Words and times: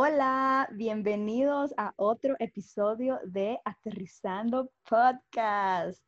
Hola, 0.00 0.68
bienvenidos 0.74 1.74
a 1.76 1.92
otro 1.96 2.36
episodio 2.38 3.18
de 3.24 3.58
Aterrizando 3.64 4.70
Podcast. 4.88 6.00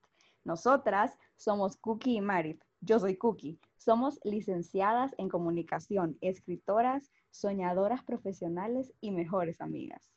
Nosotras 0.44 1.18
somos 1.34 1.76
Cookie 1.76 2.18
y 2.18 2.20
Marit. 2.20 2.62
Yo 2.80 3.00
soy 3.00 3.16
Cookie. 3.16 3.58
Somos 3.78 4.20
licenciadas 4.22 5.12
en 5.18 5.28
comunicación, 5.28 6.16
escritoras, 6.20 7.10
soñadoras 7.32 8.04
profesionales 8.04 8.92
y 9.00 9.10
mejores 9.10 9.60
amigas. 9.60 10.08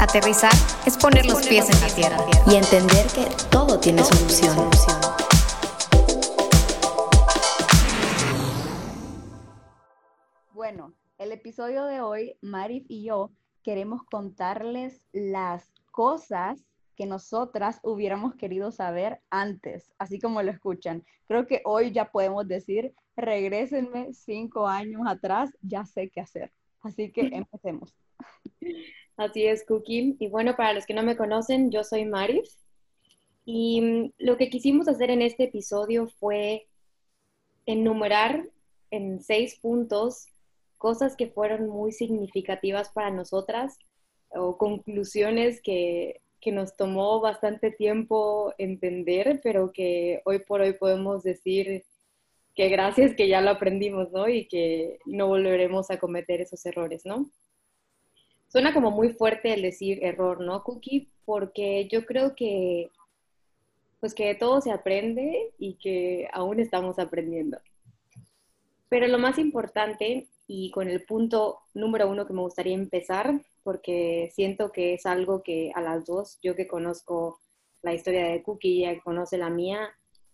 Aterrizar 0.00 0.52
es 0.84 0.96
poner 0.96 1.26
los 1.26 1.46
pies 1.46 1.70
en 1.70 1.80
la 1.80 1.94
tierra 1.94 2.16
y 2.48 2.56
entender 2.56 3.06
que 3.14 3.28
todo 3.52 3.78
tiene 3.78 4.02
solución. 4.02 4.68
Episodio 11.52 11.84
de 11.84 12.00
hoy, 12.00 12.34
Marif 12.40 12.86
y 12.88 13.04
yo 13.04 13.30
queremos 13.62 14.04
contarles 14.04 15.02
las 15.12 15.70
cosas 15.90 16.64
que 16.96 17.04
nosotras 17.04 17.78
hubiéramos 17.82 18.36
querido 18.36 18.72
saber 18.72 19.20
antes, 19.28 19.92
así 19.98 20.18
como 20.18 20.42
lo 20.42 20.50
escuchan. 20.50 21.04
Creo 21.28 21.46
que 21.46 21.60
hoy 21.66 21.92
ya 21.92 22.10
podemos 22.10 22.48
decir, 22.48 22.94
regrésenme 23.18 24.14
cinco 24.14 24.66
años 24.66 25.02
atrás, 25.06 25.50
ya 25.60 25.84
sé 25.84 26.08
qué 26.08 26.22
hacer. 26.22 26.50
Así 26.80 27.12
que 27.12 27.20
empecemos. 27.34 27.94
Así 29.18 29.44
es, 29.44 29.66
Cookie. 29.66 30.16
Y 30.18 30.28
bueno, 30.30 30.56
para 30.56 30.72
los 30.72 30.86
que 30.86 30.94
no 30.94 31.02
me 31.02 31.18
conocen, 31.18 31.70
yo 31.70 31.84
soy 31.84 32.06
Maris. 32.06 32.56
Y 33.44 33.82
mm, 33.82 34.12
lo 34.20 34.38
que 34.38 34.48
quisimos 34.48 34.88
hacer 34.88 35.10
en 35.10 35.20
este 35.20 35.44
episodio 35.44 36.08
fue 36.18 36.66
enumerar 37.66 38.48
en 38.90 39.20
seis 39.20 39.58
puntos 39.60 40.31
cosas 40.82 41.14
que 41.14 41.28
fueron 41.28 41.68
muy 41.68 41.92
significativas 41.92 42.90
para 42.90 43.12
nosotras 43.12 43.78
o 44.30 44.58
conclusiones 44.58 45.62
que, 45.62 46.20
que 46.40 46.50
nos 46.50 46.76
tomó 46.76 47.20
bastante 47.20 47.70
tiempo 47.70 48.52
entender, 48.58 49.40
pero 49.44 49.70
que 49.72 50.22
hoy 50.24 50.40
por 50.40 50.60
hoy 50.60 50.72
podemos 50.72 51.22
decir 51.22 51.84
que 52.56 52.68
gracias 52.68 53.14
que 53.14 53.28
ya 53.28 53.40
lo 53.40 53.50
aprendimos, 53.50 54.10
¿no? 54.10 54.28
Y 54.28 54.48
que 54.48 54.98
no 55.06 55.28
volveremos 55.28 55.88
a 55.92 56.00
cometer 56.00 56.40
esos 56.40 56.66
errores, 56.66 57.02
¿no? 57.06 57.30
Suena 58.48 58.74
como 58.74 58.90
muy 58.90 59.10
fuerte 59.10 59.54
el 59.54 59.62
decir 59.62 60.00
error, 60.02 60.40
¿no, 60.40 60.64
Cookie? 60.64 61.12
Porque 61.24 61.88
yo 61.92 62.04
creo 62.04 62.34
que, 62.34 62.90
pues 64.00 64.14
que 64.14 64.34
todo 64.34 64.60
se 64.60 64.72
aprende 64.72 65.52
y 65.58 65.74
que 65.74 66.28
aún 66.32 66.58
estamos 66.58 66.98
aprendiendo. 66.98 67.58
Pero 68.88 69.06
lo 69.06 69.18
más 69.18 69.38
importante, 69.38 70.26
y 70.54 70.70
con 70.70 70.86
el 70.86 71.02
punto 71.06 71.60
número 71.72 72.10
uno 72.10 72.26
que 72.26 72.34
me 72.34 72.42
gustaría 72.42 72.74
empezar, 72.74 73.40
porque 73.62 74.30
siento 74.34 74.70
que 74.70 74.92
es 74.92 75.06
algo 75.06 75.42
que 75.42 75.72
a 75.74 75.80
las 75.80 76.04
dos, 76.04 76.38
yo 76.42 76.54
que 76.54 76.68
conozco 76.68 77.40
la 77.80 77.94
historia 77.94 78.26
de 78.26 78.42
Cookie 78.42 78.68
y 78.68 78.84
ella 78.84 78.92
que 78.92 79.00
conoce 79.00 79.38
la 79.38 79.48
mía, 79.48 79.88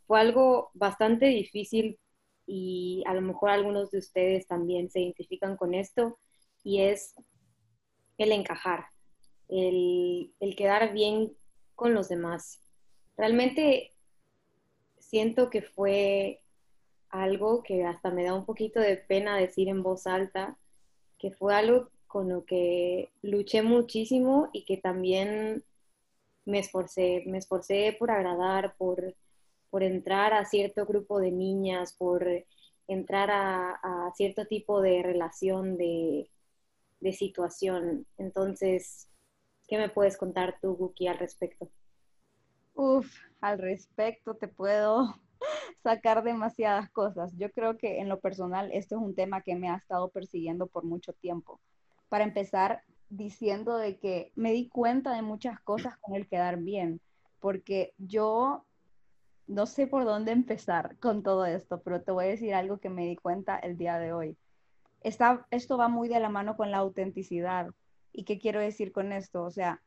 fue 0.08 0.18
algo 0.18 0.70
bastante 0.74 1.26
difícil 1.26 2.00
y 2.48 3.04
a 3.06 3.14
lo 3.14 3.20
mejor 3.20 3.50
algunos 3.50 3.92
de 3.92 3.98
ustedes 3.98 4.48
también 4.48 4.90
se 4.90 5.02
identifican 5.02 5.56
con 5.56 5.72
esto, 5.72 6.18
y 6.64 6.80
es 6.80 7.14
el 8.16 8.32
encajar, 8.32 8.86
el, 9.48 10.32
quedar 10.56 10.92
bien 10.92 11.32
con 11.76 11.94
los 11.94 12.08
demás. 12.08 12.60
Realmente 13.16 13.92
siento 14.98 15.48
que 15.48 15.62
fue 15.62 16.40
algo 17.10 17.62
que 17.62 17.84
hasta 17.84 18.10
me 18.10 18.24
da 18.24 18.34
un 18.34 18.44
poquito 18.44 18.80
de 18.80 18.96
pena 18.96 19.36
decir 19.36 19.68
en 19.68 19.82
voz 19.82 20.06
alta, 20.06 20.56
que 21.18 21.30
fue 21.30 21.54
algo 21.54 21.88
con 22.06 22.28
lo 22.28 22.44
que 22.44 23.10
luché 23.22 23.62
muchísimo 23.62 24.50
y 24.52 24.64
que 24.64 24.76
también 24.76 25.64
me 26.44 26.58
esforcé, 26.58 27.24
me 27.26 27.38
esforcé 27.38 27.96
por 27.98 28.10
agradar, 28.10 28.74
por, 28.76 29.14
por 29.70 29.82
entrar 29.82 30.32
a 30.32 30.44
cierto 30.44 30.86
grupo 30.86 31.20
de 31.20 31.30
niñas, 31.30 31.92
por 31.92 32.26
entrar 32.86 33.30
a 33.30 34.10
cierto 34.14 34.46
tipo 34.46 34.80
de 34.80 35.02
relación 35.02 35.76
de, 35.76 36.30
de 37.00 37.12
situación. 37.12 38.06
Entonces, 38.16 39.08
¿qué 39.66 39.78
me 39.78 39.88
puedes 39.88 40.16
contar 40.16 40.58
tú, 40.60 40.74
Guki, 40.74 41.06
al 41.06 41.18
respecto? 41.18 41.68
Uf, 42.74 43.12
al 43.40 43.58
respecto 43.58 44.34
te 44.36 44.48
puedo 44.48 45.16
sacar 45.82 46.22
demasiadas 46.22 46.90
cosas. 46.90 47.32
Yo 47.36 47.50
creo 47.52 47.78
que 47.78 48.00
en 48.00 48.08
lo 48.08 48.20
personal 48.20 48.70
esto 48.72 48.96
es 48.96 49.02
un 49.02 49.14
tema 49.14 49.42
que 49.42 49.56
me 49.56 49.68
ha 49.68 49.76
estado 49.76 50.08
persiguiendo 50.10 50.66
por 50.66 50.84
mucho 50.84 51.12
tiempo. 51.12 51.60
Para 52.08 52.24
empezar, 52.24 52.82
diciendo 53.10 53.76
de 53.76 53.98
que 53.98 54.32
me 54.34 54.52
di 54.52 54.68
cuenta 54.68 55.14
de 55.14 55.22
muchas 55.22 55.60
cosas 55.60 55.96
con 55.98 56.14
el 56.14 56.28
quedar 56.28 56.58
bien, 56.58 57.00
porque 57.40 57.94
yo 57.98 58.64
no 59.46 59.66
sé 59.66 59.86
por 59.86 60.04
dónde 60.04 60.32
empezar 60.32 60.98
con 60.98 61.22
todo 61.22 61.46
esto, 61.46 61.80
pero 61.82 62.02
te 62.02 62.12
voy 62.12 62.26
a 62.26 62.28
decir 62.28 62.54
algo 62.54 62.78
que 62.78 62.90
me 62.90 63.06
di 63.06 63.16
cuenta 63.16 63.58
el 63.58 63.78
día 63.78 63.98
de 63.98 64.12
hoy 64.12 64.36
esto 65.02 65.78
va 65.78 65.88
muy 65.88 66.08
de 66.08 66.20
la 66.20 66.28
mano 66.28 66.56
con 66.56 66.70
la 66.70 66.78
autenticidad. 66.78 67.70
¿Y 68.12 68.24
qué 68.24 68.38
quiero 68.38 68.60
decir 68.60 68.92
con 68.92 69.12
esto? 69.12 69.44
O 69.44 69.50
sea, 69.50 69.82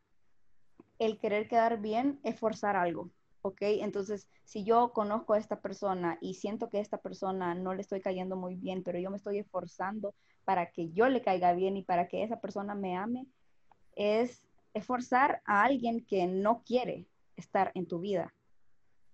el 1.00 1.18
querer 1.18 1.48
quedar 1.48 1.82
bien 1.82 2.20
es 2.24 2.40
forzar 2.40 2.76
algo, 2.76 3.10
¿ok? 3.42 3.62
Entonces, 3.62 4.28
si 4.46 4.64
yo 4.64 4.92
conozco 4.94 5.34
a 5.34 5.38
esta 5.38 5.62
persona 5.62 6.18
y 6.22 6.36
siento 6.36 6.70
que 6.70 6.78
a 6.78 6.82
esta 6.82 6.98
persona 6.98 7.56
no 7.56 7.74
le 7.74 7.82
estoy 7.82 8.02
cayendo 8.02 8.36
muy 8.36 8.56
bien, 8.56 8.84
pero 8.84 9.00
yo 9.00 9.10
me 9.10 9.18
estoy 9.18 9.40
esforzando 9.40 10.14
para 10.46 10.72
que 10.72 10.92
yo 10.92 11.10
le 11.10 11.22
caiga 11.22 11.54
bien 11.54 11.78
y 11.78 11.84
para 11.84 12.08
que 12.08 12.24
esa 12.24 12.40
persona 12.40 12.76
me 12.76 12.96
ame, 12.96 13.28
es, 13.96 14.44
es 14.74 14.86
forzar 14.86 15.42
a 15.46 15.64
alguien 15.64 16.06
que 16.06 16.28
no 16.28 16.64
quiere 16.64 17.08
estar 17.36 17.72
en 17.76 17.88
tu 17.88 18.00
vida, 18.00 18.34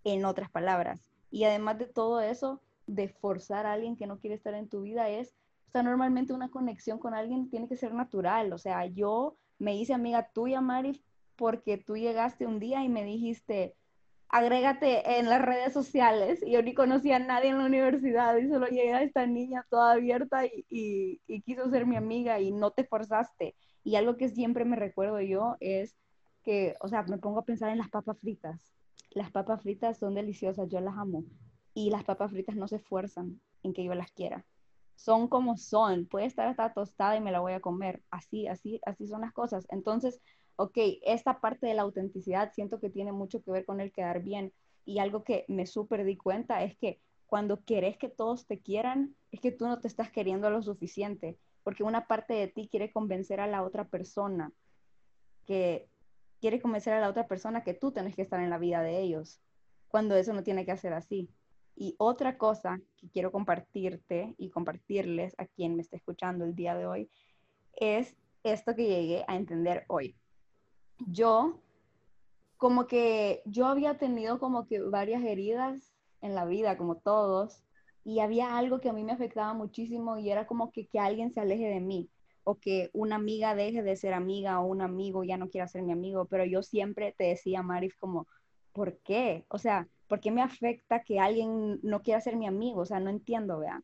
en 0.04 0.26
otras 0.26 0.50
palabras. 0.50 1.10
Y 1.32 1.44
además 1.44 1.78
de 1.80 1.88
todo 1.88 2.22
eso, 2.22 2.62
de 2.86 3.10
forzar 3.10 3.66
a 3.66 3.74
alguien 3.74 3.96
que 3.96 4.08
no 4.08 4.20
quiere 4.20 4.36
estar 4.36 4.54
en 4.54 4.70
tu 4.70 4.82
vida 4.82 5.10
es 5.10 5.36
o 5.68 5.72
sea, 5.72 5.84
normalmente 5.84 6.34
una 6.34 6.50
conexión 6.50 6.98
con 6.98 7.14
alguien 7.14 7.50
tiene 7.50 7.68
que 7.68 7.76
ser 7.76 7.94
natural. 7.94 8.54
O 8.54 8.58
sea, 8.58 8.86
yo 8.86 9.36
me 9.60 9.76
hice 9.76 9.94
amiga 9.94 10.30
tuya, 10.34 10.62
Mari, 10.62 11.02
porque 11.36 11.78
tú 11.78 11.98
llegaste 11.98 12.46
un 12.46 12.60
día 12.60 12.84
y 12.84 12.90
me 12.90 13.04
dijiste, 13.04 13.76
agrégate 14.30 15.20
en 15.20 15.30
las 15.30 15.42
redes 15.42 15.74
sociales. 15.74 16.42
Y 16.46 16.52
yo 16.52 16.62
ni 16.62 16.74
conocía 16.74 17.18
a 17.18 17.20
nadie 17.20 17.50
en 17.50 17.58
la 17.58 17.66
universidad 17.66 18.36
y 18.38 18.48
solo 18.50 18.68
llegué 18.68 18.94
a 18.94 19.04
esta 19.04 19.26
niña 19.26 19.66
toda 19.70 19.94
abierta 19.94 20.46
y, 20.46 21.22
y, 21.28 21.42
quiso 21.42 21.70
ser 21.70 21.86
mi 21.86 21.96
amiga 21.96 22.40
y 22.40 22.52
no 22.52 22.72
te 22.72 22.84
forzaste. 22.84 23.56
Y 23.84 23.96
algo 23.96 24.18
que 24.18 24.30
siempre 24.30 24.66
me 24.66 24.76
recuerdo 24.76 25.22
yo 25.22 25.56
es 25.60 25.96
que, 26.44 26.76
o 26.82 26.88
sea, 26.88 27.04
me 27.04 27.18
pongo 27.18 27.40
a 27.40 27.46
pensar 27.46 27.70
en 27.72 27.78
las 27.78 27.90
papas 27.90 28.20
fritas. 28.20 28.60
Las 29.12 29.32
papas 29.32 29.62
fritas 29.62 29.98
son 29.98 30.16
deliciosas, 30.16 30.70
yo 30.70 30.80
las 30.82 30.98
amo. 30.98 31.24
Y 31.74 31.90
las 31.90 32.04
papas 32.04 32.32
fritas 32.32 32.56
no 32.56 32.68
se 32.68 32.78
esfuerzan 32.78 33.40
en 33.64 33.74
que 33.74 33.84
yo 33.84 33.94
las 33.94 34.12
quiera 34.12 34.46
son 34.98 35.28
como 35.28 35.58
son, 35.58 36.08
puede 36.08 36.26
estar 36.26 36.48
hasta 36.48 36.74
tostada 36.74 37.16
y 37.16 37.22
me 37.22 37.32
la 37.32 37.40
voy 37.40 37.54
a 37.54 37.60
comer, 37.60 38.02
así, 38.10 38.48
así, 38.48 38.82
así 38.84 39.08
son 39.08 39.22
las 39.22 39.32
cosas. 39.32 39.66
Entonces, 39.70 40.20
ok, 40.58 40.78
esta 41.04 41.40
parte 41.40 41.68
de 41.68 41.76
la 41.76 41.84
autenticidad 41.84 42.52
siento 42.54 42.80
que 42.80 42.90
tiene 42.90 43.12
mucho 43.12 43.42
que 43.42 43.52
ver 43.52 43.66
con 43.66 43.80
el 43.80 43.92
quedar 43.92 44.22
bien 44.22 44.54
y 44.86 45.00
algo 45.00 45.24
que 45.24 45.46
me 45.48 45.66
súper 45.66 46.04
di 46.04 46.18
cuenta 46.18 46.64
es 46.64 46.76
que 46.78 47.00
cuando 47.28 47.64
querés 47.64 47.98
que 47.98 48.10
todos 48.10 48.48
te 48.48 48.60
quieran, 48.60 49.16
es 49.32 49.40
que 49.40 49.52
tú 49.52 49.68
no 49.68 49.80
te 49.80 49.88
estás 49.88 50.12
queriendo 50.12 50.50
lo 50.50 50.62
suficiente, 50.62 51.38
porque 51.64 51.84
una 51.84 52.08
parte 52.08 52.34
de 52.34 52.48
ti 52.48 52.68
quiere 52.70 52.92
convencer 52.92 53.40
a 53.40 53.48
la 53.48 53.64
otra 53.64 53.90
persona 53.90 54.52
que 55.46 55.90
quiere 56.40 56.62
convencer 56.62 56.94
a 56.94 57.02
la 57.02 57.10
otra 57.10 57.28
persona 57.28 57.64
que 57.64 57.74
tú 57.74 57.92
tenés 57.92 58.16
que 58.16 58.22
estar 58.22 58.40
en 58.40 58.50
la 58.50 58.58
vida 58.58 58.82
de 58.82 59.02
ellos, 59.02 59.42
cuando 59.88 60.16
eso 60.16 60.34
no 60.34 60.44
tiene 60.44 60.66
que 60.66 60.78
ser 60.78 60.94
así. 60.94 61.30
Y 61.76 61.96
otra 62.00 62.38
cosa 62.38 62.80
que 62.96 63.10
quiero 63.10 63.32
compartirte 63.32 64.34
y 64.38 64.50
compartirles 64.50 65.36
a 65.38 65.46
quien 65.46 65.76
me 65.76 65.82
está 65.82 65.98
escuchando 65.98 66.46
el 66.46 66.56
día 66.56 66.76
de 66.76 66.88
hoy 66.88 67.12
es 67.74 68.16
esto 68.44 68.74
que 68.74 68.88
llegué 68.88 69.26
a 69.28 69.36
entender 69.36 69.86
hoy. 69.88 70.16
Yo, 71.06 71.60
como 72.58 72.88
que 72.88 73.42
yo 73.46 73.68
había 73.68 73.98
tenido 73.98 74.40
como 74.40 74.66
que 74.66 74.82
varias 74.82 75.24
heridas 75.24 75.94
en 76.22 76.36
la 76.36 76.46
vida, 76.46 76.78
como 76.78 76.96
todos, 76.96 77.64
y 78.04 78.20
había 78.20 78.58
algo 78.58 78.80
que 78.80 78.90
a 78.90 78.94
mí 78.94 79.04
me 79.04 79.12
afectaba 79.12 79.54
muchísimo 79.54 80.18
y 80.18 80.32
era 80.32 80.48
como 80.48 80.72
que, 80.72 80.88
que 80.88 81.00
alguien 81.00 81.34
se 81.34 81.42
aleje 81.42 81.68
de 81.68 81.82
mí 81.82 82.10
o 82.44 82.56
que 82.56 82.90
una 82.94 83.18
amiga 83.18 83.54
deje 83.56 83.84
de 83.84 83.98
ser 83.98 84.14
amiga 84.14 84.62
o 84.62 84.68
un 84.68 84.82
amigo 84.82 85.26
ya 85.26 85.36
no 85.36 85.50
quiera 85.50 85.68
ser 85.68 85.84
mi 85.84 85.92
amigo, 85.92 86.26
pero 86.26 86.46
yo 86.46 86.64
siempre 86.64 87.14
te 87.18 87.26
decía, 87.26 87.62
Marif, 87.62 87.98
como, 88.00 88.26
¿por 88.72 88.98
qué? 89.00 89.44
O 89.50 89.58
sea, 89.58 89.90
¿por 90.08 90.22
qué 90.22 90.32
me 90.32 90.42
afecta 90.42 91.04
que 91.04 91.20
alguien 91.20 91.82
no 91.84 92.02
quiera 92.02 92.22
ser 92.22 92.38
mi 92.38 92.48
amigo? 92.48 92.80
O 92.80 92.86
sea, 92.86 93.02
no 93.02 93.10
entiendo, 93.10 93.60
vea. 93.60 93.84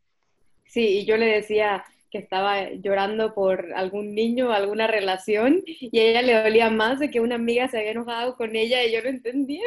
Sí, 0.63 0.99
y 0.99 1.05
yo 1.05 1.17
le 1.17 1.25
decía 1.25 1.83
que 2.13 2.19
estaba 2.19 2.69
llorando 2.69 3.33
por 3.33 3.73
algún 3.73 4.13
niño, 4.13 4.51
alguna 4.51 4.85
relación, 4.85 5.63
y 5.65 5.97
a 5.97 6.03
ella 6.03 6.21
le 6.21 6.43
dolía 6.43 6.69
más 6.69 6.99
de 6.99 7.09
que 7.09 7.19
una 7.19 7.35
amiga 7.35 7.67
se 7.67 7.79
había 7.79 7.89
enojado 7.89 8.35
con 8.35 8.55
ella 8.55 8.83
y 8.83 8.93
yo 8.93 9.01
no 9.01 9.09
entendía. 9.09 9.65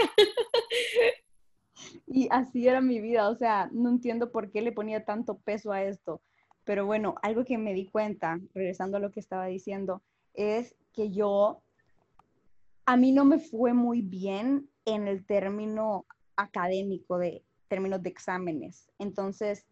y 2.07 2.29
así 2.31 2.69
era 2.69 2.81
mi 2.81 3.01
vida, 3.01 3.29
o 3.29 3.35
sea, 3.35 3.69
no 3.73 3.91
entiendo 3.91 4.31
por 4.31 4.53
qué 4.53 4.63
le 4.63 4.71
ponía 4.71 5.05
tanto 5.05 5.39
peso 5.39 5.73
a 5.73 5.83
esto. 5.83 6.23
Pero 6.63 6.87
bueno, 6.87 7.17
algo 7.21 7.45
que 7.45 7.59
me 7.59 7.75
di 7.75 7.87
cuenta, 7.87 8.39
regresando 8.55 8.99
a 8.99 9.01
lo 9.01 9.11
que 9.11 9.19
estaba 9.19 9.47
diciendo, 9.47 10.05
es 10.33 10.77
que 10.93 11.11
yo, 11.11 11.63
a 12.85 12.97
mí 12.97 13.11
no 13.11 13.25
me 13.25 13.41
fue 13.41 13.73
muy 13.73 14.03
bien 14.03 14.71
en 14.85 15.09
el 15.09 15.27
término 15.27 16.07
académico 16.37 17.19
de 17.19 17.43
términos 17.67 18.05
de 18.05 18.11
exámenes. 18.11 18.89
Entonces, 19.01 19.67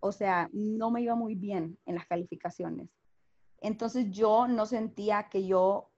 o 0.00 0.12
sea, 0.12 0.48
no 0.52 0.90
me 0.90 1.02
iba 1.02 1.14
muy 1.14 1.34
bien 1.34 1.78
en 1.86 1.94
las 1.94 2.06
calificaciones. 2.06 2.88
Entonces 3.60 4.10
yo 4.10 4.46
no 4.48 4.66
sentía 4.66 5.28
que 5.28 5.46
yo 5.46 5.90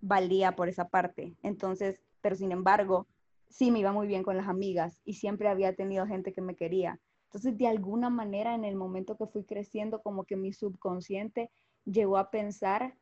valía 0.00 0.56
por 0.56 0.68
esa 0.68 0.88
parte. 0.88 1.36
Entonces, 1.42 2.00
pero 2.20 2.36
sin 2.36 2.52
embargo, 2.52 3.06
sí 3.48 3.70
me 3.70 3.80
iba 3.80 3.92
muy 3.92 4.06
bien 4.06 4.22
con 4.22 4.36
las 4.36 4.48
amigas 4.48 5.00
y 5.04 5.14
siempre 5.14 5.48
había 5.48 5.74
tenido 5.74 6.06
gente 6.06 6.32
que 6.32 6.40
me 6.40 6.56
quería. 6.56 7.00
Entonces, 7.26 7.58
de 7.58 7.66
alguna 7.66 8.08
manera, 8.10 8.54
en 8.54 8.64
el 8.64 8.76
momento 8.76 9.16
que 9.16 9.26
fui 9.26 9.44
creciendo, 9.44 10.02
como 10.02 10.24
que 10.24 10.36
mi 10.36 10.52
subconsciente 10.52 11.50
llegó 11.84 12.18
a 12.18 12.30
pensar 12.30 12.96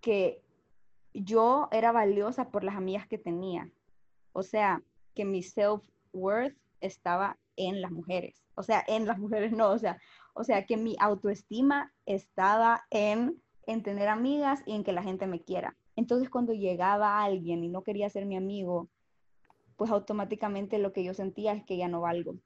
que 0.00 0.42
yo 1.14 1.68
era 1.72 1.92
valiosa 1.92 2.50
por 2.50 2.64
las 2.64 2.76
amigas 2.76 3.06
que 3.06 3.18
tenía. 3.18 3.70
O 4.32 4.42
sea, 4.42 4.82
que 5.14 5.24
mi 5.24 5.42
self-worth 5.42 6.56
estaba 6.80 7.38
en 7.56 7.80
las 7.80 7.90
mujeres. 7.90 8.42
O 8.54 8.62
sea, 8.62 8.84
en 8.86 9.06
las 9.06 9.18
mujeres 9.18 9.52
no, 9.52 9.70
o 9.70 9.78
sea, 9.78 9.98
o 10.34 10.44
sea, 10.44 10.66
que 10.66 10.76
mi 10.76 10.96
autoestima 10.98 11.92
estaba 12.06 12.84
en, 12.90 13.42
en 13.66 13.82
tener 13.82 14.08
amigas 14.08 14.62
y 14.66 14.74
en 14.74 14.84
que 14.84 14.92
la 14.92 15.02
gente 15.02 15.26
me 15.26 15.42
quiera. 15.42 15.76
Entonces, 15.96 16.30
cuando 16.30 16.52
llegaba 16.52 17.22
alguien 17.22 17.64
y 17.64 17.68
no 17.68 17.82
quería 17.82 18.08
ser 18.08 18.26
mi 18.26 18.36
amigo, 18.36 18.88
pues 19.76 19.90
automáticamente 19.90 20.78
lo 20.78 20.92
que 20.92 21.04
yo 21.04 21.14
sentía 21.14 21.52
es 21.52 21.64
que 21.64 21.76
ya 21.76 21.88
no 21.88 22.00
valgo. 22.00 22.36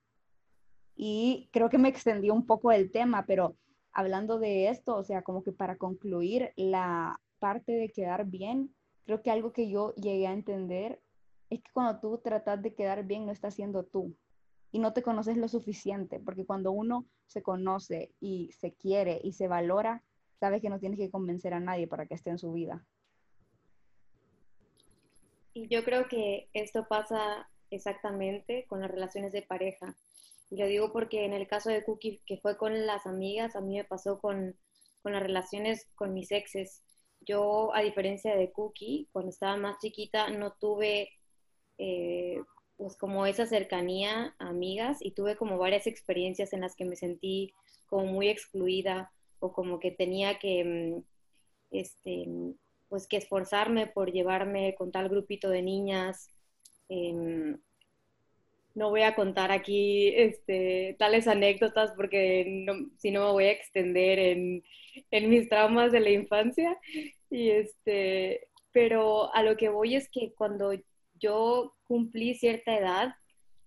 Y 0.96 1.48
creo 1.52 1.68
que 1.68 1.78
me 1.78 1.88
extendió 1.88 2.34
un 2.34 2.46
poco 2.46 2.72
el 2.72 2.90
tema, 2.90 3.26
pero 3.26 3.56
hablando 3.92 4.38
de 4.38 4.68
esto, 4.68 4.96
o 4.96 5.04
sea, 5.04 5.22
como 5.22 5.42
que 5.42 5.52
para 5.52 5.76
concluir 5.76 6.52
la 6.56 7.20
parte 7.38 7.72
de 7.72 7.90
quedar 7.90 8.26
bien, 8.26 8.74
creo 9.04 9.22
que 9.22 9.30
algo 9.30 9.52
que 9.52 9.68
yo 9.68 9.94
llegué 9.94 10.26
a 10.26 10.32
entender 10.32 11.00
es 11.50 11.62
que 11.62 11.70
cuando 11.72 12.00
tú 12.00 12.18
tratas 12.18 12.62
de 12.62 12.74
quedar 12.74 13.04
bien 13.04 13.26
no 13.26 13.32
estás 13.32 13.54
siendo 13.54 13.84
tú 13.84 14.16
y 14.76 14.78
no 14.78 14.92
te 14.92 15.02
conoces 15.02 15.38
lo 15.38 15.48
suficiente, 15.48 16.20
porque 16.20 16.44
cuando 16.44 16.70
uno 16.70 17.06
se 17.28 17.42
conoce 17.42 18.12
y 18.20 18.52
se 18.52 18.74
quiere 18.74 19.22
y 19.24 19.32
se 19.32 19.48
valora, 19.48 20.02
sabes 20.38 20.60
que 20.60 20.68
no 20.68 20.78
tienes 20.78 20.98
que 20.98 21.10
convencer 21.10 21.54
a 21.54 21.60
nadie 21.60 21.86
para 21.86 22.04
que 22.04 22.12
esté 22.12 22.28
en 22.28 22.36
su 22.36 22.52
vida. 22.52 22.84
Y 25.54 25.66
yo 25.68 25.82
creo 25.82 26.08
que 26.08 26.50
esto 26.52 26.86
pasa 26.86 27.48
exactamente 27.70 28.66
con 28.68 28.82
las 28.82 28.90
relaciones 28.90 29.32
de 29.32 29.40
pareja. 29.40 29.96
Y 30.50 30.58
lo 30.58 30.66
digo 30.66 30.92
porque 30.92 31.24
en 31.24 31.32
el 31.32 31.46
caso 31.46 31.70
de 31.70 31.82
Cookie, 31.82 32.20
que 32.26 32.36
fue 32.36 32.58
con 32.58 32.84
las 32.84 33.06
amigas, 33.06 33.56
a 33.56 33.62
mí 33.62 33.78
me 33.78 33.84
pasó 33.84 34.20
con, 34.20 34.58
con 35.02 35.14
las 35.14 35.22
relaciones 35.22 35.88
con 35.94 36.12
mis 36.12 36.30
exes. 36.32 36.82
Yo, 37.22 37.74
a 37.74 37.80
diferencia 37.80 38.36
de 38.36 38.52
Cookie, 38.52 39.08
cuando 39.10 39.30
estaba 39.30 39.56
más 39.56 39.78
chiquita, 39.78 40.28
no 40.28 40.52
tuve 40.52 41.08
eh, 41.78 42.42
pues 42.76 42.96
como 42.96 43.26
esa 43.26 43.46
cercanía 43.46 44.34
a 44.38 44.48
amigas 44.48 44.98
y 45.00 45.12
tuve 45.12 45.36
como 45.36 45.58
varias 45.58 45.86
experiencias 45.86 46.52
en 46.52 46.60
las 46.60 46.76
que 46.76 46.84
me 46.84 46.96
sentí 46.96 47.52
como 47.86 48.06
muy 48.06 48.28
excluida 48.28 49.12
o 49.38 49.52
como 49.52 49.80
que 49.80 49.90
tenía 49.90 50.38
que, 50.38 50.64
mm, 50.64 51.02
este, 51.70 52.26
pues 52.88 53.06
que 53.06 53.16
esforzarme 53.16 53.86
por 53.86 54.12
llevarme 54.12 54.74
con 54.76 54.92
tal 54.92 55.08
grupito 55.08 55.50
de 55.50 55.62
niñas. 55.62 56.30
Em, 56.88 57.58
no 58.74 58.90
voy 58.90 59.02
a 59.02 59.14
contar 59.14 59.50
aquí 59.52 60.08
este, 60.14 60.96
tales 60.98 61.26
anécdotas 61.28 61.92
porque 61.96 62.66
si 62.98 63.10
no 63.10 63.26
me 63.26 63.32
voy 63.32 63.44
a 63.44 63.52
extender 63.52 64.18
en, 64.18 64.62
en, 65.10 65.30
mis 65.30 65.48
traumas 65.48 65.92
de 65.92 66.00
la 66.00 66.10
infancia. 66.10 66.78
Y 67.30 67.50
este, 67.50 68.48
pero 68.72 69.34
a 69.34 69.42
lo 69.42 69.56
que 69.56 69.70
voy 69.70 69.96
es 69.96 70.08
que 70.10 70.32
cuando 70.34 70.72
yo 71.18 71.74
cumplí 71.84 72.34
cierta 72.34 72.76
edad, 72.76 73.14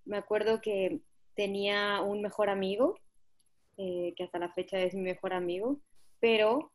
me 0.06 0.18
acuerdo 0.18 0.62
que 0.62 1.02
tenía 1.36 2.02
un 2.02 2.22
mejor 2.22 2.50
amigo, 2.50 3.00
eh, 3.78 4.14
que 4.16 4.24
hasta 4.24 4.40
la 4.40 4.54
fecha 4.54 4.80
es 4.80 4.94
mi 4.94 5.02
mejor 5.02 5.34
amigo, 5.34 5.80
pero 6.20 6.72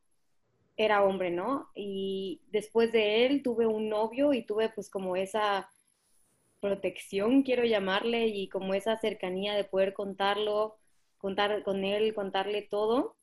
era 0.76 1.04
hombre, 1.04 1.30
¿no? 1.30 1.68
Y 1.74 2.40
después 2.50 2.92
de 2.92 3.26
él 3.26 3.42
tuve 3.42 3.66
un 3.66 3.88
novio 3.88 4.32
y 4.32 4.42
tuve 4.42 4.70
pues 4.70 4.90
como 4.90 5.16
esa 5.16 5.68
protección, 6.60 7.42
quiero 7.42 7.64
llamarle, 7.64 8.28
y 8.28 8.48
como 8.48 8.72
esa 8.72 8.96
cercanía 8.96 9.54
de 9.54 9.64
poder 9.64 9.92
contarlo, 9.92 10.78
contar 11.18 11.62
con 11.62 11.84
él, 11.84 12.14
contarle 12.14 12.62
todo. 12.62 13.16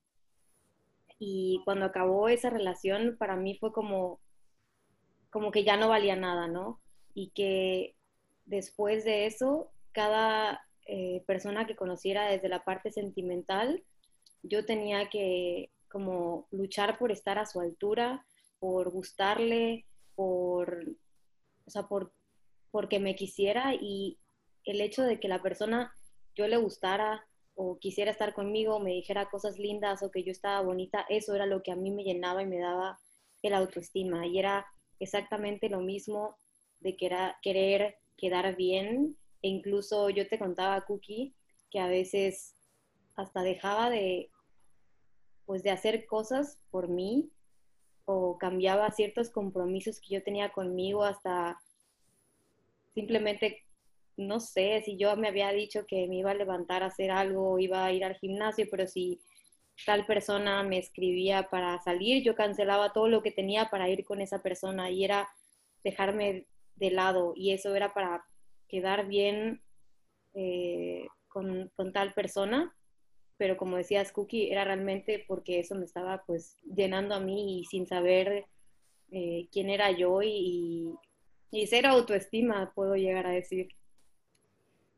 Y 1.18 1.62
cuando 1.66 1.86
acabó 1.86 2.30
esa 2.30 2.52
relación, 2.52 3.18
para 3.18 3.36
mí 3.36 3.56
fue 3.56 3.72
como, 3.74 4.20
como 5.32 5.52
que 5.52 5.64
ya 5.64 5.76
no 5.76 5.90
valía 5.90 6.16
nada, 6.16 6.48
¿no? 6.48 6.80
Y 7.14 7.32
que 7.32 7.96
después 8.46 9.04
de 9.04 9.26
eso, 9.26 9.72
cada 9.92 10.62
eh, 10.86 11.24
persona 11.28 11.68
que 11.68 11.76
conociera 11.76 12.30
desde 12.30 12.50
la 12.50 12.64
parte 12.64 12.92
sentimental, 12.92 13.84
yo 14.44 14.66
tenía 14.66 15.10
que 15.10 15.70
como 15.90 16.48
luchar 16.52 16.98
por 16.98 17.12
estar 17.12 17.38
a 17.38 17.46
su 17.46 17.60
altura, 17.60 18.26
por 18.60 18.90
gustarle, 18.92 19.86
por, 20.16 20.86
o 21.66 21.70
sea, 21.70 21.88
por, 21.88 22.14
porque 22.72 23.00
me 23.00 23.16
quisiera 23.16 23.74
y 23.74 24.18
el 24.66 24.82
hecho 24.82 25.04
de 25.04 25.20
que 25.20 25.28
la 25.28 25.42
persona 25.42 25.94
yo 26.36 26.48
le 26.48 26.58
gustara 26.58 27.26
o 27.56 27.78
quisiera 27.78 28.12
estar 28.12 28.34
conmigo, 28.34 28.80
me 28.80 28.92
dijera 28.92 29.30
cosas 29.30 29.60
lindas 29.60 30.02
o 30.04 30.12
que 30.12 30.24
yo 30.24 30.32
estaba 30.32 30.62
bonita, 30.62 31.06
eso 31.10 31.36
era 31.36 31.46
lo 31.46 31.62
que 31.62 31.72
a 31.72 31.76
mí 31.76 31.92
me 31.92 32.04
llenaba 32.04 32.42
y 32.42 32.48
me 32.48 32.60
daba 32.60 33.00
el 33.42 33.54
autoestima. 33.54 34.26
Y 34.26 34.40
era 34.40 34.66
exactamente 35.00 35.70
lo 35.70 35.82
mismo 35.82 36.38
de 36.82 36.96
que 36.96 37.06
era 37.06 37.40
querer 37.42 37.98
quedar 38.18 38.56
bien. 38.56 39.18
E 39.42 39.48
incluso 39.48 40.10
yo 40.10 40.28
te 40.28 40.38
contaba, 40.38 40.86
Cookie, 40.86 41.34
que 41.70 41.80
a 41.80 41.88
veces 41.88 42.56
hasta 43.16 43.42
dejaba 43.42 43.90
de 43.90 44.30
pues 45.46 45.64
de 45.64 45.72
hacer 45.72 46.06
cosas 46.06 46.60
por 46.70 46.88
mí 46.88 47.30
o 48.06 48.38
cambiaba 48.38 48.92
ciertos 48.92 49.30
compromisos 49.30 50.00
que 50.00 50.16
yo 50.16 50.24
tenía 50.24 50.52
conmigo 50.52 51.04
hasta 51.04 51.60
simplemente, 52.94 53.64
no 54.18 54.40
sé, 54.40 54.82
si 54.86 54.98
yo 54.98 55.16
me 55.16 55.28
había 55.28 55.52
dicho 55.52 55.86
que 55.86 56.08
me 56.08 56.18
iba 56.18 56.32
a 56.32 56.36
levantar 56.36 56.84
a 56.84 56.88
hacer 56.88 57.12
algo, 57.12 57.60
iba 57.60 57.84
a 57.84 57.92
ir 57.92 58.04
al 58.04 58.16
gimnasio, 58.16 58.68
pero 58.70 58.88
si 58.88 59.20
tal 59.86 60.06
persona 60.06 60.64
me 60.64 60.78
escribía 60.78 61.50
para 61.50 61.80
salir, 61.80 62.24
yo 62.24 62.36
cancelaba 62.36 62.94
todo 62.94 63.08
lo 63.08 63.22
que 63.24 63.32
tenía 63.32 63.70
para 63.70 63.90
ir 63.90 64.06
con 64.06 64.22
esa 64.22 64.42
persona 64.42 64.92
y 64.92 65.04
era 65.04 65.28
dejarme 65.84 66.46
de 66.82 66.92
lado 66.92 67.34
y 67.36 67.52
eso 67.54 67.74
era 67.76 67.94
para 67.94 68.26
quedar 68.68 69.08
bien 69.08 69.62
eh, 70.34 71.06
con, 71.30 71.72
tal 71.94 72.14
persona 72.14 72.76
pero 73.38 73.58
como 73.58 73.78
decías, 73.78 74.12
Cookie, 74.12 74.52
era 74.52 74.66
realmente 74.66 75.26
porque 75.28 75.60
eso 75.60 75.74
me 75.74 75.86
estaba 75.86 76.24
pues 76.28 76.58
llenando 76.64 77.16
a 77.16 77.20
mí 77.20 77.62
y 77.62 77.66
sin 77.66 77.88
saber 77.88 78.46
eh, 79.10 79.48
quién 79.52 79.72
era 79.72 79.90
yo 79.90 80.22
y, 80.22 80.94
y, 81.50 81.66
ser 81.66 81.88
autoestima, 81.88 82.72
puedo 82.76 82.96
llegar 82.96 83.26
a 83.26 83.32
decir. 83.32 83.70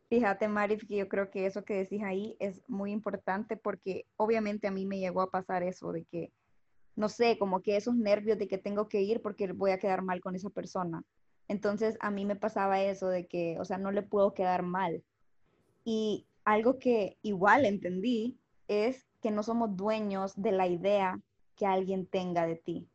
Fíjate, 0.10 0.50
Marif, 0.50 0.86
que 0.86 0.98
yo 0.98 1.08
creo 1.08 1.32
que 1.32 1.46
eso 1.46 1.64
que 1.64 1.76
decís 1.76 2.04
ahí 2.04 2.36
es 2.38 2.62
muy 2.68 2.92
importante 2.92 3.56
porque 3.56 4.08
obviamente 4.18 4.68
a 4.68 4.72
mí 4.72 4.86
me 4.86 5.00
llegó 5.00 5.22
a 5.22 5.32
pasar 5.32 5.64
eso 5.64 5.94
de 5.94 6.04
que, 6.04 6.34
no 6.98 7.08
sé, 7.08 7.38
como 7.40 7.62
que 7.62 7.78
esos 7.78 7.96
nervios 7.96 8.38
de 8.38 8.50
que 8.50 8.58
tengo 8.58 8.90
que 8.90 9.04
ir 9.04 9.22
porque 9.22 9.54
voy 9.54 9.72
a 9.72 9.80
quedar 9.80 10.02
mal 10.02 10.20
con 10.20 10.36
esa 10.36 10.50
persona. 10.50 11.02
Entonces 11.54 11.98
a 12.00 12.10
mí 12.10 12.26
me 12.26 12.36
pasaba 12.36 12.82
eso 12.82 13.10
de 13.10 13.28
que, 13.28 13.60
o 13.60 13.66
sea, 13.66 13.78
no 13.78 13.92
le 13.92 14.02
puedo 14.02 14.34
quedar 14.34 14.64
mal. 14.64 15.04
Y 15.86 16.26
algo 16.46 16.80
que 16.80 17.20
igual 17.22 17.66
entendí 17.66 18.40
es 18.68 19.06
que 19.22 19.30
no 19.30 19.44
somos 19.44 19.78
dueños 19.78 20.34
de 20.36 20.52
la 20.52 20.66
idea 20.66 21.22
que 21.56 21.68
alguien 21.68 22.08
tenga 22.08 22.48
de 22.48 22.56
ti. 22.56 22.88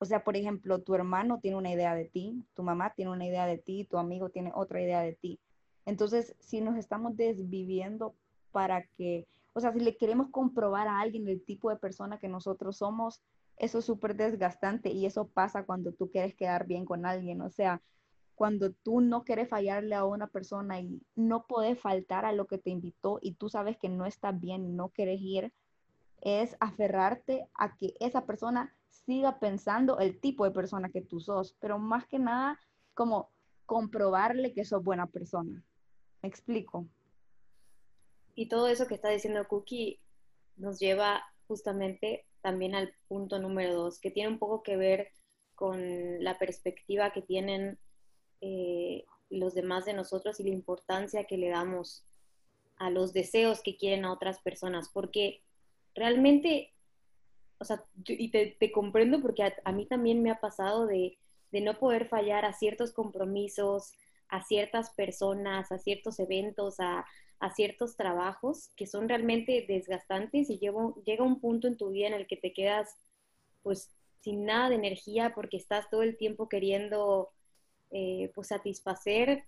O 0.00 0.06
sea, 0.06 0.24
por 0.24 0.36
ejemplo, 0.36 0.80
tu 0.80 0.96
hermano 0.96 1.38
tiene 1.38 1.56
una 1.56 1.70
idea 1.70 1.94
de 1.94 2.06
ti, 2.06 2.42
tu 2.54 2.64
mamá 2.64 2.92
tiene 2.96 3.12
una 3.12 3.26
idea 3.26 3.46
de 3.46 3.58
ti, 3.58 3.84
tu 3.84 3.96
amigo 3.96 4.28
tiene 4.28 4.50
otra 4.56 4.82
idea 4.82 5.00
de 5.00 5.12
ti. 5.12 5.38
Entonces, 5.86 6.34
si 6.40 6.60
nos 6.60 6.76
estamos 6.76 7.16
desviviendo 7.16 8.16
para 8.50 8.88
que, 8.96 9.28
o 9.52 9.60
sea, 9.60 9.72
si 9.72 9.78
le 9.78 9.96
queremos 9.96 10.30
comprobar 10.30 10.88
a 10.88 10.98
alguien 10.98 11.28
el 11.28 11.44
tipo 11.44 11.70
de 11.70 11.76
persona 11.76 12.18
que 12.18 12.26
nosotros 12.26 12.78
somos, 12.78 13.22
eso 13.56 13.78
es 13.78 13.84
súper 13.84 14.16
desgastante 14.16 14.90
y 14.90 15.06
eso 15.06 15.28
pasa 15.28 15.64
cuando 15.64 15.92
tú 15.92 16.10
quieres 16.10 16.34
quedar 16.34 16.66
bien 16.66 16.84
con 16.84 17.06
alguien. 17.06 17.40
O 17.40 17.50
sea, 17.50 17.82
cuando 18.34 18.72
tú 18.72 19.00
no 19.00 19.24
quieres 19.24 19.48
fallarle 19.48 19.94
a 19.94 20.04
una 20.04 20.26
persona 20.26 20.80
y 20.80 21.00
no 21.14 21.46
puedes 21.46 21.78
faltar 21.78 22.24
a 22.24 22.32
lo 22.32 22.46
que 22.46 22.58
te 22.58 22.70
invitó 22.70 23.18
y 23.22 23.34
tú 23.34 23.48
sabes 23.48 23.76
que 23.78 23.88
no 23.88 24.06
está 24.06 24.32
bien, 24.32 24.76
no 24.76 24.88
quieres 24.88 25.20
ir, 25.20 25.52
es 26.20 26.56
aferrarte 26.58 27.48
a 27.54 27.76
que 27.76 27.94
esa 28.00 28.26
persona 28.26 28.74
siga 28.88 29.38
pensando 29.38 29.98
el 29.98 30.20
tipo 30.20 30.44
de 30.44 30.50
persona 30.50 30.88
que 30.88 31.02
tú 31.02 31.20
sos, 31.20 31.56
pero 31.60 31.78
más 31.78 32.06
que 32.06 32.18
nada 32.18 32.58
como 32.94 33.30
comprobarle 33.66 34.52
que 34.52 34.64
sos 34.64 34.82
buena 34.82 35.06
persona. 35.06 35.62
¿Me 36.22 36.28
explico? 36.28 36.86
Y 38.34 38.48
todo 38.48 38.68
eso 38.68 38.86
que 38.86 38.94
está 38.94 39.10
diciendo 39.10 39.46
Cookie 39.46 40.00
nos 40.56 40.78
lleva 40.78 41.22
justamente 41.46 42.26
también 42.44 42.74
al 42.74 42.92
punto 43.08 43.38
número 43.38 43.72
dos, 43.74 43.98
que 43.98 44.10
tiene 44.10 44.28
un 44.28 44.38
poco 44.38 44.62
que 44.62 44.76
ver 44.76 45.08
con 45.54 46.22
la 46.22 46.38
perspectiva 46.38 47.10
que 47.10 47.22
tienen 47.22 47.78
eh, 48.42 49.06
los 49.30 49.54
demás 49.54 49.86
de 49.86 49.94
nosotros 49.94 50.38
y 50.38 50.42
la 50.42 50.50
importancia 50.50 51.24
que 51.24 51.38
le 51.38 51.48
damos 51.48 52.04
a 52.76 52.90
los 52.90 53.14
deseos 53.14 53.62
que 53.62 53.78
quieren 53.78 54.04
a 54.04 54.12
otras 54.12 54.40
personas, 54.42 54.90
porque 54.92 55.40
realmente, 55.94 56.74
o 57.56 57.64
sea, 57.64 57.82
y 58.06 58.28
te, 58.28 58.72
comprendo 58.72 59.22
porque 59.22 59.54
a, 59.64 59.72
mí 59.72 59.86
también 59.86 60.22
me 60.22 60.30
ha 60.30 60.38
pasado 60.38 60.86
de, 60.86 61.16
de 61.50 61.62
no 61.62 61.78
poder 61.78 62.06
fallar 62.06 62.44
a 62.44 62.52
ciertos 62.52 62.92
compromisos, 62.92 63.94
a 64.28 64.44
ciertas 64.44 64.90
personas, 64.90 65.72
a 65.72 65.78
ciertos 65.78 66.20
eventos, 66.20 66.78
a, 66.78 67.06
a 67.40 67.54
ciertos 67.54 67.96
trabajos 67.96 68.70
que 68.76 68.86
son 68.86 69.08
realmente 69.08 69.64
desgastantes 69.68 70.50
y 70.50 70.58
llega 70.58 71.24
un 71.24 71.40
punto 71.40 71.68
en 71.68 71.76
tu 71.76 71.90
vida 71.90 72.06
en 72.06 72.14
el 72.14 72.26
que 72.26 72.36
te 72.36 72.52
quedas 72.52 72.96
pues 73.62 73.90
sin 74.20 74.44
nada 74.44 74.70
de 74.70 74.76
energía 74.76 75.32
porque 75.34 75.56
estás 75.56 75.88
todo 75.90 76.02
el 76.02 76.16
tiempo 76.16 76.48
queriendo 76.48 77.30
eh, 77.90 78.30
pues 78.34 78.48
satisfacer 78.48 79.44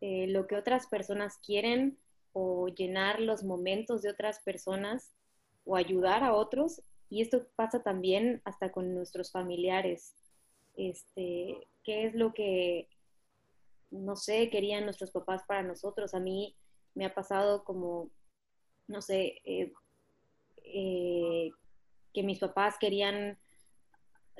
eh, 0.00 0.26
lo 0.26 0.46
que 0.46 0.56
otras 0.56 0.86
personas 0.88 1.38
quieren 1.38 1.98
o 2.32 2.68
llenar 2.68 3.20
los 3.20 3.44
momentos 3.44 4.02
de 4.02 4.10
otras 4.10 4.40
personas 4.40 5.12
o 5.64 5.76
ayudar 5.76 6.24
a 6.24 6.34
otros 6.34 6.82
y 7.08 7.20
esto 7.20 7.46
pasa 7.56 7.82
también 7.82 8.40
hasta 8.44 8.72
con 8.72 8.94
nuestros 8.94 9.30
familiares. 9.30 10.14
Este, 10.76 11.68
¿qué 11.84 12.06
es 12.06 12.14
lo 12.14 12.32
que 12.32 12.88
no 13.90 14.16
sé, 14.16 14.48
querían 14.48 14.84
nuestros 14.84 15.10
papás 15.10 15.42
para 15.46 15.62
nosotros? 15.62 16.14
A 16.14 16.20
mí 16.20 16.56
me 16.94 17.04
ha 17.04 17.14
pasado 17.14 17.64
como, 17.64 18.10
no 18.86 19.02
sé, 19.02 19.40
eh, 19.44 19.72
eh, 20.64 21.50
que 22.12 22.22
mis 22.22 22.38
papás 22.38 22.76
querían 22.78 23.38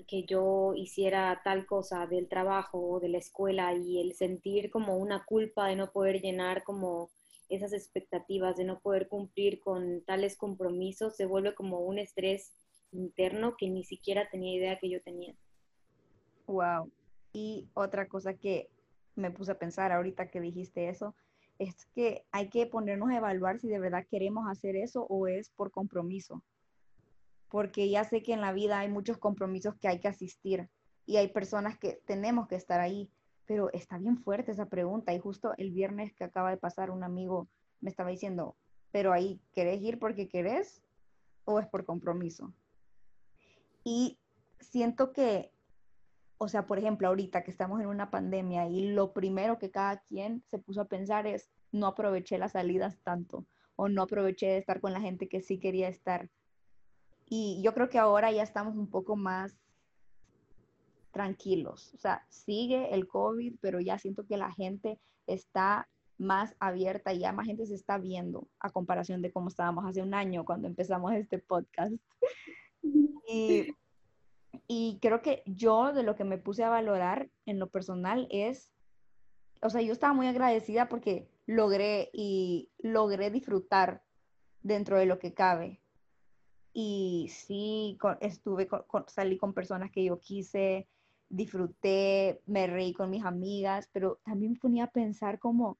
que 0.07 0.25
yo 0.25 0.73
hiciera 0.75 1.41
tal 1.45 1.67
cosa 1.67 2.07
del 2.07 2.29
trabajo 2.29 2.79
o 2.79 3.01
de 3.01 3.09
la 3.09 3.19
escuela 3.19 3.75
y 3.75 4.01
el 4.01 4.15
sentir 4.15 4.71
como 4.71 4.97
una 4.97 5.25
culpa 5.25 5.69
de 5.69 5.77
no 5.77 5.93
poder 5.93 6.21
llenar 6.21 6.65
como 6.65 7.11
esas 7.49 7.73
expectativas, 7.73 8.57
de 8.57 8.65
no 8.65 8.81
poder 8.81 9.09
cumplir 9.09 9.61
con 9.61 10.03
tales 10.05 10.37
compromisos, 10.37 11.17
se 11.17 11.27
vuelve 11.27 11.55
como 11.55 11.81
un 11.81 11.99
estrés 11.99 12.53
interno 12.93 13.57
que 13.57 13.69
ni 13.69 13.85
siquiera 13.85 14.29
tenía 14.31 14.57
idea 14.57 14.79
que 14.79 14.89
yo 14.89 15.03
tenía. 15.03 15.35
Wow. 16.47 16.91
Y 17.33 17.69
otra 17.75 18.09
cosa 18.09 18.35
que 18.35 18.71
me 19.15 19.31
puse 19.31 19.53
a 19.53 19.59
pensar 19.59 19.93
ahorita 19.93 20.31
que 20.31 20.41
dijiste 20.41 20.89
eso, 20.89 21.15
es 21.63 21.87
que 21.95 22.25
hay 22.33 22.49
que 22.49 22.67
ponernos 22.67 23.11
a 23.11 23.17
evaluar 23.17 23.59
si 23.61 23.69
de 23.69 23.79
verdad 23.79 24.07
queremos 24.11 24.49
hacer 24.49 24.77
eso 24.77 25.07
o 25.09 25.27
es 25.29 25.51
por 25.51 25.71
compromiso. 25.71 26.43
Porque 27.49 27.89
ya 27.89 28.05
sé 28.05 28.23
que 28.23 28.33
en 28.33 28.41
la 28.41 28.53
vida 28.53 28.81
hay 28.81 28.89
muchos 28.89 29.19
compromisos 29.19 29.75
que 29.77 29.89
hay 29.89 30.01
que 30.01 30.09
asistir 30.09 30.69
y 31.07 31.17
hay 31.17 31.29
personas 31.29 31.79
que 31.79 32.01
tenemos 32.07 32.49
que 32.49 32.57
estar 32.57 32.81
ahí, 32.81 33.11
pero 33.47 33.73
está 33.73 33.99
bien 33.99 34.19
fuerte 34.19 34.53
esa 34.53 34.67
pregunta 34.67 35.13
y 35.13 35.19
justo 35.19 35.53
el 35.57 35.71
viernes 35.71 36.13
que 36.15 36.25
acaba 36.25 36.51
de 36.51 36.57
pasar 36.57 36.91
un 36.91 37.05
amigo 37.05 37.49
me 37.81 37.91
estaba 37.91 38.11
diciendo, 38.11 38.57
pero 38.91 39.13
ahí, 39.13 39.41
¿querés 39.53 39.81
ir 39.83 39.99
porque 39.99 40.29
querés 40.29 40.83
o 41.45 41.59
es 41.59 41.67
por 41.67 41.85
compromiso? 41.85 42.53
Y 43.85 44.19
siento 44.61 45.13
que 45.13 45.53
o 46.43 46.49
sea, 46.49 46.67
por 46.67 46.77
ejemplo, 46.81 47.07
ahorita 47.07 47.45
que 47.45 47.53
estamos 47.53 47.81
en 47.81 47.87
una 47.87 48.11
pandemia 48.11 48.67
y 48.69 48.89
lo 48.89 49.13
primero 49.13 49.61
que 49.61 49.71
cada 49.71 49.99
quien 50.01 50.43
se 50.51 50.59
puso 50.59 50.81
a 50.81 50.87
pensar 50.87 51.25
es, 51.29 51.49
no 51.71 51.87
aproveché 51.87 52.37
las 52.37 52.53
salidas 52.53 52.99
tanto 53.05 53.47
o 53.77 53.89
no 53.89 54.03
aproveché 54.03 54.47
de 54.47 54.59
estar 54.59 54.81
con 54.81 54.93
la 54.93 55.01
gente 55.01 55.29
que 55.29 55.41
sí 55.41 55.61
quería 55.61 55.87
estar. 55.87 56.29
Y 57.29 57.63
yo 57.63 57.73
creo 57.75 57.89
que 57.89 58.01
ahora 58.01 58.33
ya 58.33 58.43
estamos 58.43 58.75
un 58.75 58.89
poco 58.89 59.15
más 59.15 59.57
tranquilos. 61.13 61.95
O 61.95 61.99
sea, 61.99 62.27
sigue 62.29 62.93
el 62.93 63.07
COVID, 63.07 63.55
pero 63.61 63.79
ya 63.79 63.97
siento 64.01 64.27
que 64.27 64.37
la 64.37 64.51
gente 64.51 64.99
está 65.29 65.89
más 66.19 66.57
abierta 66.59 67.13
y 67.13 67.21
ya 67.21 67.33
más 67.33 67.47
gente 67.47 67.67
se 67.67 67.77
está 67.77 67.99
viendo 67.99 68.49
a 68.59 68.71
comparación 68.71 69.23
de 69.23 69.31
cómo 69.31 69.47
estábamos 69.47 69.85
hace 69.87 70.03
un 70.03 70.13
año 70.13 70.45
cuando 70.45 70.67
empezamos 70.67 71.13
este 71.13 71.39
podcast. 71.39 71.95
y 73.29 73.77
y 74.69 74.99
creo 75.01 75.23
que 75.23 75.43
yo 75.47 75.93
de 75.93 76.03
lo 76.03 76.17
que 76.17 76.25
me 76.25 76.39
puse 76.39 76.65
a 76.65 76.69
valorar 76.69 77.29
en 77.47 77.59
lo 77.59 77.69
personal 77.69 78.27
es, 78.31 78.71
o 79.61 79.71
sea, 79.71 79.83
yo 79.83 79.93
estaba 79.93 80.13
muy 80.13 80.27
agradecida 80.27 80.89
porque 80.89 81.29
logré 81.47 82.11
y 82.13 82.71
logré 82.79 83.31
disfrutar 83.31 84.03
dentro 84.63 84.99
de 84.99 85.07
lo 85.07 85.19
que 85.19 85.35
cabe. 85.35 85.81
Y 86.73 87.29
sí, 87.31 87.99
estuve, 88.21 88.69
salí 89.09 89.37
con 89.37 89.53
personas 89.53 89.91
que 89.91 90.05
yo 90.05 90.19
quise, 90.19 90.89
disfruté, 91.29 92.41
me 92.47 92.67
reí 92.67 92.93
con 92.93 93.11
mis 93.11 93.25
amigas, 93.25 93.89
pero 93.93 94.21
también 94.25 94.53
me 94.53 94.59
ponía 94.59 94.85
a 94.85 94.91
pensar 94.91 95.39
como, 95.39 95.79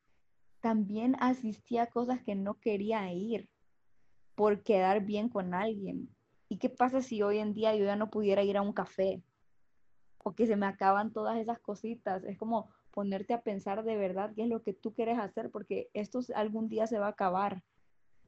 también 0.61 1.17
asistí 1.19 1.79
a 1.79 1.87
cosas 1.87 2.23
que 2.23 2.35
no 2.35 2.61
quería 2.61 3.13
ir 3.13 3.49
por 4.35 4.63
quedar 4.63 5.05
bien 5.05 5.29
con 5.29 5.55
alguien 5.55 6.09
¿Y 6.53 6.59
qué 6.59 6.69
pasa 6.69 7.01
si 7.01 7.23
hoy 7.23 7.39
en 7.39 7.55
día 7.55 7.75
yo 7.75 7.87
ya 7.87 7.97
no 7.97 8.11
pudiera 8.11 8.43
ir 8.43 8.59
a 8.59 8.61
un 8.61 8.75
café? 8.75 9.23
O 10.19 10.35
que 10.35 10.47
se 10.47 10.55
me 10.55 10.67
acaban 10.67 11.11
todas 11.11 11.39
esas 11.39 11.59
cositas. 11.59 12.23
Es 12.25 12.37
como 12.37 12.69
ponerte 12.91 13.33
a 13.33 13.41
pensar 13.41 13.85
de 13.85 13.97
verdad 13.97 14.33
qué 14.37 14.43
es 14.43 14.51
lo 14.51 14.63
que 14.63 14.75
tú 14.75 14.93
quieres 14.93 15.19
hacer, 15.19 15.51
porque 15.51 15.89
esto 15.95 16.21
algún 16.35 16.69
día 16.69 16.87
se 16.87 16.99
va 16.99 17.07
a 17.07 17.13
acabar. 17.13 17.63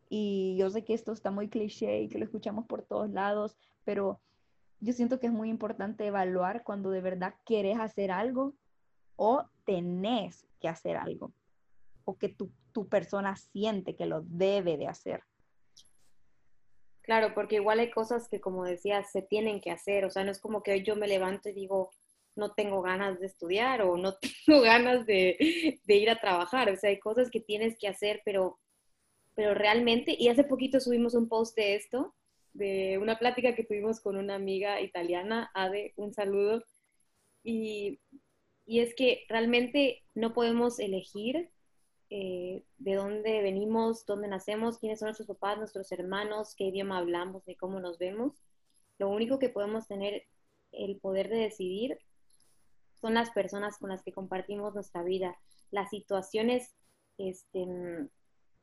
Y 0.09 0.57
yo 0.59 0.71
sé 0.71 0.87
que 0.87 0.95
esto 0.95 1.13
está 1.13 1.31
muy 1.31 1.51
cliché 1.51 2.01
y 2.01 2.09
que 2.09 2.19
lo 2.19 2.25
escuchamos 2.25 2.65
por 2.65 2.81
todos 2.81 3.11
lados, 3.11 3.59
pero 3.85 4.23
yo 4.81 4.95
siento 4.95 5.21
que 5.21 5.27
es 5.27 5.33
muy 5.35 5.51
importante 5.51 6.07
evaluar 6.07 6.65
cuando 6.65 6.89
de 6.89 7.03
verdad 7.03 7.35
quieres 7.45 7.79
hacer 7.79 8.11
algo 8.11 8.55
o 9.17 9.45
tenés 9.67 10.47
que 10.61 10.69
hacer 10.69 10.97
algo, 10.97 11.35
o 12.07 12.17
que 12.17 12.31
tu, 12.31 12.51
tu 12.73 12.89
persona 12.89 13.37
siente 13.37 13.95
que 13.95 14.07
lo 14.07 14.23
debe 14.23 14.79
de 14.79 14.89
hacer. 14.89 15.25
Claro, 17.05 17.35
porque 17.35 17.57
igual 17.57 17.81
hay 17.81 17.91
cosas 17.91 18.29
que, 18.29 18.41
como 18.41 18.65
decías, 18.65 19.13
se 19.13 19.21
tienen 19.23 19.61
que 19.61 19.71
hacer. 19.71 20.07
O 20.07 20.11
sea, 20.11 20.25
no 20.25 20.31
es 20.31 20.41
como 20.41 20.63
que 20.63 20.73
hoy 20.73 20.83
yo 20.83 20.97
me 20.97 21.07
levanto 21.07 21.51
y 21.51 21.53
digo, 21.53 21.91
no 22.35 22.55
tengo 22.55 22.83
ganas 22.83 23.21
de 23.21 23.27
estudiar 23.27 23.83
o 23.83 23.97
no 23.99 24.15
tengo 24.47 24.63
ganas 24.63 25.07
de, 25.07 25.37
ir 25.87 26.11
a 26.11 26.21
trabajar. 26.21 26.71
O 26.71 26.77
sea, 26.77 26.91
hay 26.91 26.99
cosas 26.99 27.31
que 27.31 27.41
tienes 27.41 27.77
que 27.79 27.89
hacer, 27.89 28.23
pero, 28.25 28.59
pero 29.35 29.55
realmente, 29.55 30.17
y 30.19 30.29
hace 30.29 30.45
poquito 30.45 30.81
subimos 30.81 31.15
un 31.15 31.29
post 31.29 31.57
de 31.57 31.75
esto, 31.77 32.15
de 32.55 32.99
una 32.99 33.19
plática 33.19 33.55
que 33.55 33.65
tuvimos 33.65 34.01
con 34.01 34.17
una 34.17 34.37
amiga 34.37 34.81
italiana, 34.81 35.51
Ade, 35.55 35.93
un 35.97 36.15
saludo. 36.15 36.65
Y, 37.43 38.01
y 38.67 38.81
es 38.81 38.95
que 38.95 39.25
realmente 39.29 40.05
no 40.15 40.33
podemos 40.33 40.79
elegir 40.79 41.51
eh, 42.17 42.63
de 42.79 42.95
dónde 42.95 43.43
venimos, 43.43 44.07
dónde 44.07 44.29
nacemos, 44.29 44.79
quiénes 44.79 45.01
son 45.01 45.07
nuestros 45.07 45.27
papás, 45.27 45.59
nuestros 45.59 45.91
hermanos, 45.91 46.55
qué 46.57 46.67
idioma 46.67 46.99
hablamos, 46.99 47.45
de 47.45 47.57
cómo 47.57 47.81
nos 47.81 47.99
vemos. 47.99 48.41
Lo 48.99 49.09
único 49.09 49.41
que 49.41 49.49
podemos 49.49 49.89
tener 49.89 50.23
el 50.71 51.01
poder 51.01 51.29
de 51.29 51.39
decidir 51.39 51.99
son 53.01 53.15
las 53.15 53.31
personas 53.31 53.79
con 53.79 53.91
las 53.91 54.05
que 54.05 54.13
compartimos 54.13 54.77
nuestra 54.77 55.03
vida. 55.03 55.37
Las 55.73 55.91
situaciones, 55.91 56.77
este, 57.19 57.67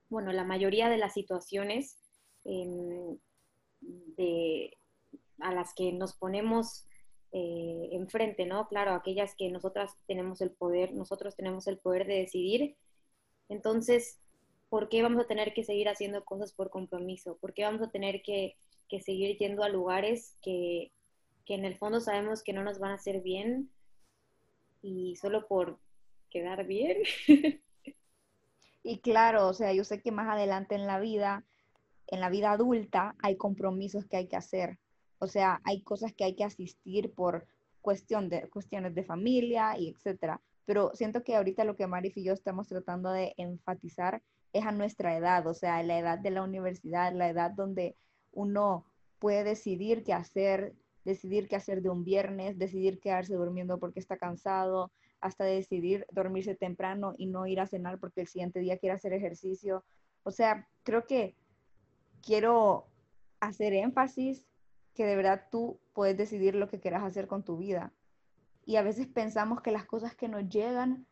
bueno, 0.08 0.32
la 0.32 0.46
mayoría 0.46 0.88
de 0.88 0.98
las 0.98 1.12
situaciones 1.12 1.98
em, 2.46 3.18
de, 3.82 4.78
a 5.40 5.54
las 5.54 5.74
que 5.74 5.92
nos 5.92 6.16
ponemos 6.16 6.86
eh, 7.34 7.90
enfrente, 7.92 8.46
¿no? 8.46 8.70
Claro, 8.70 8.94
aquellas 8.94 9.36
que 9.36 9.52
nosotras 9.52 9.92
tenemos 10.08 10.40
el 10.40 10.52
poder, 10.52 10.94
nosotros 10.94 11.36
tenemos 11.36 11.68
el 11.68 11.80
poder 11.80 12.08
de 12.08 12.20
decidir 12.20 12.78
entonces, 13.52 14.18
¿por 14.70 14.88
qué 14.88 15.04
vamos 15.04 15.22
a 15.22 15.28
tener 15.28 15.54
que 15.54 15.66
seguir 15.66 15.90
haciendo 15.90 16.24
cosas 16.24 16.54
por 16.54 16.70
compromiso? 16.70 17.36
¿Por 17.36 17.54
qué 17.54 17.66
vamos 17.66 17.82
a 17.82 17.92
tener 17.92 18.22
que, 18.22 18.56
seguir 19.04 19.38
yendo 19.38 19.64
a 19.64 19.70
lugares 19.70 20.38
que, 20.42 20.92
en 21.48 21.66
el 21.66 21.76
fondo 21.76 22.00
sabemos 22.00 22.44
que 22.44 22.54
no 22.54 22.64
nos 22.64 22.80
van 22.80 22.92
a 22.92 22.96
hacer 22.96 23.20
bien 23.20 23.70
y 24.82 25.18
solo 25.18 25.50
por 25.50 25.80
quedar 26.30 26.66
bien? 26.66 27.00
y 28.84 29.00
claro, 29.00 29.50
o 29.50 29.54
sea, 29.54 29.74
yo 29.74 29.84
sé 29.84 30.02
que 30.02 30.14
más 30.14 30.30
adelante 30.30 30.76
en 30.76 30.88
la 30.88 31.02
vida, 31.02 31.44
en 32.08 32.22
la 32.22 32.30
vida 32.30 32.54
adulta, 32.54 33.16
hay 33.22 33.36
compromisos 33.36 34.06
que 34.06 34.16
hay 34.16 34.28
que 34.30 34.38
hacer. 34.38 34.80
O 35.20 35.28
sea, 35.28 35.60
hay 35.66 35.82
cosas 35.82 36.14
que 36.14 36.24
hay 36.24 36.36
que 36.36 36.46
asistir 36.46 37.14
por 37.14 37.46
cuestión 37.82 38.30
de, 38.30 38.48
cuestiones 38.48 38.96
de 38.96 39.04
familia 39.04 39.78
y 39.78 39.90
etcétera 39.90 40.40
pero 40.66 40.92
siento 40.94 41.24
que 41.24 41.36
ahorita 41.36 41.64
lo 41.64 41.76
que 41.76 41.88
Marif 41.88 42.18
y 42.18 42.24
yo 42.24 42.34
estamos 42.34 42.68
tratando 42.68 43.12
de 43.12 43.34
enfatizar 43.38 44.22
es 44.54 44.66
a 44.66 44.72
nuestra 44.72 45.16
edad, 45.16 45.46
o 45.48 45.54
sea, 45.54 45.82
la 45.84 45.98
edad 45.98 46.20
de 46.20 46.32
la 46.32 46.44
universidad, 46.44 47.14
la 47.14 47.30
edad 47.30 47.52
donde 47.52 47.96
uno 48.32 48.86
puede 49.20 49.44
decidir 49.44 50.04
qué 50.04 50.14
hacer, 50.14 50.74
decidir 51.06 51.48
qué 51.48 51.56
hacer 51.56 51.82
de 51.82 51.90
un 51.90 52.04
viernes, 52.04 52.58
decidir 52.58 53.00
quedarse 53.00 53.34
durmiendo 53.36 53.80
porque 53.80 54.00
está 54.00 54.18
cansado, 54.18 54.92
hasta 55.22 55.46
decidir 55.46 56.06
dormirse 56.12 56.56
temprano 56.56 57.14
y 57.18 57.28
no 57.28 57.46
ir 57.46 57.60
a 57.60 57.68
cenar 57.68 58.00
porque 58.00 58.22
el 58.22 58.28
siguiente 58.28 58.60
día 58.60 58.78
quiere 58.78 58.96
hacer 58.96 59.14
ejercicio. 59.14 59.86
O 60.24 60.32
sea, 60.32 60.68
creo 60.84 61.06
que 61.06 61.36
quiero 62.22 62.88
hacer 63.40 63.74
énfasis 63.74 64.48
que 64.94 65.06
de 65.06 65.16
verdad 65.16 65.48
tú 65.52 65.80
puedes 65.94 66.18
decidir 66.18 66.56
lo 66.56 66.68
que 66.68 66.80
quieras 66.80 67.04
hacer 67.04 67.28
con 67.28 67.44
tu 67.44 67.58
vida. 67.58 67.94
Y 68.66 68.76
a 68.76 68.84
veces 68.84 69.08
pensamos 69.08 69.62
que 69.62 69.72
las 69.72 69.86
cosas 69.86 70.16
que 70.16 70.28
nos 70.28 70.48
llegan 70.48 71.06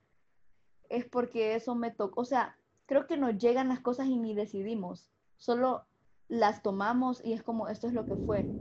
es 0.89 1.05
porque 1.05 1.55
eso 1.55 1.75
me 1.75 1.91
tocó. 1.91 2.21
O 2.21 2.25
sea, 2.25 2.57
creo 2.85 3.07
que 3.07 3.17
nos 3.17 3.37
llegan 3.37 3.69
las 3.69 3.79
cosas 3.79 4.07
y 4.07 4.17
ni 4.17 4.33
decidimos. 4.33 5.09
Solo 5.37 5.85
las 6.27 6.61
tomamos 6.61 7.23
y 7.23 7.33
es 7.33 7.43
como, 7.43 7.67
esto 7.67 7.87
es 7.87 7.93
lo 7.93 8.05
que 8.05 8.17
fue. 8.17 8.51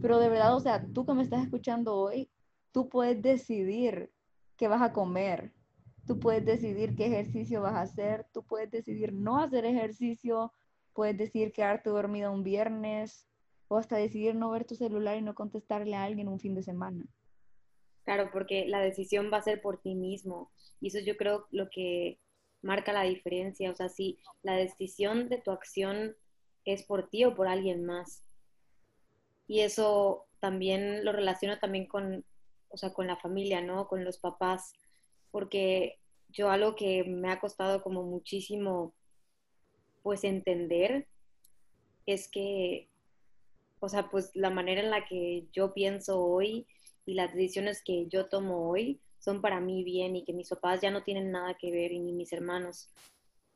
Pero 0.00 0.18
de 0.18 0.28
verdad, 0.28 0.54
o 0.54 0.60
sea, 0.60 0.86
tú 0.92 1.04
que 1.04 1.14
me 1.14 1.22
estás 1.22 1.42
escuchando 1.42 1.96
hoy, 1.96 2.30
tú 2.72 2.88
puedes 2.88 3.20
decidir 3.20 4.12
qué 4.56 4.68
vas 4.68 4.82
a 4.82 4.92
comer. 4.92 5.52
Tú 6.06 6.18
puedes 6.18 6.44
decidir 6.44 6.94
qué 6.94 7.06
ejercicio 7.06 7.62
vas 7.62 7.74
a 7.74 7.82
hacer. 7.82 8.26
Tú 8.32 8.42
puedes 8.44 8.70
decidir 8.70 9.12
no 9.12 9.38
hacer 9.38 9.64
ejercicio. 9.64 10.52
Puedes 10.94 11.16
decidir 11.16 11.52
quedarte 11.52 11.90
dormido 11.90 12.32
un 12.32 12.42
viernes 12.42 13.28
o 13.68 13.76
hasta 13.76 13.96
decidir 13.96 14.34
no 14.34 14.50
ver 14.50 14.64
tu 14.64 14.74
celular 14.74 15.16
y 15.16 15.22
no 15.22 15.34
contestarle 15.34 15.94
a 15.94 16.04
alguien 16.04 16.28
un 16.28 16.40
fin 16.40 16.54
de 16.54 16.62
semana. 16.62 17.04
Claro, 18.08 18.30
porque 18.32 18.66
la 18.66 18.80
decisión 18.80 19.28
va 19.30 19.36
a 19.36 19.42
ser 19.42 19.60
por 19.60 19.82
ti 19.82 19.94
mismo. 19.94 20.50
Y 20.80 20.88
eso 20.88 20.98
yo 20.98 21.18
creo 21.18 21.46
lo 21.50 21.68
que 21.68 22.18
marca 22.62 22.90
la 22.90 23.02
diferencia. 23.02 23.70
O 23.70 23.76
sea, 23.76 23.90
si 23.90 24.18
la 24.42 24.56
decisión 24.56 25.28
de 25.28 25.36
tu 25.36 25.50
acción 25.50 26.16
es 26.64 26.84
por 26.84 27.10
ti 27.10 27.26
o 27.26 27.34
por 27.34 27.48
alguien 27.48 27.84
más. 27.84 28.24
Y 29.46 29.60
eso 29.60 30.24
también 30.40 31.04
lo 31.04 31.12
relaciono 31.12 31.58
también 31.58 31.84
con, 31.84 32.24
o 32.70 32.78
sea, 32.78 32.94
con 32.94 33.06
la 33.06 33.18
familia, 33.18 33.60
¿no? 33.60 33.88
Con 33.88 34.06
los 34.06 34.16
papás. 34.16 34.72
Porque 35.30 35.98
yo 36.30 36.48
algo 36.48 36.76
que 36.76 37.04
me 37.04 37.30
ha 37.30 37.40
costado 37.40 37.82
como 37.82 38.04
muchísimo, 38.04 38.94
pues 40.02 40.24
entender, 40.24 41.06
es 42.06 42.26
que 42.26 42.88
o 43.80 43.88
sea, 43.90 44.08
pues 44.10 44.30
la 44.34 44.48
manera 44.48 44.80
en 44.80 44.90
la 44.90 45.04
que 45.04 45.46
yo 45.52 45.72
pienso 45.72 46.20
hoy 46.24 46.66
y 47.08 47.14
las 47.14 47.32
decisiones 47.32 47.82
que 47.82 48.06
yo 48.08 48.26
tomo 48.26 48.68
hoy 48.68 49.00
son 49.18 49.40
para 49.40 49.60
mí 49.60 49.82
bien 49.82 50.14
y 50.14 50.24
que 50.26 50.34
mis 50.34 50.50
papás 50.50 50.82
ya 50.82 50.90
no 50.90 51.04
tienen 51.04 51.30
nada 51.30 51.54
que 51.54 51.70
ver 51.70 51.90
y 51.90 52.00
ni 52.00 52.12
mis 52.12 52.34
hermanos, 52.34 52.90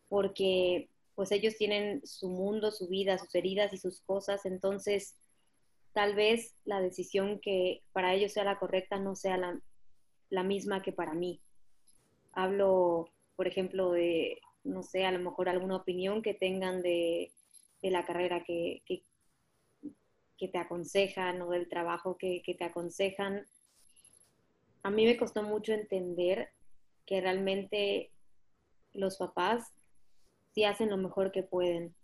porque 0.09 0.89
pues 1.15 1.33
ellos 1.33 1.59
tienen 1.59 2.01
su 2.03 2.31
mundo, 2.31 2.71
su 2.71 2.89
vida, 2.89 3.19
sus 3.19 3.35
heridas 3.35 3.71
y 3.75 3.77
sus 3.77 4.01
cosas, 4.01 4.47
entonces 4.47 5.17
tal 5.93 6.15
vez 6.15 6.55
la 6.65 6.81
decisión 6.81 7.41
que 7.41 7.83
para 7.93 8.15
ellos 8.15 8.33
sea 8.33 8.45
la 8.45 8.59
correcta 8.59 8.99
no 8.99 9.15
sea 9.17 9.37
la, 9.37 9.61
la 10.31 10.45
misma 10.45 10.81
que 10.81 10.93
para 10.93 11.13
mí. 11.13 11.39
Hablo, 12.33 13.11
por 13.37 13.47
ejemplo, 13.49 13.93
de, 13.93 14.41
no 14.65 14.83
sé, 14.83 15.05
a 15.05 15.13
lo 15.13 15.19
mejor 15.19 15.51
alguna 15.51 15.77
opinión 15.77 16.23
que 16.23 16.33
tengan 16.33 16.81
de, 16.81 17.31
de 17.83 17.91
la 17.91 18.07
carrera 18.07 18.45
que, 18.45 18.81
que, 18.87 19.03
que 20.43 20.49
te 20.49 20.59
aconsejan 20.59 21.41
o 21.41 21.51
del 21.51 21.69
trabajo 21.69 22.17
que, 22.19 22.43
te 22.45 22.65
aconsejan, 22.65 23.47
a 24.83 24.91
mí 24.91 25.05
me 25.05 25.17
costó 25.17 25.45
mucho 25.45 25.73
entender 25.73 26.51
que 27.07 27.21
realmente 27.21 28.11
los 28.93 29.19
papás 29.19 29.71
sí 30.53 30.65
hacen 30.65 30.91
lo 30.91 30.97
mejor 30.97 31.31
que 31.31 31.45
pueden, 31.45 31.95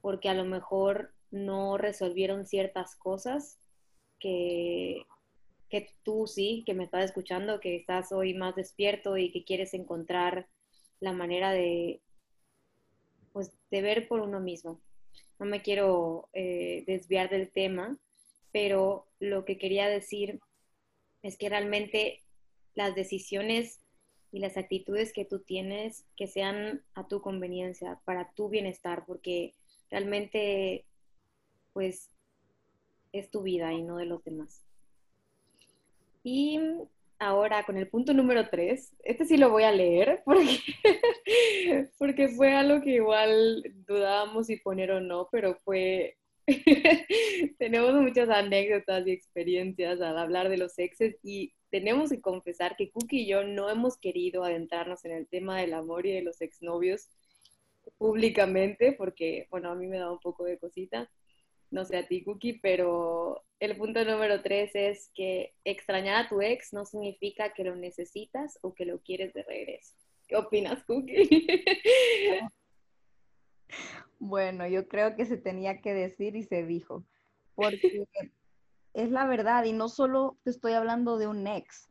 porque 0.00 0.28
a 0.28 0.34
lo 0.34 0.44
mejor 0.44 1.12
no 1.32 1.78
resolvieron 1.78 2.46
ciertas 2.46 2.94
cosas 2.94 3.58
que, 4.20 5.02
que 5.68 5.90
tú 6.04 6.28
sí, 6.28 6.62
que 6.64 6.74
me 6.74 6.84
estás 6.84 7.06
escuchando, 7.06 7.58
que 7.58 7.74
estás 7.74 8.12
hoy 8.12 8.34
más 8.34 8.54
despierto 8.54 9.16
y 9.16 9.32
que 9.32 9.42
quieres 9.42 9.74
encontrar 9.74 10.46
la 11.00 11.12
manera 11.12 11.50
de, 11.50 12.00
pues, 13.32 13.50
de 13.72 13.82
ver 13.82 14.06
por 14.06 14.20
uno 14.20 14.38
mismo. 14.38 14.80
No 15.38 15.46
me 15.46 15.62
quiero 15.62 16.28
eh, 16.32 16.84
desviar 16.98 17.30
del 17.30 17.50
tema, 17.50 17.98
pero 18.52 19.06
lo 19.20 19.44
que 19.44 19.58
quería 19.58 19.88
decir 19.88 20.40
es 21.22 21.36
que 21.36 21.48
realmente 21.48 22.22
las 22.74 22.94
decisiones 22.94 23.80
y 24.30 24.40
las 24.40 24.56
actitudes 24.56 25.12
que 25.12 25.24
tú 25.24 25.40
tienes 25.40 26.04
que 26.16 26.26
sean 26.26 26.82
a 26.94 27.08
tu 27.08 27.20
conveniencia, 27.20 28.00
para 28.04 28.32
tu 28.32 28.48
bienestar, 28.48 29.04
porque 29.06 29.54
realmente 29.90 30.84
pues 31.72 32.10
es 33.12 33.30
tu 33.30 33.42
vida 33.42 33.72
y 33.72 33.82
no 33.82 33.96
de 33.96 34.06
los 34.06 34.22
demás. 34.24 34.62
Y 36.22 36.60
ahora 37.18 37.64
con 37.64 37.76
el 37.76 37.88
punto 37.88 38.14
número 38.14 38.48
tres. 38.48 38.92
Este 39.02 39.24
sí 39.24 39.36
lo 39.36 39.50
voy 39.50 39.64
a 39.64 39.72
leer 39.72 40.22
porque, 40.24 40.58
porque 41.98 42.28
fue 42.28 42.54
algo 42.54 42.80
que 42.82 42.90
igual 42.96 43.62
dudábamos 43.86 44.46
si 44.46 44.56
poner 44.56 44.90
o 44.92 45.00
no, 45.00 45.28
pero 45.30 45.54
fue... 45.54 46.16
tenemos 47.58 47.94
muchas 47.94 48.28
anécdotas 48.28 49.06
y 49.06 49.12
experiencias 49.12 50.00
al 50.00 50.18
hablar 50.18 50.48
de 50.48 50.56
los 50.56 50.78
exes 50.78 51.16
y 51.22 51.54
tenemos 51.70 52.10
que 52.10 52.20
confesar 52.20 52.76
que 52.76 52.90
Cookie 52.90 53.22
y 53.22 53.26
yo 53.26 53.44
no 53.44 53.68
hemos 53.68 53.98
querido 53.98 54.44
adentrarnos 54.44 55.04
en 55.04 55.12
el 55.12 55.28
tema 55.28 55.60
del 55.60 55.74
amor 55.74 56.06
y 56.06 56.12
de 56.12 56.22
los 56.22 56.40
exnovios 56.40 57.08
públicamente 57.98 58.92
porque, 58.92 59.46
bueno, 59.50 59.70
a 59.70 59.74
mí 59.74 59.86
me 59.86 59.98
da 59.98 60.10
un 60.10 60.20
poco 60.20 60.44
de 60.44 60.58
cosita 60.58 61.10
no 61.70 61.84
sé 61.84 61.98
a 61.98 62.06
ti, 62.06 62.24
Cookie, 62.24 62.58
pero 62.60 63.44
el 63.60 63.76
punto 63.76 64.04
número 64.04 64.42
tres 64.42 64.70
es 64.74 65.10
que 65.14 65.54
extrañar 65.64 66.24
a 66.24 66.28
tu 66.28 66.40
ex 66.40 66.72
no 66.72 66.84
significa 66.84 67.52
que 67.52 67.64
lo 67.64 67.76
necesitas 67.76 68.58
o 68.62 68.74
que 68.74 68.86
lo 68.86 69.00
quieres 69.00 69.34
de 69.34 69.42
regreso. 69.42 69.94
¿Qué 70.26 70.36
opinas, 70.36 70.82
Cookie? 70.84 71.28
Bueno, 74.18 74.66
yo 74.66 74.88
creo 74.88 75.14
que 75.14 75.26
se 75.26 75.36
tenía 75.36 75.80
que 75.80 75.94
decir 75.94 76.36
y 76.36 76.42
se 76.42 76.64
dijo, 76.64 77.04
porque 77.54 78.04
es 78.94 79.10
la 79.10 79.26
verdad 79.26 79.64
y 79.64 79.72
no 79.72 79.88
solo 79.88 80.38
te 80.44 80.50
estoy 80.50 80.72
hablando 80.72 81.18
de 81.18 81.26
un 81.26 81.46
ex, 81.46 81.88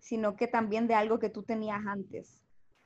sino 0.00 0.36
que 0.36 0.48
también 0.48 0.88
de 0.88 0.94
algo 0.94 1.18
que 1.18 1.30
tú 1.30 1.42
tenías 1.42 1.86
antes. 1.86 2.42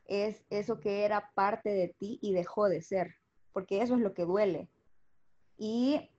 Es 0.06 0.44
eso 0.50 0.80
que 0.80 1.04
era 1.04 1.30
parte 1.34 1.70
de 1.70 1.88
ti 1.98 2.18
y 2.20 2.32
dejó 2.32 2.68
de 2.68 2.82
ser, 2.82 3.14
porque 3.52 3.80
eso 3.82 3.94
es 3.94 4.00
lo 4.00 4.14
que 4.14 4.24
duele. 4.24 4.68
Y 5.56 6.10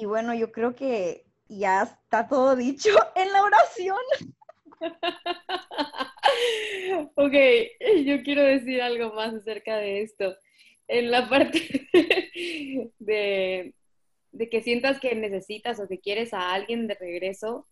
y 0.00 0.04
bueno, 0.04 0.32
yo 0.32 0.52
creo 0.52 0.76
que 0.76 1.26
ya 1.48 1.82
está 1.82 2.28
todo 2.28 2.54
dicho 2.54 2.88
en 3.16 3.32
la 3.32 3.42
oración. 3.42 3.98
ok, 7.14 7.34
yo 8.04 8.22
quiero 8.22 8.42
decir 8.42 8.80
algo 8.82 9.14
más 9.14 9.34
acerca 9.34 9.76
de 9.76 10.02
esto. 10.02 10.36
En 10.86 11.10
la 11.10 11.28
parte 11.28 11.88
de, 12.98 13.74
que 14.50 14.62
sientas 14.62 15.00
que 15.00 15.14
necesitas 15.14 15.80
o 15.80 15.88
que 15.88 16.00
quieres 16.00 16.32
a 16.32 16.52
alguien 16.52 16.86
de 16.86 16.94
regreso, 16.94 17.66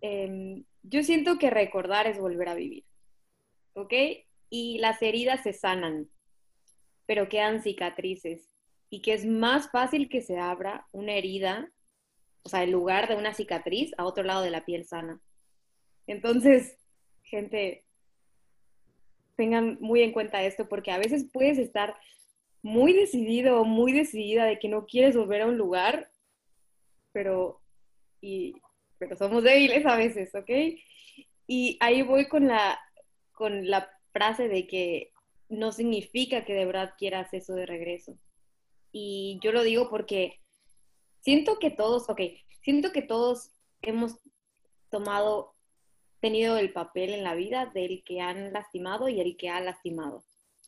em, 0.00 0.64
yo 0.82 1.02
siento 1.02 1.38
que 1.38 1.50
recordar 1.50 2.06
es 2.06 2.18
volver 2.18 2.48
a 2.48 2.54
vivir. 2.54 2.84
¿Ok? 3.74 3.92
Y 4.50 4.78
las 4.78 5.02
heridas 5.02 5.42
se 5.42 5.52
sanan, 5.52 6.08
pero 7.06 7.28
quedan 7.28 7.62
cicatrices 7.62 8.54
y 8.94 9.00
que 9.00 9.12
es 9.12 9.26
más 9.26 9.70
fácil 9.72 10.08
que 10.08 10.22
se 10.22 10.38
abra 10.38 10.86
una 10.92 11.14
herida, 11.14 11.68
o 12.44 12.48
sea, 12.48 12.62
en 12.62 12.70
lugar 12.70 13.08
de 13.08 13.16
una 13.16 13.34
cicatriz, 13.34 13.92
a 13.98 14.04
otro 14.04 14.22
lado 14.22 14.42
de 14.42 14.50
la 14.50 14.64
piel 14.64 14.84
sana. 14.84 15.20
Entonces, 16.06 16.78
gente, 17.24 17.84
tengan 19.36 19.78
muy 19.80 20.02
en 20.02 20.12
cuenta 20.12 20.44
esto 20.44 20.68
porque 20.68 20.90
a 20.92 20.98
veces 20.98 21.26
puedes 21.32 21.58
estar 21.58 21.96
muy 22.62 22.92
decidido 22.92 23.60
o 23.60 23.64
muy 23.64 23.92
decidida 23.92 24.44
de 24.46 24.58
que 24.58 24.68
no 24.68 24.86
quieres 24.86 25.16
volver 25.16 25.42
a 25.42 25.46
un 25.46 25.58
lugar, 25.58 26.10
pero, 27.12 27.60
y, 28.20 28.54
pero 28.98 29.16
somos 29.16 29.42
débiles 29.42 29.84
a 29.84 29.96
veces, 29.96 30.34
¿ok? 30.34 30.50
Y 31.46 31.76
ahí 31.80 32.02
voy 32.02 32.26
con 32.26 32.48
la, 32.48 32.80
con 33.32 33.68
la 33.68 33.90
frase 34.12 34.48
de 34.48 34.66
que 34.66 35.12
no 35.48 35.72
significa 35.72 36.44
que 36.44 36.54
de 36.54 36.64
verdad 36.64 36.94
quieras 36.96 37.32
eso 37.34 37.54
de 37.54 37.66
regreso. 37.66 38.18
Y 38.92 39.38
yo 39.42 39.52
lo 39.52 39.62
digo 39.62 39.90
porque 39.90 40.40
siento 41.20 41.58
que 41.58 41.70
todos, 41.70 42.08
ok, 42.08 42.20
siento 42.62 42.92
que 42.92 43.02
todos 43.02 43.50
hemos 43.82 44.18
tomado, 44.90 45.53
tenido 46.24 46.56
el 46.56 46.72
papel 46.72 47.10
en 47.10 47.22
la 47.22 47.34
vida 47.34 47.70
del 47.74 48.02
que 48.02 48.22
han 48.22 48.50
lastimado 48.54 49.10
y 49.10 49.20
el 49.20 49.36
que 49.36 49.50
ha 49.50 49.60
lastimado. 49.60 50.24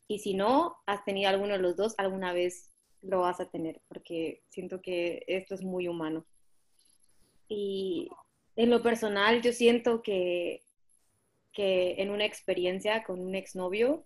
Y 0.07 0.19
si 0.19 0.35
no 0.35 0.77
has 0.85 1.03
tenido 1.07 1.31
alguno 1.31 1.55
de 1.55 1.61
los 1.61 1.77
dos, 1.77 1.95
alguna 1.97 2.35
vez 2.35 2.71
lo 3.01 3.21
vas 3.21 3.41
a 3.41 3.49
tener, 3.49 3.81
porque 3.89 4.43
siento 4.51 4.83
que 4.83 5.25
esto 5.27 5.55
es 5.55 5.63
muy 5.63 5.89
humano. 5.89 6.27
Y 7.49 8.11
en 8.55 8.69
lo 8.69 8.83
personal, 8.83 9.41
yo 9.41 9.55
siento 9.55 10.03
que, 10.03 10.63
que 11.55 12.03
en 12.03 12.11
una 12.11 12.27
experiencia 12.27 13.03
con 13.03 13.19
un 13.19 13.35
exnovio, 13.35 14.05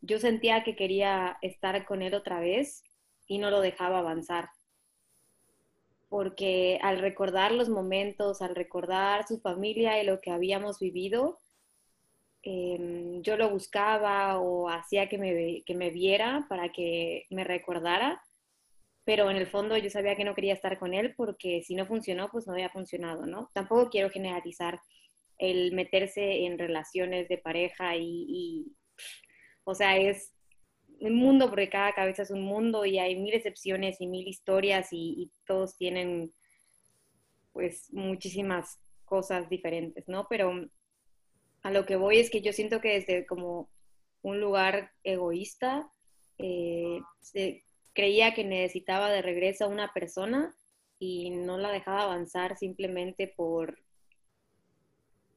yo 0.00 0.18
sentía 0.18 0.64
que 0.64 0.74
quería 0.74 1.38
estar 1.42 1.86
con 1.86 2.02
él 2.02 2.12
otra 2.14 2.40
vez 2.40 2.82
y 3.28 3.38
no 3.38 3.52
lo 3.52 3.60
dejaba 3.60 4.00
avanzar. 4.00 4.48
Porque 6.08 6.78
al 6.82 6.98
recordar 6.98 7.52
los 7.52 7.68
momentos, 7.68 8.42
al 8.42 8.54
recordar 8.54 9.26
su 9.26 9.40
familia 9.40 10.02
y 10.02 10.06
lo 10.06 10.20
que 10.20 10.30
habíamos 10.30 10.78
vivido, 10.78 11.38
em, 12.42 13.22
yo 13.22 13.36
lo 13.36 13.50
buscaba 13.50 14.38
o 14.38 14.68
hacía 14.68 15.08
que 15.08 15.18
me, 15.18 15.62
que 15.64 15.74
me 15.74 15.90
viera 15.90 16.46
para 16.48 16.70
que 16.70 17.26
me 17.30 17.44
recordara, 17.44 18.22
pero 19.04 19.30
en 19.30 19.36
el 19.36 19.46
fondo 19.46 19.76
yo 19.76 19.90
sabía 19.90 20.16
que 20.16 20.24
no 20.24 20.34
quería 20.34 20.54
estar 20.54 20.78
con 20.78 20.94
él 20.94 21.14
porque 21.16 21.62
si 21.62 21.74
no 21.74 21.86
funcionó, 21.86 22.30
pues 22.30 22.46
no 22.46 22.52
había 22.54 22.70
funcionado, 22.70 23.26
¿no? 23.26 23.50
Tampoco 23.54 23.90
quiero 23.90 24.10
generalizar 24.10 24.80
el 25.38 25.72
meterse 25.72 26.44
en 26.44 26.58
relaciones 26.58 27.28
de 27.28 27.38
pareja 27.38 27.96
y, 27.96 28.76
o 29.64 29.74
sea, 29.74 29.96
es 29.96 30.34
un 31.00 31.14
mundo 31.14 31.48
porque 31.48 31.68
cada 31.68 31.92
cabeza 31.92 32.22
es 32.22 32.30
un 32.30 32.42
mundo 32.42 32.84
y 32.84 32.98
hay 32.98 33.16
mil 33.16 33.34
excepciones 33.34 34.00
y 34.00 34.06
mil 34.06 34.26
historias 34.26 34.88
y, 34.92 35.30
todos 35.46 35.76
tienen 35.76 36.32
pues 37.52 37.92
muchísimas 37.92 38.78
cosas 39.04 39.48
diferentes, 39.48 40.06
¿no? 40.08 40.26
Pero 40.28 40.68
a 41.62 41.70
lo 41.70 41.86
que 41.86 41.96
voy 41.96 42.18
es 42.18 42.30
que 42.30 42.42
yo 42.42 42.52
siento 42.52 42.80
que 42.80 42.94
desde 43.00 43.26
como 43.26 43.70
un 44.22 44.40
lugar 44.40 44.92
egoísta, 45.04 45.90
eh, 46.38 47.00
creía 47.94 48.34
que 48.34 48.44
necesitaba 48.44 49.10
de 49.10 49.22
regreso 49.22 49.64
a 49.64 49.68
una 49.68 49.92
persona 49.92 50.54
y 50.98 51.30
no 51.30 51.58
la 51.58 51.72
dejaba 51.72 52.02
avanzar 52.02 52.56
simplemente 52.56 53.32
por, 53.36 53.78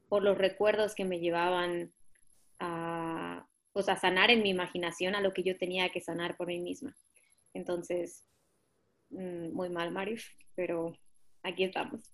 por 0.08 0.22
los 0.22 0.36
recuerdos 0.38 0.94
que 0.94 1.04
me 1.04 1.20
llevaban 1.20 1.92
pues, 3.72 3.88
a 3.88 3.96
sanar 3.96 4.30
en 4.30 4.42
mi 4.42 4.50
imaginación 4.50 5.14
a 5.14 5.20
lo 5.20 5.32
que 5.32 5.42
yo 5.42 5.56
tenía 5.56 5.90
que 5.90 6.00
sanar 6.00 6.36
por 6.36 6.48
mí 6.48 6.60
misma. 6.60 6.94
Entonces, 7.54 8.26
mm, 9.10 9.52
muy 9.52 9.70
mal, 9.70 9.92
Marif, 9.92 10.26
pero 10.54 10.92
aquí 11.42 11.64
estamos. 11.64 12.12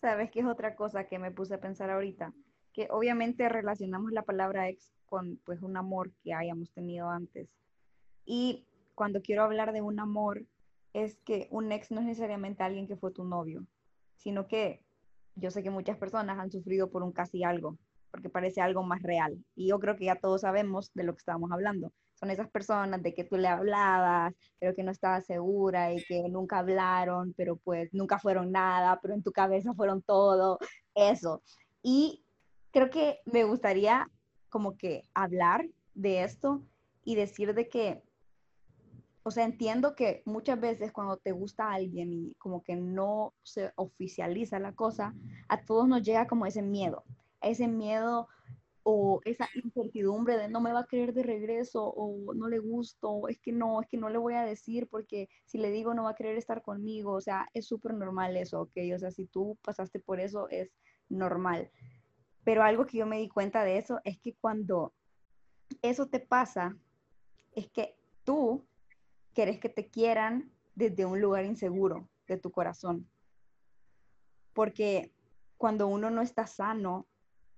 ¿Sabes 0.00 0.30
qué 0.30 0.40
es 0.40 0.46
otra 0.46 0.74
cosa 0.74 1.04
que 1.04 1.18
me 1.18 1.30
puse 1.30 1.54
a 1.54 1.60
pensar 1.60 1.90
ahorita? 1.90 2.32
Que 2.72 2.88
obviamente 2.90 3.48
relacionamos 3.48 4.12
la 4.12 4.22
palabra 4.22 4.68
ex 4.68 4.92
con 5.06 5.38
pues 5.44 5.62
un 5.62 5.76
amor 5.76 6.10
que 6.24 6.34
hayamos 6.34 6.72
tenido 6.72 7.08
antes. 7.08 7.48
Y 8.24 8.66
cuando 8.94 9.22
quiero 9.22 9.44
hablar 9.44 9.72
de 9.72 9.82
un 9.82 10.00
amor, 10.00 10.44
es 10.92 11.18
que 11.24 11.48
un 11.50 11.70
ex 11.70 11.90
no 11.90 12.00
es 12.00 12.06
necesariamente 12.06 12.62
alguien 12.62 12.86
que 12.86 12.96
fue 12.96 13.12
tu 13.12 13.24
novio, 13.24 13.66
sino 14.16 14.48
que 14.48 14.82
yo 15.36 15.50
sé 15.50 15.62
que 15.62 15.70
muchas 15.70 15.96
personas 15.96 16.38
han 16.38 16.50
sufrido 16.50 16.90
por 16.90 17.02
un 17.02 17.12
casi 17.12 17.44
algo, 17.44 17.78
porque 18.12 18.28
parece 18.28 18.60
algo 18.60 18.84
más 18.84 19.02
real. 19.02 19.36
Y 19.56 19.68
yo 19.68 19.80
creo 19.80 19.96
que 19.96 20.04
ya 20.04 20.16
todos 20.16 20.42
sabemos 20.42 20.92
de 20.94 21.02
lo 21.02 21.14
que 21.14 21.18
estábamos 21.18 21.50
hablando. 21.50 21.92
Son 22.14 22.30
esas 22.30 22.48
personas 22.48 23.02
de 23.02 23.14
que 23.14 23.24
tú 23.24 23.36
le 23.36 23.48
hablabas, 23.48 24.32
pero 24.60 24.76
que 24.76 24.84
no 24.84 24.92
estaba 24.92 25.20
segura 25.22 25.92
y 25.92 26.04
que 26.04 26.28
nunca 26.28 26.58
hablaron, 26.58 27.34
pero 27.36 27.56
pues 27.56 27.92
nunca 27.92 28.20
fueron 28.20 28.52
nada, 28.52 29.00
pero 29.02 29.14
en 29.14 29.24
tu 29.24 29.32
cabeza 29.32 29.74
fueron 29.74 30.02
todo, 30.02 30.58
eso. 30.94 31.42
Y 31.82 32.24
creo 32.70 32.90
que 32.90 33.18
me 33.24 33.42
gustaría 33.42 34.08
como 34.50 34.76
que 34.76 35.02
hablar 35.14 35.66
de 35.94 36.22
esto 36.22 36.62
y 37.04 37.16
decir 37.16 37.54
de 37.54 37.68
que 37.68 38.02
o 39.24 39.30
sea, 39.30 39.44
entiendo 39.44 39.94
que 39.94 40.22
muchas 40.24 40.60
veces 40.60 40.92
cuando 40.92 41.16
te 41.16 41.30
gusta 41.32 41.72
alguien 41.72 42.12
y 42.12 42.34
como 42.38 42.62
que 42.62 42.74
no 42.74 43.34
se 43.44 43.72
oficializa 43.76 44.58
la 44.58 44.72
cosa, 44.72 45.14
a 45.48 45.64
todos 45.64 45.86
nos 45.86 46.02
llega 46.02 46.26
como 46.26 46.44
ese 46.44 46.62
miedo, 46.62 47.04
ese 47.42 47.68
miedo 47.68 48.28
o 48.84 49.20
esa 49.24 49.48
incertidumbre 49.54 50.36
de 50.36 50.48
no 50.48 50.60
me 50.60 50.72
va 50.72 50.80
a 50.80 50.86
querer 50.86 51.12
de 51.12 51.22
regreso 51.22 51.84
o 51.84 52.34
no 52.34 52.48
le 52.48 52.58
gusto, 52.58 53.28
es 53.28 53.38
que 53.38 53.52
no, 53.52 53.80
es 53.80 53.88
que 53.88 53.96
no 53.96 54.08
le 54.08 54.18
voy 54.18 54.34
a 54.34 54.44
decir 54.44 54.88
porque 54.88 55.28
si 55.46 55.58
le 55.58 55.70
digo 55.70 55.94
no 55.94 56.04
va 56.04 56.10
a 56.10 56.14
querer 56.14 56.36
estar 56.36 56.62
conmigo, 56.62 57.12
o 57.12 57.20
sea, 57.20 57.48
es 57.54 57.66
súper 57.66 57.94
normal 57.94 58.36
eso, 58.36 58.62
ok, 58.62 58.76
o 58.94 58.98
sea, 58.98 59.10
si 59.10 59.26
tú 59.26 59.56
pasaste 59.62 60.00
por 60.00 60.20
eso 60.20 60.48
es 60.48 60.72
normal. 61.08 61.70
Pero 62.44 62.64
algo 62.64 62.86
que 62.86 62.98
yo 62.98 63.06
me 63.06 63.18
di 63.18 63.28
cuenta 63.28 63.62
de 63.62 63.78
eso 63.78 64.00
es 64.04 64.18
que 64.18 64.34
cuando 64.34 64.92
eso 65.80 66.06
te 66.06 66.18
pasa, 66.18 66.76
es 67.52 67.70
que 67.70 67.96
tú 68.24 68.66
querés 69.32 69.60
que 69.60 69.68
te 69.68 69.88
quieran 69.88 70.52
desde 70.74 71.04
un 71.04 71.20
lugar 71.20 71.44
inseguro 71.44 72.08
de 72.26 72.36
tu 72.36 72.50
corazón. 72.50 73.08
Porque 74.52 75.14
cuando 75.56 75.86
uno 75.86 76.10
no 76.10 76.22
está 76.22 76.46
sano, 76.46 77.06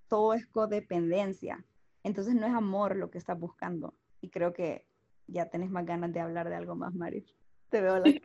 todo 0.09 0.35
es 0.35 0.47
codependencia. 0.47 1.64
Entonces 2.03 2.35
no 2.35 2.47
es 2.47 2.53
amor 2.53 2.97
lo 2.97 3.11
que 3.11 3.19
estás 3.19 3.38
buscando. 3.38 3.95
Y 4.21 4.31
creo 4.31 4.53
que 4.53 4.85
ya 5.27 5.49
tenés 5.49 5.71
más 5.71 5.87
ganas 5.87 6.12
de 6.12 6.21
hablar 6.21 6.49
de 6.49 6.57
algo 6.57 6.75
más, 6.75 6.95
Mari. 6.95 7.25
Te 7.71 7.81
veo 7.81 7.99
la... 7.99 8.05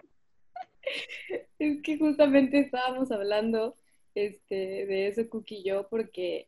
es 1.60 1.82
que 1.82 1.98
justamente 1.98 2.60
estábamos 2.60 3.12
hablando 3.12 3.76
este, 4.15 4.86
de 4.86 5.08
eso, 5.08 5.30
Cookie 5.30 5.60
y 5.60 5.63
yo, 5.63 5.88
porque 5.89 6.48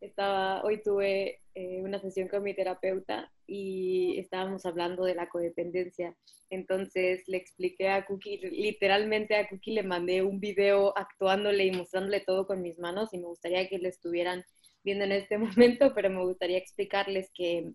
estaba, 0.00 0.62
hoy 0.62 0.82
tuve 0.82 1.40
eh, 1.54 1.80
una 1.82 1.98
sesión 1.98 2.28
con 2.28 2.42
mi 2.42 2.54
terapeuta 2.54 3.32
y 3.46 4.18
estábamos 4.18 4.64
hablando 4.66 5.04
de 5.04 5.14
la 5.14 5.28
codependencia. 5.28 6.16
Entonces 6.50 7.24
le 7.26 7.36
expliqué 7.36 7.88
a 7.88 8.06
Cookie, 8.06 8.38
literalmente 8.38 9.36
a 9.36 9.48
Cookie 9.48 9.72
le 9.72 9.82
mandé 9.82 10.22
un 10.22 10.38
video 10.38 10.96
actuándole 10.96 11.66
y 11.66 11.72
mostrándole 11.72 12.20
todo 12.20 12.46
con 12.46 12.62
mis 12.62 12.78
manos 12.78 13.12
y 13.12 13.18
me 13.18 13.26
gustaría 13.26 13.68
que 13.68 13.78
le 13.78 13.88
estuvieran 13.88 14.44
viendo 14.88 15.04
en 15.04 15.12
este 15.12 15.36
momento, 15.38 15.92
pero 15.94 16.08
me 16.08 16.24
gustaría 16.24 16.56
explicarles 16.56 17.30
que, 17.34 17.72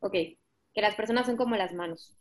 ok, 0.00 0.12
que 0.12 0.80
las 0.80 0.94
personas 0.94 1.26
son 1.26 1.36
como 1.36 1.56
las 1.56 1.74
manos 1.74 2.16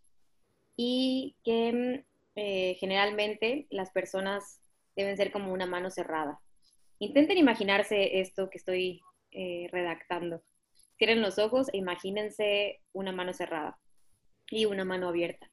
y 0.75 1.35
que 1.43 2.03
eh, 2.35 2.75
generalmente 2.79 3.67
las 3.69 3.91
personas 3.91 4.59
deben 4.95 5.15
ser 5.15 5.31
como 5.31 5.53
una 5.53 5.65
mano 5.65 5.89
cerrada. 5.89 6.41
Intenten 6.99 7.37
imaginarse 7.37 8.19
esto 8.19 8.49
que 8.49 8.57
estoy 8.57 9.01
eh, 9.31 9.69
redactando. 9.71 10.41
Cierren 10.97 11.21
los 11.21 11.39
ojos 11.39 11.69
e 11.71 11.77
imagínense 11.77 12.81
una 12.91 13.13
mano 13.13 13.33
cerrada 13.33 13.79
y 14.51 14.65
una 14.65 14.83
mano 14.83 15.07
abierta. 15.07 15.49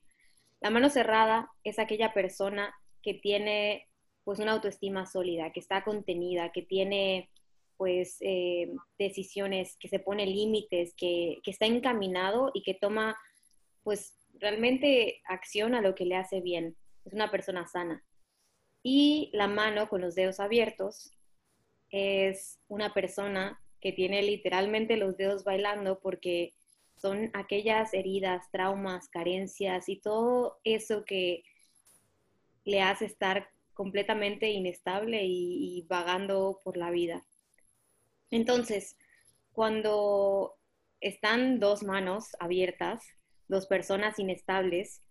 La 0.60 0.70
mano 0.70 0.90
cerrada 0.90 1.48
es 1.62 1.78
aquella 1.78 2.12
persona 2.12 2.74
que 3.02 3.14
tiene 3.14 3.88
pues 4.24 4.40
una 4.40 4.52
autoestima 4.52 5.06
sólida, 5.06 5.52
que 5.52 5.60
está 5.60 5.84
contenida, 5.84 6.50
que 6.50 6.62
tiene 6.62 7.30
pues 7.76 8.16
eh, 8.20 8.72
decisiones, 8.98 9.76
que 9.78 9.88
se 9.88 9.98
pone 9.98 10.26
límites, 10.26 10.94
que, 10.96 11.38
que, 11.42 11.50
está 11.50 11.66
encaminado 11.66 12.50
y 12.54 12.62
que 12.62 12.74
toma 12.74 13.16
pues 13.82 14.14
realmente 14.34 15.20
acción 15.24 15.74
a 15.74 15.80
lo 15.80 15.94
que 15.94 16.04
le 16.04 16.16
hace 16.16 16.40
bien. 16.40 16.76
Es 17.04 17.12
una 17.12 17.30
persona 17.30 17.66
sana. 17.66 18.04
Y 18.82 19.30
la 19.32 19.48
mano 19.48 19.88
con 19.88 20.00
los 20.00 20.14
dedos 20.14 20.40
abiertos 20.40 21.12
es 21.90 22.60
una 22.68 22.94
persona 22.94 23.60
que 23.80 23.92
tiene 23.92 24.22
literalmente 24.22 24.96
los 24.96 25.16
dedos 25.16 25.44
bailando 25.44 26.00
porque 26.00 26.54
son 26.96 27.30
aquellas 27.34 27.92
heridas, 27.94 28.50
traumas, 28.50 29.08
carencias 29.08 29.88
y 29.88 30.00
todo 30.00 30.58
eso 30.64 31.04
que 31.04 31.44
le 32.64 32.82
hace 32.82 33.04
estar 33.04 33.48
completamente 33.74 34.50
inestable 34.50 35.22
y, 35.24 35.84
vagando 35.88 36.60
por 36.64 36.76
la 36.76 36.90
vida. 36.90 37.24
Entonces, 38.30 38.96
cuando 39.52 40.54
están 41.00 41.60
dos 41.60 41.82
manos 41.82 42.36
abiertas, 42.40 43.02
dos 43.48 43.66
personas 43.66 44.18
inestables, 44.18 45.02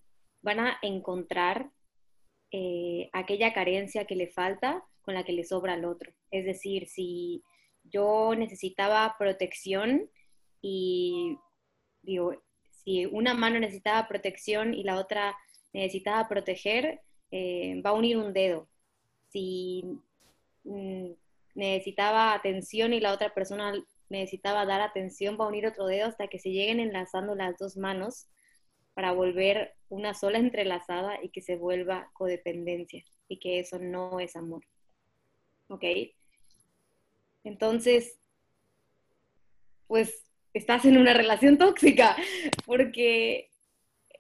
van 0.42 0.60
a 0.60 0.78
encontrar 0.82 1.72
eh, 2.52 3.10
aquella 3.14 3.54
carencia 3.54 4.06
que 4.06 4.16
le 4.16 4.28
falta 4.28 4.84
con 5.02 5.14
la 5.14 5.24
que 5.24 5.34
le 5.34 5.44
sobra 5.44 5.74
al 5.74 5.86
otro. 5.86 6.14
Es 6.32 6.46
decir, 6.46 6.88
si 6.88 7.44
yo 7.84 8.34
necesitaba 8.36 9.16
protección 9.18 10.10
y 10.62 11.38
digo, 12.02 12.34
si 12.84 13.06
una 13.06 13.34
mano 13.34 13.60
necesitaba 13.60 14.08
protección 14.08 14.74
y 14.74 14.84
la 14.84 15.00
otra 15.00 15.36
necesitaba 15.74 16.28
proteger, 16.28 17.02
eh, 17.32 17.82
va 17.86 17.92
a 17.92 17.94
unir 17.94 18.18
un 18.18 18.34
dedo. 18.34 18.68
Si 19.30 19.84
mm, 20.64 21.12
necesitaba 21.56 22.34
atención 22.34 22.94
y 22.94 23.00
la 23.00 23.14
otra 23.14 23.34
persona 23.34 23.74
necesitaba 24.10 24.66
dar 24.66 24.82
atención, 24.82 25.38
va 25.40 25.46
a 25.46 25.48
unir 25.48 25.66
otro 25.66 25.88
dedo 25.88 26.08
hasta 26.08 26.28
que 26.28 26.38
se 26.38 26.52
lleguen 26.52 26.80
enlazando 26.80 27.34
las 27.34 27.58
dos 27.58 27.78
manos 27.78 28.28
para 28.94 29.12
volver 29.12 29.74
una 29.90 30.14
sola 30.14 30.38
entrelazada 30.40 31.18
y 31.24 31.30
que 31.30 31.42
se 31.42 31.56
vuelva 31.56 32.12
codependencia 32.14 33.04
y 33.28 33.40
que 33.40 33.60
eso 33.60 33.80
no 33.80 34.20
es 34.20 34.36
amor. 34.36 34.64
¿Ok? 35.68 35.84
Entonces, 37.44 38.20
pues 39.88 40.26
estás 40.54 40.86
en 40.86 40.98
una 40.98 41.14
relación 41.14 41.58
tóxica, 41.60 42.16
porque 42.66 43.50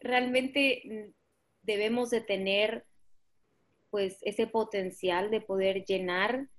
realmente 0.01 1.13
debemos 1.63 2.09
de 2.11 2.21
tener 2.21 2.85
pues 3.89 4.17
ese 4.21 4.45
potencial 4.45 5.31
de 5.31 5.41
poder 5.41 5.85
llenar 5.85 6.49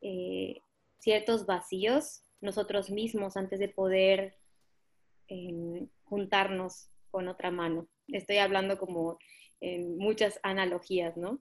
eh, 0.00 0.62
ciertos 0.98 1.46
vacíos 1.46 2.22
nosotros 2.40 2.90
mismos 2.90 3.36
antes 3.36 3.58
de 3.58 3.68
poder 3.68 4.36
em, 5.28 5.88
juntarnos 6.04 6.88
con 7.10 7.28
otra 7.28 7.50
mano. 7.50 7.88
Estoy 8.08 8.38
hablando 8.38 8.78
como 8.78 9.18
en 9.60 9.98
muchas 9.98 10.38
analogías, 10.42 11.16
¿no? 11.16 11.40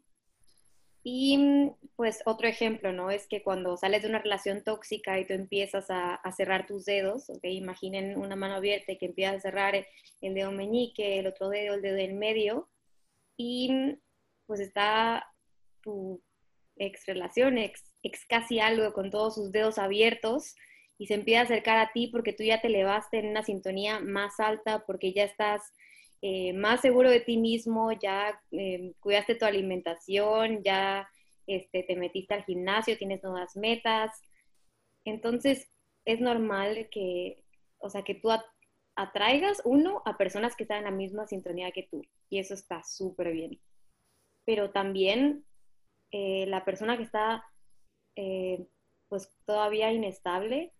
Y 1.03 1.71
pues 1.95 2.21
otro 2.25 2.49
ejemplo, 2.49 2.91
¿no? 2.91 3.11
Es 3.11 3.27
que 3.27 3.41
cuando 3.41 3.77
sales 3.77 4.01
de 4.01 4.09
una 4.09 4.19
relación 4.19 4.63
tóxica 4.63 5.17
y 5.19 5.25
tú 5.25 5.33
empiezas 5.33 5.85
a, 5.89 6.19
cerrar 6.35 6.67
tus 6.67 6.83
dedos, 6.83 7.29
¿ok? 7.29 7.45
Imaginen 7.45 8.17
una 8.17 8.35
mano 8.35 8.55
abierta 8.55 8.91
y 8.91 8.97
que 8.97 9.05
empiezas 9.05 9.37
a 9.37 9.39
cerrar 9.39 9.87
el 10.21 10.33
dedo 10.33 10.51
meñique, 10.51 11.19
el 11.19 11.27
otro 11.27 11.47
dedo, 11.47 11.75
el 11.75 11.81
dedo 11.81 11.97
en 11.97 12.19
medio, 12.19 12.69
y 13.37 13.97
pues 14.47 14.59
está 14.59 15.31
tu 15.81 16.21
ex 16.75 17.05
relación, 17.05 17.57
ex, 17.57 17.86
ex 18.03 18.25
casi 18.25 18.59
algo 18.59 18.93
con 18.93 19.09
todos 19.09 19.35
sus 19.35 19.51
dedos 19.51 19.77
abiertos 19.77 20.55
y 20.97 21.07
se 21.07 21.15
empieza 21.15 21.41
a 21.41 21.43
acercar 21.45 21.77
a 21.77 21.91
ti 21.91 22.07
porque 22.07 22.33
tú 22.33 22.43
ya 22.43 22.61
te 22.61 22.67
elevaste 22.67 23.19
en 23.19 23.27
una 23.27 23.43
sintonía 23.43 23.99
más 23.99 24.39
alta, 24.39 24.83
porque 24.85 25.13
ya 25.13 25.23
estás 25.23 25.61
eh, 26.21 26.53
más 26.53 26.81
seguro 26.81 27.09
de 27.09 27.19
ti 27.19 27.37
mismo, 27.37 27.91
ya 27.91 28.39
eh, 28.51 28.93
cuidaste 28.99 29.35
tu 29.35 29.45
alimentación, 29.45 30.63
ya 30.63 31.07
este, 31.45 31.83
te 31.83 31.95
metiste 31.95 32.33
al 32.33 32.43
gimnasio, 32.43 32.97
tienes 32.97 33.23
nuevas 33.23 33.55
metas. 33.55 34.11
Entonces, 35.05 35.69
es 36.05 36.19
normal 36.19 36.89
que, 36.91 37.43
o 37.77 37.89
sea, 37.89 38.03
que 38.03 38.15
tú 38.15 38.29
atraigas, 38.95 39.61
uno, 39.63 40.01
a 40.05 40.17
personas 40.17 40.55
que 40.55 40.63
están 40.63 40.79
en 40.79 40.83
la 40.85 40.91
misma 40.91 41.27
sintonía 41.27 41.71
que 41.71 41.83
tú. 41.83 42.01
Y 42.29 42.39
eso 42.39 42.55
está 42.55 42.83
súper 42.83 43.31
bien. 43.31 43.59
Pero 44.45 44.71
también 44.71 45.45
eh, 46.11 46.45
la 46.47 46.65
persona 46.65 46.97
que 46.97 47.03
está, 47.03 47.45
pues, 49.09 49.29
todavía 49.45 49.91
inestable, 49.91 50.73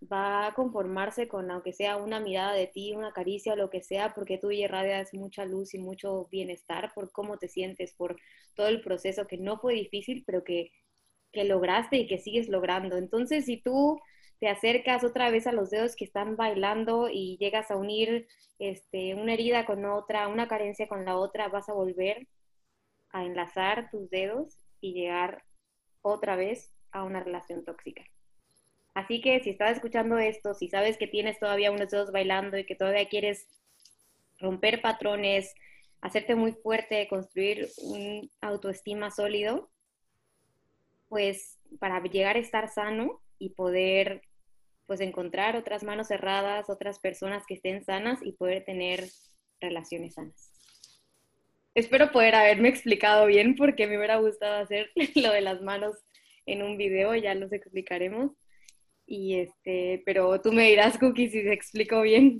va 0.00 0.46
a 0.46 0.54
conformarse 0.54 1.28
con, 1.28 1.50
aunque 1.50 1.72
sea 1.72 1.96
una 1.96 2.20
mirada 2.20 2.54
de 2.54 2.66
ti, 2.66 2.92
una 2.94 3.12
caricia 3.12 3.52
o 3.52 3.56
lo 3.56 3.70
que 3.70 3.82
sea, 3.82 4.14
porque 4.14 4.38
tú 4.38 4.50
irradias 4.50 5.12
mucha 5.14 5.44
luz 5.44 5.74
y 5.74 5.78
mucho 5.78 6.26
bienestar 6.30 6.92
por 6.94 7.12
cómo 7.12 7.38
te 7.38 7.48
sientes, 7.48 7.92
por 7.94 8.16
todo 8.54 8.68
el 8.68 8.80
proceso 8.80 9.26
que 9.26 9.36
no 9.38 9.58
fue 9.58 9.74
difícil, 9.74 10.24
pero 10.26 10.42
que, 10.44 10.72
que 11.32 11.44
lograste 11.44 11.98
y 11.98 12.06
que 12.06 12.18
sigues 12.18 12.48
logrando. 12.48 12.96
Entonces, 12.96 13.44
si 13.46 13.58
tú 13.58 14.00
te 14.40 14.48
acercas 14.48 15.04
otra 15.04 15.30
vez 15.30 15.46
a 15.46 15.52
los 15.52 15.70
dedos 15.70 15.96
que 15.96 16.04
están 16.04 16.36
bailando 16.36 17.08
y 17.10 17.36
llegas 17.38 17.70
a 17.70 17.76
unir 17.76 18.26
este, 18.58 19.14
una 19.14 19.34
herida 19.34 19.66
con 19.66 19.84
otra, 19.84 20.28
una 20.28 20.48
carencia 20.48 20.88
con 20.88 21.04
la 21.04 21.16
otra, 21.16 21.48
vas 21.48 21.68
a 21.68 21.74
volver 21.74 22.26
a 23.10 23.24
enlazar 23.24 23.90
tus 23.90 24.08
dedos 24.08 24.56
y 24.80 24.94
llegar 24.94 25.44
otra 26.02 26.36
vez 26.36 26.72
a 26.92 27.04
una 27.04 27.22
relación 27.22 27.64
tóxica. 27.64 28.04
Así 28.94 29.20
que 29.20 29.40
si 29.40 29.50
estás 29.50 29.76
escuchando 29.76 30.18
esto, 30.18 30.54
si 30.54 30.68
sabes 30.68 30.98
que 30.98 31.06
tienes 31.06 31.38
todavía 31.38 31.70
unos 31.70 31.90
dedos 31.90 32.12
bailando 32.12 32.58
y 32.58 32.66
que 32.66 32.74
todavía 32.74 33.08
quieres 33.08 33.46
romper 34.38 34.82
patrones, 34.82 35.54
hacerte 36.00 36.34
muy 36.34 36.52
fuerte, 36.52 37.06
construir 37.08 37.68
un 37.82 38.30
autoestima 38.40 39.10
sólido, 39.10 39.70
pues 41.08 41.58
para 41.78 42.02
llegar 42.02 42.36
a 42.36 42.40
estar 42.40 42.68
sano 42.68 43.20
y 43.38 43.50
poder 43.50 44.22
pues 44.86 45.00
encontrar 45.00 45.56
otras 45.56 45.84
manos 45.84 46.08
cerradas, 46.08 46.68
otras 46.68 46.98
personas 46.98 47.44
que 47.46 47.54
estén 47.54 47.84
sanas 47.84 48.18
y 48.22 48.32
poder 48.32 48.64
tener 48.64 49.08
relaciones 49.60 50.14
sanas. 50.14 50.49
Espero 51.74 52.10
poder 52.10 52.34
haberme 52.34 52.68
explicado 52.68 53.26
bien 53.26 53.54
porque 53.56 53.86
me 53.86 53.96
hubiera 53.96 54.16
gustado 54.16 54.60
hacer 54.62 54.90
lo 55.14 55.32
de 55.32 55.40
las 55.40 55.62
manos 55.62 55.96
en 56.46 56.62
un 56.62 56.76
video, 56.76 57.14
ya 57.14 57.34
los 57.34 57.52
explicaremos. 57.52 58.32
Y 59.06 59.38
este, 59.38 60.02
pero 60.04 60.40
tú 60.40 60.52
me 60.52 60.68
dirás, 60.68 60.98
Cookie, 60.98 61.30
si 61.30 61.42
te 61.42 61.52
explico 61.52 62.00
bien. 62.02 62.38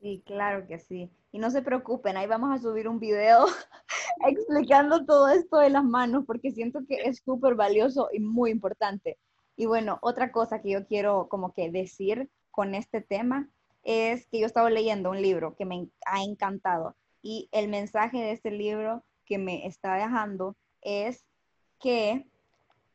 Sí, 0.00 0.22
claro 0.26 0.66
que 0.66 0.78
sí. 0.78 1.10
Y 1.32 1.38
no 1.38 1.50
se 1.50 1.62
preocupen, 1.62 2.16
ahí 2.16 2.26
vamos 2.26 2.50
a 2.52 2.62
subir 2.62 2.88
un 2.88 2.98
video 2.98 3.46
explicando 4.26 5.04
todo 5.04 5.28
esto 5.28 5.58
de 5.58 5.70
las 5.70 5.84
manos, 5.84 6.24
porque 6.26 6.50
siento 6.50 6.80
que 6.88 7.02
es 7.04 7.22
súper 7.24 7.54
valioso 7.54 8.08
y 8.12 8.18
muy 8.18 8.50
importante. 8.50 9.18
Y 9.56 9.66
bueno, 9.66 9.98
otra 10.02 10.32
cosa 10.32 10.60
que 10.60 10.70
yo 10.70 10.86
quiero 10.86 11.28
como 11.28 11.52
que 11.52 11.70
decir 11.70 12.30
con 12.50 12.74
este 12.74 13.00
tema 13.00 13.48
es 13.84 14.26
que 14.26 14.40
yo 14.40 14.46
estaba 14.46 14.70
leyendo 14.70 15.10
un 15.10 15.22
libro 15.22 15.54
que 15.56 15.64
me 15.64 15.88
ha 16.06 16.22
encantado 16.22 16.96
y 17.22 17.48
el 17.52 17.68
mensaje 17.68 18.18
de 18.18 18.32
este 18.32 18.50
libro 18.50 19.04
que 19.26 19.38
me 19.38 19.66
está 19.66 19.94
dejando 19.94 20.56
es 20.80 21.24
que 21.78 22.26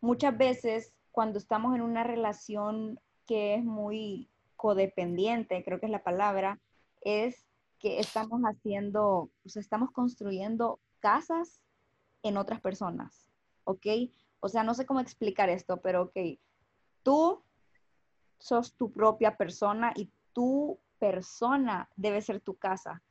muchas 0.02 0.38
veces 0.38 0.94
cuando 1.12 1.40
estamos 1.40 1.76
en 1.76 1.82
una 1.82 2.04
relación 2.04 3.00
que 3.26 3.56
es 3.56 3.64
muy 3.64 4.30
codependiente, 4.56 5.64
creo 5.64 5.80
que 5.80 5.86
es 5.86 5.92
la 5.92 6.04
palabra, 6.04 6.60
es 7.02 7.46
que 7.80 8.00
estamos 8.00 8.42
haciendo, 8.44 9.30
o 9.46 9.50
sea, 9.50 9.62
estamos 9.62 9.92
construyendo 9.92 10.80
casas 11.00 11.62
en 12.24 12.38
otras 12.38 12.62
personas, 12.62 13.30
¿ok? 13.64 13.86
O 14.40 14.50
sea, 14.50 14.64
no 14.64 14.74
sé 14.74 14.86
cómo 14.86 15.00
explicar 15.00 15.50
esto, 15.50 15.78
pero 15.82 16.04
ok, 16.04 16.18
tú 17.04 17.44
sos 18.40 18.76
tu 18.76 18.92
propia 18.92 19.38
persona 19.38 19.94
y 19.96 20.12
tu 20.34 20.80
persona 21.00 21.90
debe 21.96 22.22
ser 22.22 22.42
tu 22.42 22.56
casa, 22.56 23.02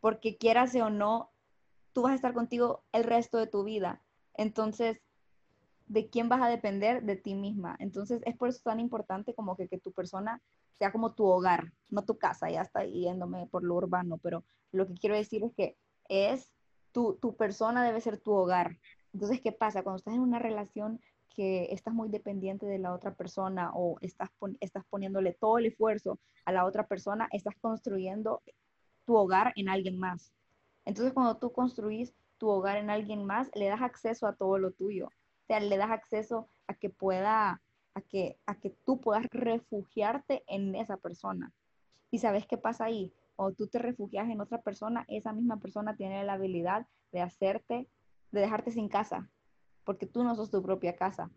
porque 0.00 0.36
quieras 0.36 0.74
o 0.76 0.90
no, 0.90 1.30
tú 1.92 2.02
vas 2.02 2.12
a 2.12 2.16
estar 2.16 2.34
contigo 2.34 2.84
el 2.92 3.04
resto 3.04 3.38
de 3.38 3.46
tu 3.46 3.64
vida. 3.64 4.02
Entonces, 4.34 5.00
de 5.90 6.08
quién 6.08 6.28
vas 6.28 6.40
a 6.40 6.48
depender 6.48 7.02
de 7.02 7.16
ti 7.16 7.34
misma. 7.34 7.76
Entonces 7.80 8.22
es 8.24 8.36
por 8.36 8.48
eso 8.48 8.60
tan 8.62 8.78
importante 8.78 9.34
como 9.34 9.56
que, 9.56 9.66
que 9.66 9.78
tu 9.78 9.90
persona 9.90 10.40
sea 10.78 10.92
como 10.92 11.14
tu 11.14 11.26
hogar, 11.26 11.72
no 11.88 12.04
tu 12.04 12.16
casa, 12.16 12.48
ya 12.48 12.62
está 12.62 12.84
yéndome 12.84 13.48
por 13.48 13.64
lo 13.64 13.74
urbano, 13.74 14.16
pero 14.18 14.44
lo 14.70 14.86
que 14.86 14.94
quiero 14.94 15.16
decir 15.16 15.42
es 15.42 15.52
que 15.52 15.76
es 16.08 16.48
tu, 16.92 17.18
tu 17.20 17.36
persona 17.36 17.84
debe 17.84 18.00
ser 18.00 18.18
tu 18.18 18.32
hogar. 18.32 18.78
Entonces, 19.12 19.40
¿qué 19.40 19.50
pasa? 19.50 19.82
Cuando 19.82 19.98
estás 19.98 20.14
en 20.14 20.20
una 20.20 20.38
relación 20.38 21.00
que 21.34 21.72
estás 21.72 21.92
muy 21.92 22.08
dependiente 22.08 22.66
de 22.66 22.78
la 22.78 22.94
otra 22.94 23.14
persona 23.14 23.72
o 23.74 23.96
estás, 24.00 24.30
estás 24.60 24.84
poniéndole 24.90 25.32
todo 25.32 25.58
el 25.58 25.66
esfuerzo 25.66 26.20
a 26.44 26.52
la 26.52 26.64
otra 26.66 26.86
persona, 26.86 27.28
estás 27.32 27.54
construyendo 27.60 28.42
tu 29.10 29.16
hogar 29.16 29.52
en 29.56 29.68
alguien 29.68 29.98
más. 29.98 30.32
Entonces, 30.84 31.12
cuando 31.12 31.36
tú 31.36 31.50
construís 31.50 32.14
tu 32.38 32.48
hogar 32.48 32.76
en 32.76 32.90
alguien 32.90 33.24
más, 33.24 33.50
le 33.56 33.66
das 33.66 33.82
acceso 33.82 34.28
a 34.28 34.36
todo 34.36 34.56
lo 34.56 34.70
tuyo 34.70 35.08
le 35.58 35.76
das 35.76 35.90
acceso 35.90 36.48
a 36.68 36.74
que 36.74 36.90
pueda, 36.90 37.60
a 37.94 38.00
que, 38.02 38.38
a 38.46 38.54
que 38.54 38.70
tú 38.70 39.00
puedas 39.00 39.26
refugiarte 39.32 40.44
en 40.46 40.76
esa 40.76 40.96
persona. 40.96 41.52
¿Y 42.12 42.18
sabes 42.18 42.46
qué 42.46 42.56
pasa 42.56 42.84
ahí? 42.84 43.12
O 43.34 43.50
tú 43.52 43.66
te 43.66 43.80
refugias 43.80 44.28
en 44.30 44.40
otra 44.40 44.62
persona, 44.62 45.04
esa 45.08 45.32
misma 45.32 45.58
persona 45.58 45.96
tiene 45.96 46.22
la 46.24 46.34
habilidad 46.34 46.86
de 47.10 47.22
hacerte, 47.22 47.88
de 48.30 48.40
dejarte 48.40 48.70
sin 48.70 48.88
casa, 48.88 49.28
porque 49.84 50.06
tú 50.06 50.22
no 50.22 50.36
sos 50.36 50.52
tu 50.52 50.62
propia 50.62 50.94
casa. 50.94 51.30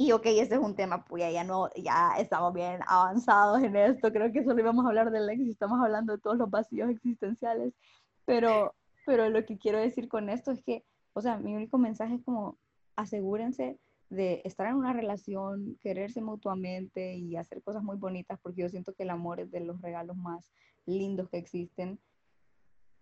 Y 0.00 0.12
ok, 0.12 0.26
ese 0.26 0.54
es 0.54 0.60
un 0.60 0.76
tema, 0.76 1.04
pues 1.04 1.32
ya, 1.32 1.42
no, 1.42 1.70
ya 1.74 2.12
estamos 2.18 2.54
bien 2.54 2.78
avanzados 2.86 3.60
en 3.64 3.74
esto, 3.74 4.12
creo 4.12 4.32
que 4.32 4.44
solo 4.44 4.60
íbamos 4.60 4.84
a 4.84 4.90
hablar 4.90 5.10
del 5.10 5.28
ex 5.28 5.40
estamos 5.48 5.80
hablando 5.82 6.12
de 6.12 6.22
todos 6.22 6.38
los 6.38 6.48
vacíos 6.48 6.88
existenciales, 6.88 7.74
pero, 8.24 8.76
pero 9.04 9.28
lo 9.28 9.44
que 9.44 9.58
quiero 9.58 9.80
decir 9.80 10.08
con 10.08 10.28
esto 10.28 10.52
es 10.52 10.62
que, 10.62 10.84
o 11.14 11.20
sea, 11.20 11.36
mi 11.38 11.56
único 11.56 11.78
mensaje 11.78 12.14
es 12.14 12.22
como, 12.22 12.56
asegúrense 12.94 13.76
de 14.08 14.40
estar 14.44 14.68
en 14.68 14.76
una 14.76 14.92
relación, 14.92 15.76
quererse 15.80 16.22
mutuamente 16.22 17.14
y 17.14 17.34
hacer 17.34 17.60
cosas 17.64 17.82
muy 17.82 17.96
bonitas, 17.96 18.38
porque 18.40 18.62
yo 18.62 18.68
siento 18.68 18.94
que 18.94 19.02
el 19.02 19.10
amor 19.10 19.40
es 19.40 19.50
de 19.50 19.60
los 19.60 19.82
regalos 19.82 20.16
más 20.16 20.52
lindos 20.86 21.28
que 21.28 21.38
existen, 21.38 21.98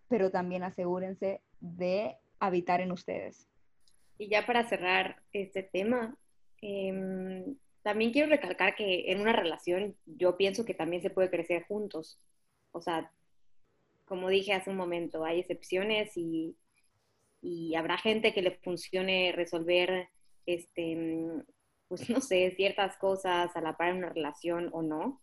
pero 0.09 0.31
también 0.31 0.63
asegúrense 0.63 1.43
de 1.61 2.17
habitar 2.41 2.81
en 2.81 2.93
ustedes. 2.93 3.49
Y 4.17 4.29
ya 4.29 4.47
para 4.47 4.67
cerrar 4.67 5.23
este 5.33 5.63
tema, 5.63 6.17
em, 6.63 7.57
también 7.83 8.13
quiero 8.13 8.29
recalcar 8.29 8.75
que 8.75 9.11
en 9.13 9.21
una 9.21 9.33
relación 9.33 9.97
yo 10.07 10.37
pienso 10.37 10.65
que 10.65 10.75
también 10.75 11.03
se 11.03 11.11
puede 11.11 11.31
crecer 11.31 11.65
juntos. 11.65 12.19
O 12.73 12.81
sea, 12.81 13.13
como 14.05 14.29
dije 14.29 14.53
hace 14.53 14.71
un 14.71 14.77
momento, 14.77 15.25
hay 15.25 15.41
excepciones 15.41 16.17
y 16.17 16.57
habrá 17.77 17.99
gente 17.99 18.33
que 18.35 18.43
le 18.43 18.53
funcione 18.63 19.33
resolver, 19.33 20.09
este, 20.47 20.97
pues 21.89 22.09
no 22.11 22.21
sé, 22.21 22.53
ciertas 22.57 22.97
cosas 22.97 23.55
a 23.55 23.61
la 23.61 23.77
par 23.77 23.91
en 23.91 23.99
una 23.99 24.11
relación 24.11 24.71
o 24.73 24.83
no. 24.83 25.21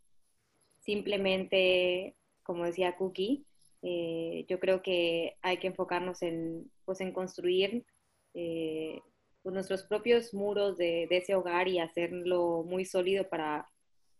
Simplemente, 0.79 2.15
como 2.43 2.65
decía 2.65 2.95
Cookie, 2.97 3.45
eh, 3.81 4.45
yo 4.47 4.59
creo 4.59 4.81
que 4.81 5.37
hay 5.41 5.57
que 5.57 5.67
enfocarnos 5.67 6.21
en, 6.21 6.71
pues, 6.85 7.01
en 7.01 7.11
construir 7.11 7.85
eh, 8.33 9.01
pues, 9.43 9.53
nuestros 9.53 9.83
propios 9.83 10.33
muros 10.33 10.77
de, 10.77 11.07
de, 11.09 11.17
ese 11.17 11.35
hogar 11.35 11.67
y 11.67 11.79
hacerlo 11.79 12.63
muy 12.65 12.85
sólido 12.85 13.29
para, 13.29 13.69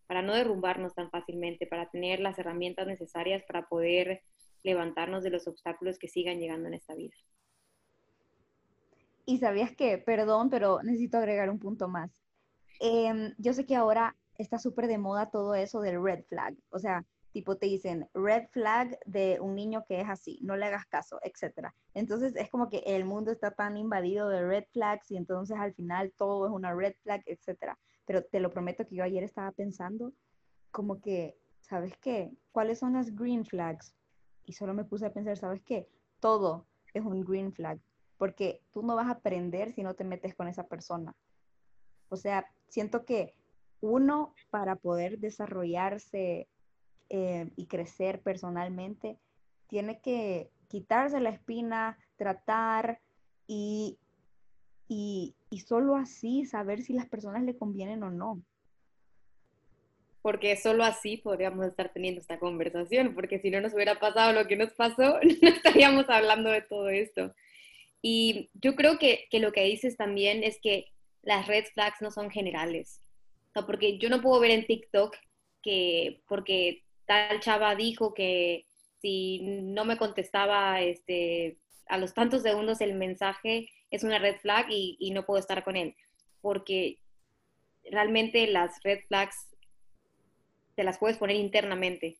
para 0.07 0.21
no 0.21 0.33
derrumbarnos 0.33 0.93
tan 0.93 1.09
fácilmente, 1.09 1.65
para 1.65 1.89
tener 1.89 2.19
las 2.19 2.37
herramientas 2.37 2.85
necesarias 2.85 3.43
para 3.47 3.67
poder 3.67 4.21
levantarnos 4.63 5.23
de 5.23 5.29
los 5.29 5.47
obstáculos 5.47 5.97
que 5.97 6.07
sigan 6.07 6.39
llegando 6.39 6.67
en 6.67 6.75
esta 6.75 6.95
vida. 6.95 7.15
Y 9.25 9.37
sabías 9.37 9.71
que, 9.75 9.97
perdón, 9.97 10.49
pero 10.49 10.83
necesito 10.83 11.17
agregar 11.17 11.49
un 11.49 11.59
punto 11.59 11.87
más. 11.87 12.11
Em, 12.79 13.33
yo 13.37 13.53
sé 13.53 13.65
que 13.65 13.75
ahora 13.75 14.17
está 14.37 14.59
súper 14.59 14.87
de 14.87 14.97
moda 14.97 15.29
todo 15.29 15.55
eso 15.55 15.79
del 15.79 16.03
red 16.03 16.23
flag. 16.25 16.55
O 16.69 16.79
sea, 16.79 17.05
tipo 17.33 17.57
te 17.57 17.65
dicen 17.65 18.07
red 18.13 18.47
flag 18.51 18.97
de 19.05 19.39
un 19.41 19.55
niño 19.55 19.83
que 19.85 19.99
es 19.99 20.07
así, 20.07 20.39
no 20.43 20.55
le 20.55 20.67
hagas 20.67 20.85
caso, 20.85 21.19
etc. 21.23 21.69
Entonces 21.93 22.35
es 22.35 22.49
como 22.49 22.69
que 22.69 22.83
el 22.85 23.03
mundo 23.03 23.31
está 23.31 23.51
tan 23.51 23.75
invadido 23.75 24.29
de 24.29 24.45
red 24.45 24.65
flags 24.71 25.11
y 25.11 25.17
entonces 25.17 25.57
al 25.59 25.73
final 25.73 26.13
todo 26.15 26.45
es 26.45 26.53
una 26.53 26.73
red 26.73 26.93
flag, 27.01 27.23
etc. 27.25 27.73
Pero 28.05 28.23
te 28.23 28.39
lo 28.39 28.51
prometo 28.51 28.87
que 28.87 28.95
yo 28.95 29.03
ayer 29.03 29.23
estaba 29.23 29.51
pensando 29.51 30.13
como 30.71 31.01
que, 31.01 31.35
¿sabes 31.59 31.97
qué? 31.97 32.31
¿Cuáles 32.51 32.79
son 32.79 32.93
las 32.93 33.15
green 33.15 33.45
flags? 33.45 33.95
Y 34.45 34.53
solo 34.53 34.73
me 34.73 34.85
puse 34.85 35.05
a 35.05 35.13
pensar, 35.13 35.37
¿sabes 35.37 35.61
qué? 35.63 35.89
Todo 36.19 36.67
es 36.93 37.03
un 37.03 37.21
green 37.21 37.51
flag, 37.51 37.79
porque 38.17 38.61
tú 38.71 38.83
no 38.83 38.95
vas 38.95 39.07
a 39.07 39.11
aprender 39.11 39.73
si 39.73 39.83
no 39.83 39.95
te 39.95 40.03
metes 40.03 40.35
con 40.35 40.47
esa 40.47 40.67
persona. 40.67 41.15
O 42.09 42.15
sea, 42.15 42.45
siento 42.67 43.05
que 43.05 43.33
uno 43.81 44.33
para 44.49 44.75
poder 44.75 45.19
desarrollarse 45.19 46.47
eh, 47.15 47.47
y 47.55 47.67
crecer 47.67 48.21
personalmente, 48.21 49.19
tiene 49.67 50.01
que 50.01 50.49
quitarse 50.67 51.19
la 51.19 51.29
espina, 51.29 51.99
tratar 52.17 52.99
y, 53.45 53.99
y, 54.87 55.35
y 55.51 55.59
solo 55.59 55.95
así 55.95 56.45
saber 56.45 56.81
si 56.81 56.93
las 56.93 57.07
personas 57.07 57.43
le 57.43 57.55
convienen 57.55 58.01
o 58.01 58.09
no 58.09 58.41
porque 60.23 60.55
solo 60.55 60.85
así 60.85 61.17
podríamos 61.17 61.67
estar 61.67 61.91
teniendo 61.93 62.21
esta 62.21 62.39
conversación, 62.39 63.13
porque 63.13 63.39
si 63.39 63.51
no 63.51 63.59
nos 63.59 63.73
hubiera 63.73 63.99
pasado 63.99 64.31
lo 64.31 64.47
que 64.47 64.55
nos 64.55 64.71
pasó, 64.71 65.19
no 65.41 65.49
estaríamos 65.49 66.09
hablando 66.09 66.49
de 66.49 66.61
todo 66.61 66.87
esto. 66.89 67.35
Y 68.01 68.49
yo 68.53 68.73
creo 68.75 68.97
que, 68.97 69.27
que 69.29 69.39
lo 69.39 69.51
que 69.51 69.65
dices 69.65 69.97
también 69.97 70.43
es 70.43 70.59
que 70.61 70.87
las 71.23 71.45
red 71.47 71.65
flags 71.73 72.01
no 72.01 72.09
son 72.09 72.31
generales, 72.31 73.01
porque 73.67 73.97
yo 73.97 74.09
no 74.09 74.21
puedo 74.21 74.39
ver 74.39 74.51
en 74.51 74.65
TikTok 74.65 75.13
que 75.61 76.21
porque 76.27 76.83
tal 77.05 77.39
chava 77.39 77.75
dijo 77.75 78.13
que 78.13 78.65
si 79.01 79.39
no 79.41 79.85
me 79.85 79.97
contestaba 79.97 80.81
este, 80.81 81.57
a 81.87 81.97
los 81.97 82.13
tantos 82.13 82.41
segundos 82.41 82.81
el 82.81 82.95
mensaje 82.95 83.69
es 83.91 84.03
una 84.03 84.19
red 84.19 84.37
flag 84.37 84.67
y, 84.69 84.97
y 84.99 85.11
no 85.11 85.25
puedo 85.25 85.39
estar 85.39 85.63
con 85.63 85.75
él, 85.75 85.95
porque 86.41 86.99
realmente 87.91 88.47
las 88.47 88.81
red 88.83 88.99
flags 89.07 89.35
te 90.75 90.83
las 90.83 90.97
puedes 90.97 91.17
poner 91.17 91.35
internamente. 91.35 92.17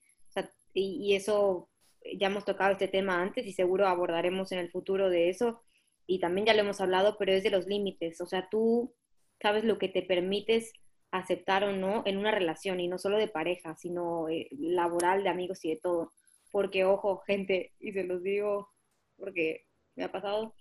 y, 0.74 1.16
eso, 1.16 1.70
ya 2.18 2.28
hemos 2.28 2.46
tocado 2.46 2.74
este 2.74 2.88
tema 2.88 3.22
antes 3.22 3.46
y 3.46 3.54
seguro 3.54 3.88
abordaremos 3.88 4.52
en 4.52 4.60
el 4.60 4.72
futuro 4.72 5.10
de 5.10 5.30
eso. 5.30 5.62
Y 6.06 6.20
también 6.20 6.46
ya 6.46 6.54
lo 6.54 6.62
hemos 6.62 6.82
hablado, 6.82 7.16
pero 7.18 7.32
es 7.32 7.44
de 7.44 7.50
los 7.50 7.68
límites. 7.68 8.20
O 8.22 8.26
sea, 8.26 8.50
tú 8.50 8.94
sabes 9.42 9.64
lo 9.64 9.78
que 9.78 9.88
te 9.88 10.02
permites 10.02 10.74
aceptar 11.14 11.64
o 11.64 11.72
no 11.72 12.02
en 12.06 12.18
una 12.18 12.32
relación, 12.32 12.80
y 12.80 12.88
no 12.88 12.98
solo 12.98 13.18
de 13.18 13.28
pareja, 13.28 13.76
sino 13.76 14.30
eh, 14.30 14.48
laboral, 14.52 15.24
de 15.24 15.30
amigos 15.30 15.64
y 15.64 15.70
de 15.70 15.76
todo. 15.78 16.12
Porque, 16.52 16.86
ojo, 16.86 17.20
gente, 17.28 17.72
y 17.80 17.92
se 17.94 18.04
los 18.04 18.24
digo 18.24 18.70
porque 19.18 19.66
me 19.96 20.04
ha 20.04 20.12
pasado, 20.12 20.56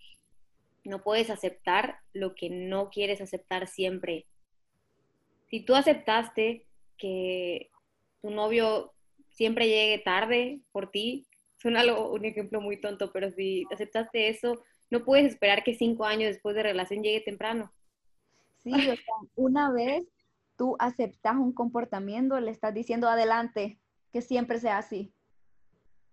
no 0.84 1.02
puedes 1.02 1.30
aceptar 1.30 1.96
lo 2.12 2.34
que 2.34 2.50
no 2.50 2.90
quieres 2.90 3.22
aceptar 3.22 3.66
siempre. 3.66 4.26
Si 5.48 5.60
tú 5.60 5.74
aceptaste 5.74 6.66
que 6.98 7.70
tu 8.20 8.30
novio 8.30 8.92
siempre 9.30 9.68
llegue 9.68 10.02
tarde 10.04 10.60
por 10.70 10.90
ti, 10.90 11.26
suena 11.56 11.82
un 11.96 12.24
ejemplo 12.26 12.60
muy 12.60 12.78
tonto, 12.78 13.10
pero 13.10 13.30
si 13.30 13.64
aceptaste 13.72 14.28
eso, 14.28 14.62
no 14.90 15.02
puedes 15.02 15.32
esperar 15.32 15.64
que 15.64 15.74
cinco 15.74 16.04
años 16.04 16.34
después 16.34 16.54
de 16.54 16.62
relación 16.62 17.02
llegue 17.02 17.20
temprano. 17.22 17.72
Sí, 18.64 18.72
o 18.74 18.96
sea, 18.96 19.14
una 19.34 19.72
vez 19.72 20.04
tú 20.56 20.76
aceptas 20.78 21.36
un 21.36 21.52
comportamiento, 21.52 22.38
le 22.40 22.50
estás 22.50 22.74
diciendo 22.74 23.08
adelante, 23.08 23.80
que 24.12 24.22
siempre 24.22 24.58
sea 24.58 24.78
así. 24.78 25.12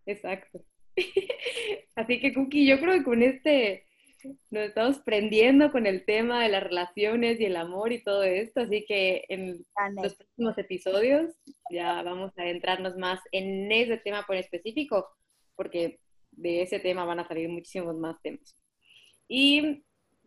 Exacto. 0.05 0.63
Así 1.95 2.19
que, 2.19 2.33
Cookie, 2.33 2.65
yo 2.65 2.79
creo 2.79 2.93
que 2.93 3.03
con 3.03 3.21
este 3.21 3.85
nos 4.49 4.63
estamos 4.63 4.99
prendiendo 4.99 5.71
con 5.71 5.85
el 5.85 6.05
tema 6.05 6.43
de 6.43 6.49
las 6.49 6.63
relaciones 6.63 7.39
y 7.39 7.45
el 7.45 7.55
amor 7.55 7.91
y 7.91 8.03
todo 8.03 8.23
esto, 8.23 8.61
así 8.61 8.85
que 8.85 9.23
en 9.29 9.65
los 9.95 10.15
próximos 10.15 10.57
episodios 10.57 11.33
ya 11.71 12.01
vamos 12.03 12.37
a 12.37 12.41
adentrarnos 12.41 12.97
más 12.97 13.19
en 13.31 13.71
ese 13.71 13.97
tema 13.97 14.25
por 14.27 14.35
específico, 14.35 15.07
porque 15.55 15.99
de 16.31 16.63
ese 16.63 16.79
tema 16.79 17.05
van 17.05 17.19
a 17.19 17.27
salir 17.27 17.49
muchísimos 17.49 17.95
más 17.95 18.21
temas. 18.21 18.55
Y 19.27 19.83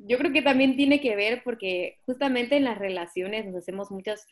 yo 0.06 0.18
creo 0.18 0.32
que 0.32 0.42
también 0.42 0.76
tiene 0.76 1.00
que 1.00 1.16
ver 1.16 1.42
porque 1.44 1.98
justamente 2.06 2.56
en 2.56 2.64
las 2.64 2.78
relaciones 2.78 3.46
nos 3.46 3.56
hacemos 3.56 3.90
muchas 3.90 4.26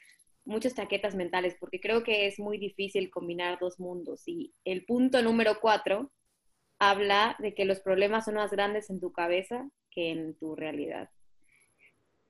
muchas 0.45 0.75
chaquetas 0.75 1.15
mentales, 1.15 1.57
porque 1.59 1.81
creo 1.81 2.03
que 2.03 2.27
es 2.27 2.39
muy 2.39 2.59
difícil 2.59 3.11
combinar 3.11 3.59
dos 3.61 3.79
mundos. 3.79 4.23
Y 4.27 4.53
el 4.65 4.85
punto 4.85 5.23
número 5.23 5.59
cuatro 5.61 6.11
habla 6.79 7.37
de 7.39 7.55
que 7.55 7.65
los 7.65 7.81
problemas 7.81 8.25
son 8.25 8.35
más 8.35 8.51
grandes 8.51 8.91
en 8.91 9.01
tu 9.01 9.13
cabeza 9.13 9.69
que 9.91 10.11
en 10.11 10.35
tu 10.37 10.57
realidad. 10.57 11.11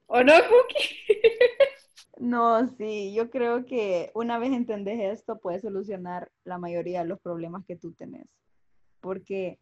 ¿O 0.07 0.23
no, 0.23 0.33
Cookie? 0.33 0.97
No, 2.19 2.69
sí, 2.77 3.15
yo 3.15 3.31
creo 3.31 3.65
que 3.65 4.11
una 4.13 4.39
vez 4.39 4.53
entendés 4.53 5.01
esto, 5.01 5.41
puedes 5.41 5.63
solucionar 5.63 6.31
la 6.45 6.59
mayoría 6.59 7.01
de 7.01 7.09
los 7.09 7.19
problemas 7.19 7.65
que 7.65 7.77
tú 7.77 7.95
tenés. 7.95 8.27
Porque 9.01 9.59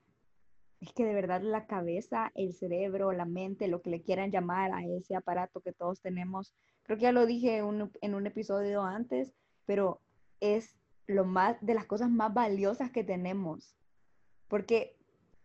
es 0.80 0.92
que 0.92 1.04
de 1.04 1.14
verdad 1.14 1.42
la 1.42 1.66
cabeza, 1.66 2.30
el 2.34 2.54
cerebro, 2.54 3.12
la 3.12 3.24
mente, 3.24 3.68
lo 3.68 3.82
que 3.82 3.90
le 3.90 4.02
quieran 4.02 4.30
llamar 4.30 4.72
a 4.72 4.84
ese 4.84 5.16
aparato 5.16 5.60
que 5.60 5.72
todos 5.72 6.00
tenemos, 6.00 6.54
creo 6.84 6.98
que 6.98 7.02
ya 7.02 7.12
lo 7.12 7.26
dije 7.26 7.58
en 7.58 8.14
un 8.14 8.26
episodio 8.26 8.82
antes, 8.82 9.32
pero 9.66 10.00
es 10.40 10.78
lo 11.06 11.24
más 11.24 11.56
de 11.60 11.74
las 11.74 11.86
cosas 11.86 12.10
más 12.10 12.32
valiosas 12.32 12.90
que 12.90 13.02
tenemos. 13.02 13.76
Porque, 14.46 14.96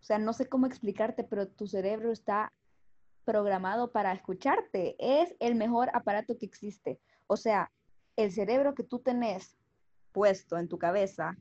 o 0.01 0.03
sea, 0.03 0.19
no 0.19 0.33
sé 0.33 0.47
cómo 0.47 0.67
explicarte, 0.67 1.23
pero 1.23 1.47
tu 1.47 1.67
cerebro 1.67 2.11
está 2.11 2.53
programado 3.25 3.91
para 3.91 4.13
escucharte. 4.13 4.95
Es 4.99 5.35
el 5.39 5.55
mejor 5.55 5.89
aparato 5.93 6.37
que 6.37 6.45
existe. 6.45 6.99
O 7.27 7.37
sea, 7.37 7.71
el 8.15 8.31
cerebro 8.31 8.75
que 8.75 8.83
tú 8.83 8.99
tenés 8.99 9.57
puesto 10.11 10.57
en 10.57 10.69
tu 10.69 10.77
cabeza 10.77 11.37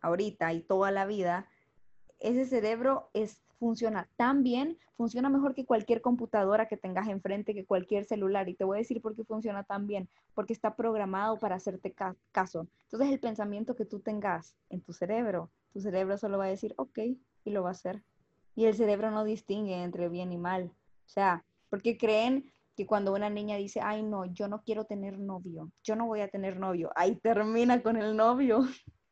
ahorita 0.00 0.52
y 0.52 0.62
toda 0.62 0.90
la 0.90 1.06
vida, 1.06 1.48
ese 2.22 2.46
cerebro 2.46 3.10
es, 3.12 3.42
funciona 3.58 4.08
tan 4.16 4.42
bien, 4.42 4.78
funciona 4.96 5.28
mejor 5.28 5.54
que 5.54 5.66
cualquier 5.66 6.00
computadora 6.00 6.68
que 6.68 6.76
tengas 6.76 7.08
enfrente, 7.08 7.54
que 7.54 7.64
cualquier 7.64 8.04
celular. 8.04 8.48
Y 8.48 8.54
te 8.54 8.64
voy 8.64 8.78
a 8.78 8.78
decir 8.78 9.00
por 9.00 9.14
qué 9.14 9.24
funciona 9.24 9.64
tan 9.64 9.86
bien, 9.86 10.08
porque 10.34 10.52
está 10.52 10.74
programado 10.74 11.38
para 11.38 11.56
hacerte 11.56 11.94
caso. 12.32 12.66
Entonces 12.84 13.10
el 13.10 13.20
pensamiento 13.20 13.76
que 13.76 13.84
tú 13.84 14.00
tengas 14.00 14.54
en 14.70 14.80
tu 14.80 14.92
cerebro 14.92 15.50
tu 15.72 15.80
cerebro 15.80 16.18
solo 16.18 16.38
va 16.38 16.44
a 16.44 16.48
decir, 16.48 16.74
ok, 16.76 16.98
y 17.44 17.50
lo 17.50 17.62
va 17.62 17.70
a 17.70 17.72
hacer. 17.72 18.02
Y 18.54 18.66
el 18.66 18.76
cerebro 18.76 19.10
no 19.10 19.24
distingue 19.24 19.82
entre 19.82 20.08
bien 20.08 20.32
y 20.32 20.38
mal. 20.38 20.64
O 21.06 21.08
sea, 21.08 21.44
porque 21.70 21.96
creen 21.96 22.52
que 22.76 22.86
cuando 22.86 23.14
una 23.14 23.30
niña 23.30 23.56
dice, 23.56 23.80
ay, 23.82 24.02
no, 24.02 24.26
yo 24.26 24.48
no 24.48 24.62
quiero 24.62 24.84
tener 24.84 25.18
novio, 25.18 25.70
yo 25.82 25.96
no 25.96 26.06
voy 26.06 26.20
a 26.20 26.28
tener 26.28 26.58
novio, 26.58 26.90
ahí 26.94 27.16
termina 27.16 27.82
con 27.82 27.96
el 27.96 28.16
novio. 28.16 28.66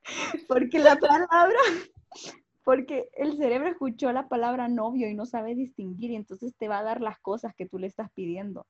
porque 0.49 0.79
la 0.79 0.97
palabra, 0.97 1.59
porque 2.65 3.09
el 3.15 3.37
cerebro 3.37 3.69
escuchó 3.69 4.13
la 4.13 4.29
palabra 4.29 4.69
novio 4.69 5.09
y 5.09 5.15
no 5.15 5.27
sabe 5.27 5.55
distinguir 5.55 6.11
y 6.11 6.17
entonces 6.17 6.55
te 6.57 6.69
va 6.69 6.81
a 6.81 6.85
dar 6.85 7.01
las 7.01 7.19
cosas 7.21 7.55
que 7.55 7.67
tú 7.67 7.79
le 7.79 7.87
estás 7.87 8.11
pidiendo. 8.13 8.67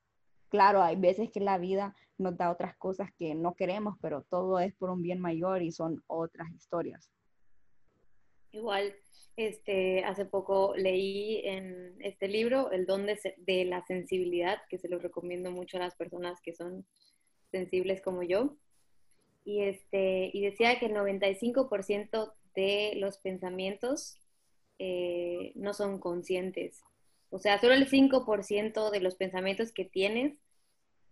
Claro, 0.49 0.83
hay 0.83 0.97
veces 0.97 1.31
que 1.31 1.41
la 1.41 1.59
vida 1.59 1.95
nos 2.19 2.37
da 2.37 2.51
otras 2.51 2.77
cosas 2.77 3.11
que 3.17 3.35
no 3.35 3.55
queremos, 3.55 3.97
pero 4.01 4.23
todo 4.23 4.59
es 4.59 4.75
por 4.75 4.91
un 4.91 5.03
bien 5.03 5.21
mayor 5.21 5.63
y 5.63 5.71
son 5.71 6.03
otras 6.07 6.51
historias. 6.53 7.11
Igual, 8.53 8.95
este, 9.37 10.05
hace 10.05 10.25
poco 10.25 10.75
leí 10.77 11.41
en 11.45 11.95
este 12.01 12.27
libro 12.27 12.73
El 12.73 12.85
don 12.85 13.07
de, 13.07 13.65
la 13.65 13.85
sensibilidad, 13.87 14.59
que 14.69 14.79
se 14.79 14.89
lo 14.89 14.99
recomiendo 14.99 15.53
mucho 15.53 15.77
a 15.77 15.81
las 15.81 15.95
personas 15.95 16.41
que 16.43 16.53
son 16.53 16.85
sensibles 17.53 18.03
como 18.03 18.23
yo. 18.25 18.57
Y, 19.45 19.63
este, 19.63 20.31
y 20.33 20.43
decía 20.43 20.79
que 20.79 20.87
el 20.87 20.95
95% 20.95 22.35
de 22.55 22.95
los 22.97 23.19
pensamientos 23.19 24.17
eh, 24.79 25.53
no 25.55 25.75
son 25.75 25.99
conscientes. 25.99 26.81
O 27.31 27.39
sea, 27.39 27.61
solo 27.61 27.75
el 27.75 27.89
5% 27.89 28.91
de 28.91 29.01
los 29.01 29.15
pensamientos 29.15 29.73
que 29.73 29.85
tienes 29.85 30.39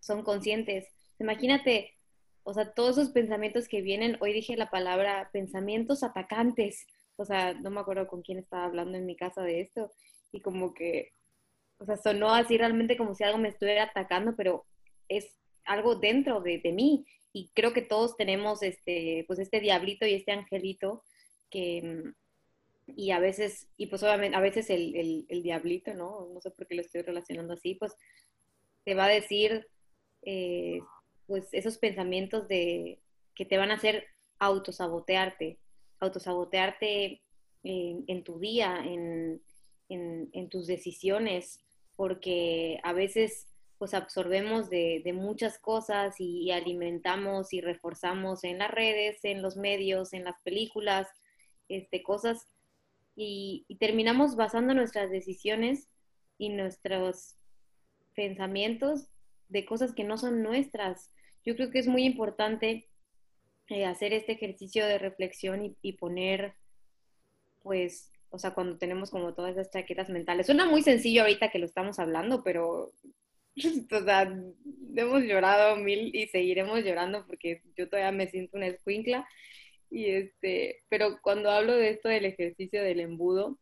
son 0.01 0.22
conscientes. 0.22 0.86
Imagínate, 1.18 1.95
o 2.43 2.55
sea, 2.55 2.72
todos 2.72 2.99
esos 2.99 3.11
pensamientos 3.11 3.68
que 3.68 3.82
vienen, 3.82 4.16
hoy 4.20 4.32
dije 4.32 4.57
la 4.57 4.70
palabra 4.70 5.30
pensamientos 5.32 6.03
atacantes 6.03 6.86
o 7.18 7.24
sea, 7.24 7.53
no 7.53 7.70
me 7.70 7.80
acuerdo 7.80 8.07
con 8.07 8.22
quién 8.22 8.39
estaba 8.39 8.64
hablando 8.64 8.97
en 8.97 9.05
mi 9.05 9.16
casa 9.16 9.43
de 9.43 9.61
esto, 9.61 9.91
y 10.30 10.41
como 10.41 10.72
que, 10.72 11.12
o 11.78 11.84
sea, 11.84 11.97
sonó 11.97 12.32
así 12.32 12.57
realmente 12.57 12.97
como 12.97 13.14
si 13.14 13.24
algo 13.24 13.39
me 13.39 13.49
estuviera 13.49 13.84
atacando, 13.84 14.36
pero 14.36 14.66
es 15.09 15.36
algo 15.64 15.97
dentro 15.97 16.41
de, 16.41 16.61
mí, 16.72 17.07
y 17.32 17.51
creo 17.55 17.72
que 17.72 17.82
todos 17.82 18.16
tenemos 18.16 18.62
este, 18.62 19.24
pues 19.26 19.41
este 19.41 19.59
diablito 19.59 20.07
y 20.07 20.14
este 20.14 20.30
angelito 20.30 21.03
que, 21.51 21.82
mm, 21.82 22.94
y 22.96 23.11
a 23.11 23.20
veces, 23.20 23.68
y 23.76 23.86
pues 23.86 24.03
obviamente, 24.03 24.36
a 24.36 24.40
veces 24.40 24.70
el, 24.70 25.26
el, 25.28 25.42
diablito, 25.42 25.92
¿no? 25.94 26.28
No 26.32 26.40
sé 26.40 26.51
por 26.51 26.66
qué 26.66 26.74
lo 26.74 26.82
estoy 26.82 27.03
relacionando 27.03 27.55
así, 27.55 27.74
pues 27.74 27.94
te 28.84 28.94
va 28.94 29.05
a 29.05 29.09
decir, 29.09 29.66
eh, 30.22 30.80
pues 31.26 31.49
esos 31.53 31.78
pensamientos 31.78 32.49
de 32.49 33.01
que 33.34 33.44
te 33.44 33.59
van 33.59 33.70
a 33.70 33.74
hacer 33.74 34.07
autosabotearte, 34.38 35.59
autosabotearte 36.01 37.20
en, 37.64 38.24
tu 38.24 38.38
día, 38.38 38.82
en, 38.84 39.42
en, 39.88 40.49
tus 40.49 40.66
decisiones, 40.66 41.61
porque 41.96 42.80
a 42.82 42.92
veces 42.92 43.46
pues 43.78 43.94
absorbemos 43.94 44.70
de, 44.70 45.03
muchas 45.14 45.59
cosas 45.59 46.16
y, 46.18 46.51
alimentamos 46.51 47.53
y 47.53 47.61
reforzamos 47.61 48.42
en 48.44 48.59
las 48.59 48.70
redes, 48.70 49.24
en 49.24 49.42
los 49.42 49.57
medios, 49.57 50.12
en 50.12 50.24
las 50.24 50.40
películas, 50.42 51.09
este, 51.69 52.03
cosas, 52.03 52.47
y, 53.21 53.66
terminamos 53.81 54.37
basando 54.37 54.75
nuestras 54.75 55.11
decisiones 55.11 55.89
y 56.39 56.51
nuestros 56.51 57.35
pensamientos 58.14 59.09
de 59.49 59.64
cosas 59.64 59.93
que 59.93 60.05
no 60.05 60.19
son 60.19 60.43
nuestras. 60.43 61.11
Yo 61.45 61.57
creo 61.57 61.71
que 61.71 61.81
es 61.81 61.89
muy 61.89 62.05
importante 62.05 62.89
eh, 63.69 63.87
hacer 63.87 64.12
este 64.12 64.33
ejercicio 64.33 64.87
de 64.87 64.99
reflexión 64.99 65.77
y, 65.83 65.93
poner, 65.95 66.55
pues, 67.62 68.12
o 68.31 68.39
sea, 68.39 68.55
cuando 68.55 68.79
tenemos 68.79 69.11
como 69.11 69.35
todas 69.35 69.53
esas 69.53 69.71
chaquetas 69.73 70.11
mentales. 70.11 70.47
Suena 70.47 70.66
muy 70.66 70.83
sencillo 70.83 71.23
ahorita 71.23 71.51
que 71.51 71.59
lo 71.59 71.66
estamos 71.66 71.99
hablando, 71.99 72.45
pero, 72.45 72.93
hemos 73.57 75.23
llorado 75.23 75.77
mil 75.77 76.14
y 76.14 76.29
seguiremos 76.29 76.85
llorando 76.85 77.27
porque 77.27 77.62
yo 77.77 77.89
todavía 77.89 78.12
me 78.12 78.29
siento 78.29 78.57
una 78.57 78.69
escuincla. 78.69 79.27
Y 79.91 80.07
este, 80.07 80.82
pero 80.89 81.18
cuando 81.22 81.51
hablo 81.51 81.74
de 81.74 81.91
esto 81.91 82.09
del 82.09 82.26
ejercicio 82.26 82.82
del 82.82 83.01
embudo, 83.01 83.59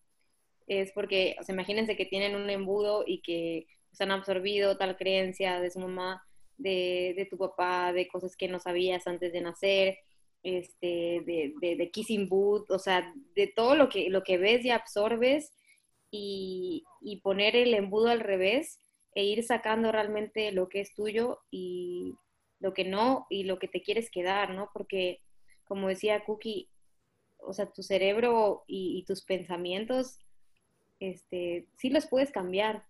es 0.67 0.93
porque, 0.93 1.37
o 1.41 1.53
imagínense 1.53 1.97
que 1.97 2.07
tienen 2.07 2.35
un 2.35 2.51
embudo 2.51 3.05
y 3.07 3.23
que 3.23 3.67
pues, 3.91 4.01
han 4.01 4.11
absorbido 4.11 4.77
tal 4.77 4.97
creencia 4.97 5.61
de 5.61 5.71
su 5.71 5.79
mamá, 5.79 6.23
de, 6.59 7.15
de, 7.17 7.27
tu 7.27 7.37
papá, 7.39 7.93
de 7.93 8.09
cosas 8.09 8.37
que 8.37 8.49
no 8.49 8.59
sabías 8.59 9.07
antes 9.07 9.33
de 9.33 9.41
nacer, 9.41 9.99
este, 10.43 11.23
de, 11.27 11.55
de, 11.61 11.77
de, 11.77 11.91
kissing 11.91 12.29
boot, 12.29 12.71
o 12.71 12.79
sea, 12.79 13.13
de 13.35 13.47
todo 13.49 13.75
lo 13.75 13.89
que, 13.89 14.11
lo 14.11 14.23
que 14.23 14.39
ves 14.39 14.65
y 14.65 14.71
absorbes 14.71 15.53
y, 16.11 16.85
y, 17.01 17.21
poner 17.21 17.57
el 17.57 17.75
embudo 17.75 18.09
al 18.09 18.21
revés 18.21 18.79
e 19.15 19.25
ir 19.25 19.43
sacando 19.45 19.91
realmente 19.93 20.53
lo 20.53 20.69
que 20.69 20.81
es 20.81 20.95
tuyo 20.95 21.41
y 21.51 22.15
lo 22.61 22.73
que 22.75 22.85
no 22.85 23.27
y 23.29 23.45
lo 23.45 23.59
que 23.59 23.69
te 23.69 23.83
quieres 23.83 24.11
quedar, 24.11 24.55
¿no? 24.55 24.71
Porque, 24.73 25.21
como 25.67 25.89
decía 25.89 26.25
Cookie, 26.25 26.71
o 27.39 27.53
sea, 27.53 27.71
tu 27.73 27.83
cerebro 27.83 28.65
y, 28.67 29.05
tus 29.07 29.25
pensamientos, 29.25 30.19
este, 30.99 31.69
sí 31.77 31.91
los 31.91 32.07
puedes 32.07 32.31
cambiar, 32.31 32.85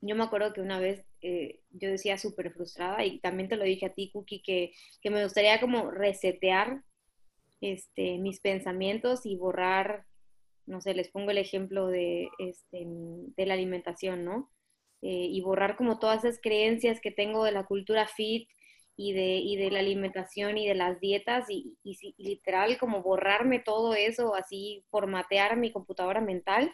yo 0.00 0.16
me 0.16 0.24
acuerdo 0.24 0.52
que 0.52 0.60
una 0.60 0.78
vez 0.78 1.04
eh, 1.20 1.60
yo 1.70 1.90
decía 1.90 2.18
súper 2.18 2.52
frustrada 2.52 3.04
y 3.04 3.18
también 3.18 3.48
te 3.48 3.56
lo 3.56 3.64
dije 3.64 3.86
a 3.86 3.92
ti, 3.92 4.10
Cookie, 4.12 4.42
que, 4.42 4.72
que, 5.02 5.10
me 5.10 5.22
gustaría 5.22 5.60
como 5.60 5.90
resetear 5.90 6.82
este, 7.60 8.18
mis 8.18 8.40
pensamientos 8.40 9.26
y 9.26 9.36
borrar, 9.36 10.06
no 10.66 10.80
sé, 10.80 10.94
les 10.94 11.08
pongo 11.08 11.30
el 11.30 11.38
ejemplo 11.38 11.88
de, 11.88 12.28
este, 12.38 12.84
de 12.86 13.46
la 13.46 13.54
alimentación, 13.54 14.24
¿no? 14.24 14.50
Eh, 15.02 15.28
y 15.30 15.40
borrar 15.42 15.76
como 15.76 15.98
todas 15.98 16.24
esas 16.24 16.40
creencias 16.40 17.00
que 17.00 17.10
tengo 17.12 17.44
de 17.44 17.52
la 17.52 17.66
cultura 17.66 18.06
fit 18.08 18.48
y 19.00 19.12
de, 19.12 19.36
y 19.36 19.54
de 19.54 19.70
la 19.70 19.78
alimentación 19.78 20.58
y 20.58 20.66
de 20.66 20.74
las 20.74 20.98
dietas 20.98 21.48
y, 21.48 21.78
y, 21.84 22.14
literal 22.18 22.78
como 22.78 23.00
borrarme 23.00 23.60
todo 23.60 23.94
eso, 23.94 24.34
así 24.34 24.84
formatear 24.90 25.56
mi 25.56 25.70
computadora 25.70 26.20
mental 26.20 26.72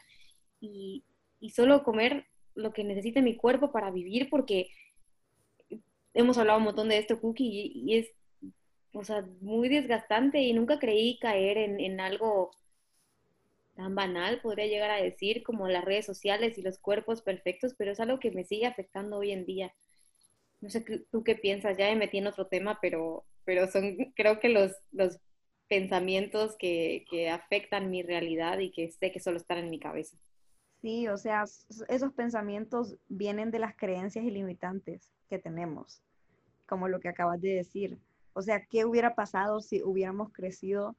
y, 0.59 1.05
y 1.39 1.51
solo 1.51 1.85
comer 1.85 2.25
lo 2.55 2.73
que 2.73 2.83
necesita 2.83 3.21
mi 3.21 3.37
cuerpo 3.37 3.73
para 3.73 3.91
vivir, 3.91 4.31
porque 4.31 4.71
hemos 6.15 6.39
hablado 6.39 6.61
un 6.61 6.65
montón 6.65 6.89
de 6.89 6.97
esto, 6.97 7.21
Cookie, 7.21 7.73
y, 7.75 7.99
es, 7.99 8.11
o 8.95 9.05
sea, 9.05 9.29
muy 9.43 9.69
desgastante 9.69 10.41
y 10.41 10.55
nunca 10.55 10.79
creí 10.79 11.19
caer 11.19 11.59
en, 11.59 11.79
en, 11.79 12.01
algo 12.01 12.53
tan 13.75 13.95
banal, 13.95 14.41
podría 14.41 14.67
llegar 14.67 14.91
a 14.91 15.03
decir, 15.03 15.43
como 15.43 15.69
las 15.69 15.85
redes 15.85 16.07
sociales 16.07 16.57
y 16.57 16.63
los 16.63 16.79
cuerpos 16.79 17.21
perfectos, 17.21 17.75
pero 17.77 17.93
es 17.93 18.01
algo 18.01 18.19
que 18.19 18.31
me 18.31 18.45
sigue 18.45 18.65
afectando 18.65 19.19
hoy 19.19 19.33
en 19.33 19.45
día. 19.45 19.75
No 20.65 20.71
sé 20.71 20.81
tú 20.81 21.23
qué 21.23 21.35
piensas, 21.35 21.77
ya 21.77 21.91
me 21.91 21.97
metí 21.97 22.17
en 22.17 22.27
otro 22.27 22.47
tema, 22.47 22.79
pero, 22.81 23.27
pero 23.45 23.71
son 23.71 23.97
creo 24.17 24.41
que 24.41 24.49
los, 24.49 24.73
los 24.93 25.19
pensamientos 25.69 26.57
que, 26.59 27.05
que 27.11 27.29
afectan 27.29 27.91
mi 27.91 28.03
realidad 28.03 28.59
y 28.61 28.71
que 28.71 28.91
sé 28.91 29.13
que 29.13 29.21
solo 29.21 29.37
están 29.37 29.59
en 29.59 29.69
mi 29.69 29.79
cabeza. 29.79 30.17
Sí, 30.81 31.07
o 31.07 31.19
sea, 31.19 31.45
esos 31.89 32.15
pensamientos 32.15 32.97
vienen 33.09 33.51
de 33.51 33.59
las 33.59 33.77
creencias 33.77 34.25
ilimitantes 34.25 35.13
que 35.29 35.39
tenemos, 35.39 36.03
como 36.65 36.89
lo 36.89 36.99
que 36.99 37.11
acabas 37.11 37.43
de 37.43 37.57
decir. 37.57 37.99
O 38.33 38.41
sea, 38.41 38.65
¿qué 38.65 38.87
hubiera 38.87 39.15
pasado 39.15 39.61
si 39.61 39.83
hubiéramos 39.83 40.33
crecido 40.33 40.97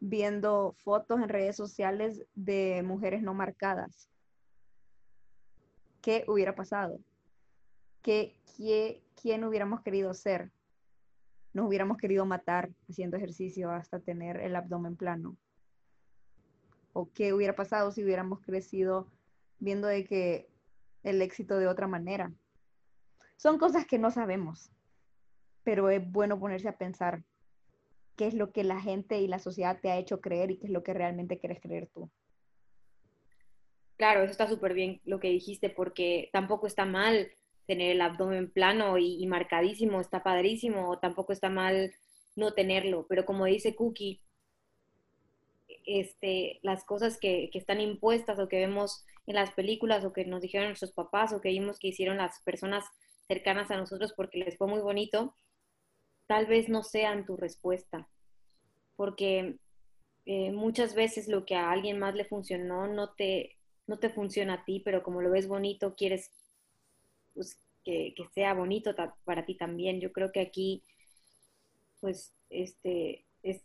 viendo 0.00 0.74
fotos 0.78 1.20
en 1.20 1.28
redes 1.28 1.56
sociales 1.56 2.24
de 2.34 2.82
mujeres 2.82 3.20
no 3.22 3.34
marcadas? 3.34 4.08
¿Qué 6.00 6.24
hubiera 6.26 6.54
pasado? 6.54 7.00
¿Qué, 8.04 8.36
quién 9.20 9.44
hubiéramos 9.44 9.80
querido 9.80 10.12
ser? 10.12 10.50
Nos 11.54 11.66
hubiéramos 11.66 11.96
querido 11.96 12.26
matar 12.26 12.68
haciendo 12.86 13.16
ejercicio 13.16 13.70
hasta 13.70 13.98
tener 13.98 14.36
el 14.36 14.54
abdomen 14.54 14.94
plano 14.94 15.38
o 16.92 17.10
qué 17.14 17.32
hubiera 17.32 17.56
pasado 17.56 17.90
si 17.90 18.04
hubiéramos 18.04 18.40
crecido 18.42 19.08
viendo 19.58 19.88
de 19.88 20.04
que 20.04 20.50
el 21.02 21.22
éxito 21.22 21.56
de 21.56 21.66
otra 21.66 21.86
manera. 21.86 22.30
Son 23.36 23.56
cosas 23.56 23.86
que 23.86 23.98
no 23.98 24.10
sabemos, 24.10 24.70
pero 25.62 25.88
es 25.88 26.06
bueno 26.12 26.38
ponerse 26.38 26.68
a 26.68 26.76
pensar 26.76 27.24
qué 28.16 28.26
es 28.26 28.34
lo 28.34 28.52
que 28.52 28.64
la 28.64 28.82
gente 28.82 29.18
y 29.18 29.28
la 29.28 29.38
sociedad 29.38 29.80
te 29.80 29.90
ha 29.90 29.96
hecho 29.96 30.20
creer 30.20 30.50
y 30.50 30.58
qué 30.58 30.66
es 30.66 30.72
lo 30.72 30.82
que 30.82 30.92
realmente 30.92 31.38
quieres 31.38 31.58
creer 31.62 31.88
tú. 31.88 32.10
Claro, 33.96 34.20
eso 34.22 34.32
está 34.32 34.46
súper 34.46 34.74
bien 34.74 35.00
lo 35.06 35.20
que 35.20 35.30
dijiste, 35.30 35.70
porque 35.70 36.28
tampoco 36.34 36.66
está 36.66 36.84
mal 36.84 37.30
tener 37.66 37.92
el 37.92 38.00
abdomen 38.00 38.50
plano 38.50 38.98
y, 38.98 39.26
marcadísimo, 39.26 40.00
está 40.00 40.22
padrísimo, 40.22 40.98
tampoco 40.98 41.32
está 41.32 41.48
mal 41.48 41.92
no 42.36 42.52
tenerlo, 42.52 43.06
pero 43.08 43.24
como 43.24 43.44
dice 43.46 43.74
Cookie, 43.74 44.20
este, 45.86 46.60
las 46.62 46.84
cosas 46.84 47.18
que, 47.18 47.50
están 47.54 47.80
impuestas 47.80 48.38
o 48.38 48.48
que 48.48 48.58
vemos 48.58 49.04
en 49.26 49.36
las 49.36 49.52
películas 49.52 50.04
o 50.04 50.12
que 50.12 50.24
nos 50.24 50.42
dijeron 50.42 50.68
nuestros 50.68 50.92
papás 50.92 51.32
o 51.32 51.40
que 51.40 51.50
vimos 51.50 51.78
que 51.78 51.88
hicieron 51.88 52.16
las 52.18 52.40
personas 52.42 52.84
cercanas 53.26 53.70
a 53.70 53.76
nosotros 53.76 54.12
porque 54.16 54.38
les 54.38 54.56
fue 54.58 54.66
muy 54.66 54.80
bonito, 54.80 55.34
tal 56.26 56.46
vez 56.46 56.68
no 56.68 56.82
sean 56.82 57.24
tu 57.24 57.36
respuesta. 57.36 58.08
Porque 58.96 59.58
eh, 60.26 60.52
muchas 60.52 60.94
veces 60.94 61.28
lo 61.28 61.44
que 61.44 61.56
a 61.56 61.70
alguien 61.70 61.98
más 61.98 62.14
le 62.14 62.24
funcionó 62.24 62.86
no 62.86 63.14
te, 63.14 63.56
no 63.86 63.98
te 63.98 64.10
funciona 64.10 64.54
a 64.54 64.64
ti, 64.64 64.80
pero 64.84 65.02
como 65.02 65.20
lo 65.20 65.30
ves 65.30 65.48
bonito, 65.48 65.94
quieres 65.94 66.30
pues, 67.34 67.58
que, 67.84 68.14
sea 68.34 68.54
bonito 68.54 68.94
para 69.24 69.44
ti 69.44 69.56
también. 69.56 70.00
Yo 70.00 70.12
creo 70.12 70.32
que 70.32 70.40
aquí, 70.40 70.82
pues, 72.00 72.34
este, 72.50 73.24
es, 73.42 73.62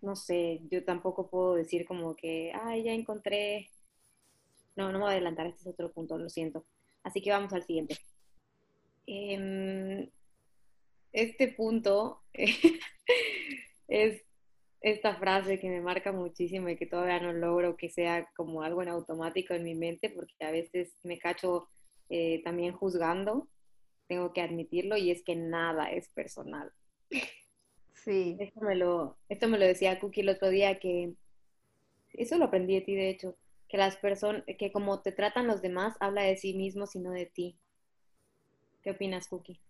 no 0.00 0.16
sé, 0.16 0.60
yo 0.70 0.84
tampoco 0.84 1.28
puedo 1.28 1.54
decir 1.54 1.86
como 1.86 2.14
que, 2.16 2.52
ay, 2.54 2.84
ya 2.84 2.92
encontré. 2.92 3.70
No, 4.76 4.92
no 4.92 4.98
me 4.98 5.04
voy 5.04 5.08
a 5.08 5.12
adelantar, 5.12 5.46
este 5.46 5.62
es 5.62 5.66
otro 5.66 5.92
punto, 5.92 6.16
lo 6.18 6.28
siento. 6.28 6.64
Así 7.02 7.20
que 7.20 7.30
vamos 7.30 7.52
al 7.52 7.64
siguiente. 7.64 7.96
Em, 9.06 10.08
este 11.12 11.48
punto 11.48 12.22
es 13.88 14.22
esta 14.80 15.16
frase 15.16 15.58
que 15.58 15.68
me 15.68 15.80
marca 15.80 16.12
muchísimo 16.12 16.68
y 16.68 16.76
que 16.76 16.86
todavía 16.86 17.20
no 17.20 17.32
logro 17.32 17.76
que 17.76 17.90
sea 17.90 18.30
como 18.36 18.62
algo 18.62 18.82
en 18.82 18.88
automático 18.88 19.54
en 19.54 19.64
mi 19.64 19.74
mente, 19.74 20.10
porque 20.10 20.44
a 20.44 20.50
veces 20.50 20.94
me 21.02 21.18
cacho 21.18 21.68
eh, 22.10 22.42
también 22.44 22.72
juzgando, 22.74 23.48
tengo 24.08 24.32
que 24.32 24.42
admitirlo, 24.42 24.96
y 24.96 25.10
es 25.10 25.22
que 25.22 25.36
nada 25.36 25.90
es 25.90 26.08
personal. 26.10 26.72
Sí. 27.94 28.36
Esto 28.38 28.60
me 28.60 28.74
lo, 28.74 29.16
esto 29.28 29.48
me 29.48 29.58
lo 29.58 29.64
decía 29.64 29.98
Cookie 29.98 30.22
el 30.22 30.30
otro 30.30 30.48
día, 30.48 30.78
que 30.78 31.14
eso 32.12 32.36
lo 32.36 32.46
aprendí 32.46 32.74
de 32.74 32.80
ti, 32.80 32.94
de 32.94 33.10
hecho, 33.10 33.36
que 33.68 33.76
las 33.76 33.96
personas, 33.96 34.42
que 34.58 34.72
como 34.72 35.00
te 35.00 35.12
tratan 35.12 35.46
los 35.46 35.62
demás, 35.62 35.96
habla 36.00 36.22
de 36.22 36.36
sí 36.36 36.54
mismo, 36.54 36.86
sino 36.86 37.12
de 37.12 37.26
ti. 37.26 37.56
¿Qué 38.82 38.90
opinas, 38.90 39.28
Cookie? 39.28 39.60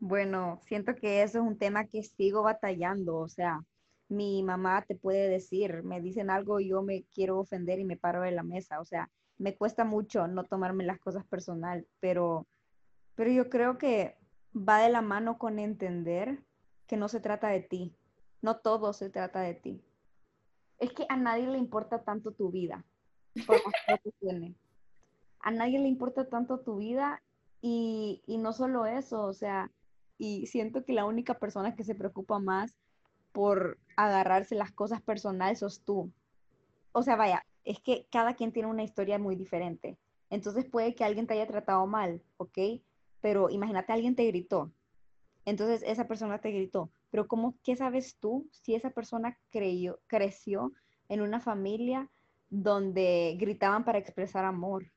Bueno, 0.00 0.60
siento 0.66 0.94
que 0.94 1.22
eso 1.22 1.38
es 1.38 1.44
un 1.44 1.58
tema 1.58 1.86
que 1.86 2.02
sigo 2.04 2.42
batallando, 2.42 3.16
o 3.16 3.28
sea, 3.28 3.60
mi 4.08 4.42
mamá 4.42 4.84
te 4.86 4.94
puede 4.94 5.28
decir, 5.28 5.82
me 5.82 6.00
dicen 6.00 6.30
algo 6.30 6.60
y 6.60 6.68
yo 6.68 6.82
me 6.82 7.02
quiero 7.12 7.38
ofender 7.38 7.78
y 7.80 7.84
me 7.84 7.96
paro 7.96 8.22
de 8.22 8.30
la 8.30 8.42
mesa, 8.42 8.80
o 8.80 8.84
sea, 8.84 9.10
me 9.38 9.56
cuesta 9.56 9.84
mucho 9.84 10.26
no 10.26 10.44
tomarme 10.44 10.84
las 10.84 10.98
cosas 10.98 11.24
personal, 11.26 11.86
pero, 12.00 12.46
pero 13.14 13.30
yo 13.30 13.48
creo 13.48 13.78
que 13.78 14.16
va 14.54 14.80
de 14.80 14.90
la 14.90 15.02
mano 15.02 15.38
con 15.38 15.58
entender 15.58 16.42
que 16.86 16.96
no 16.96 17.08
se 17.08 17.20
trata 17.20 17.48
de 17.48 17.60
ti. 17.60 17.94
No 18.42 18.58
todo 18.58 18.92
se 18.92 19.10
trata 19.10 19.40
de 19.40 19.54
ti. 19.54 19.82
Es 20.78 20.92
que 20.92 21.06
a 21.08 21.16
nadie 21.16 21.46
le 21.46 21.58
importa 21.58 22.02
tanto 22.02 22.32
tu 22.32 22.50
vida, 22.50 22.84
por 23.46 23.56
más 23.64 24.00
que 24.02 24.12
tiene. 24.20 24.54
A 25.40 25.50
nadie 25.50 25.78
le 25.78 25.88
importa 25.88 26.28
tanto 26.28 26.60
tu 26.60 26.76
vida 26.76 27.22
y, 27.60 28.22
y 28.26 28.38
no 28.38 28.52
solo 28.52 28.86
eso, 28.86 29.22
o 29.22 29.32
sea, 29.32 29.72
y 30.18 30.46
siento 30.46 30.84
que 30.84 30.92
la 30.92 31.04
única 31.04 31.38
persona 31.38 31.74
que 31.74 31.84
se 31.84 31.94
preocupa 31.94 32.38
más 32.38 32.76
por 33.32 33.78
agarrarse 33.96 34.54
las 34.54 34.72
cosas 34.72 35.00
personales 35.00 35.60
sos 35.60 35.84
tú. 35.84 36.12
O 36.92 37.02
sea, 37.02 37.16
vaya, 37.16 37.44
es 37.68 37.80
que 37.80 38.06
cada 38.10 38.34
quien 38.34 38.50
tiene 38.50 38.70
una 38.70 38.82
historia 38.82 39.18
muy 39.18 39.36
diferente. 39.36 39.98
Entonces 40.30 40.64
puede 40.64 40.94
que 40.94 41.04
alguien 41.04 41.26
te 41.26 41.34
haya 41.34 41.46
tratado 41.46 41.86
mal, 41.86 42.22
¿ok? 42.38 42.58
Pero 43.20 43.50
imagínate, 43.50 43.92
alguien 43.92 44.16
te 44.16 44.26
gritó. 44.26 44.72
Entonces 45.44 45.82
esa 45.86 46.08
persona 46.08 46.40
te 46.40 46.50
gritó. 46.50 46.90
Pero 47.10 47.28
¿cómo, 47.28 47.58
qué 47.62 47.76
sabes 47.76 48.16
tú 48.18 48.48
si 48.52 48.74
esa 48.74 48.88
persona 48.88 49.38
creyó, 49.50 50.00
creció 50.06 50.72
en 51.10 51.20
una 51.20 51.40
familia 51.40 52.10
donde 52.48 53.36
gritaban 53.38 53.84
para 53.84 53.98
expresar 53.98 54.46
amor? 54.46 54.90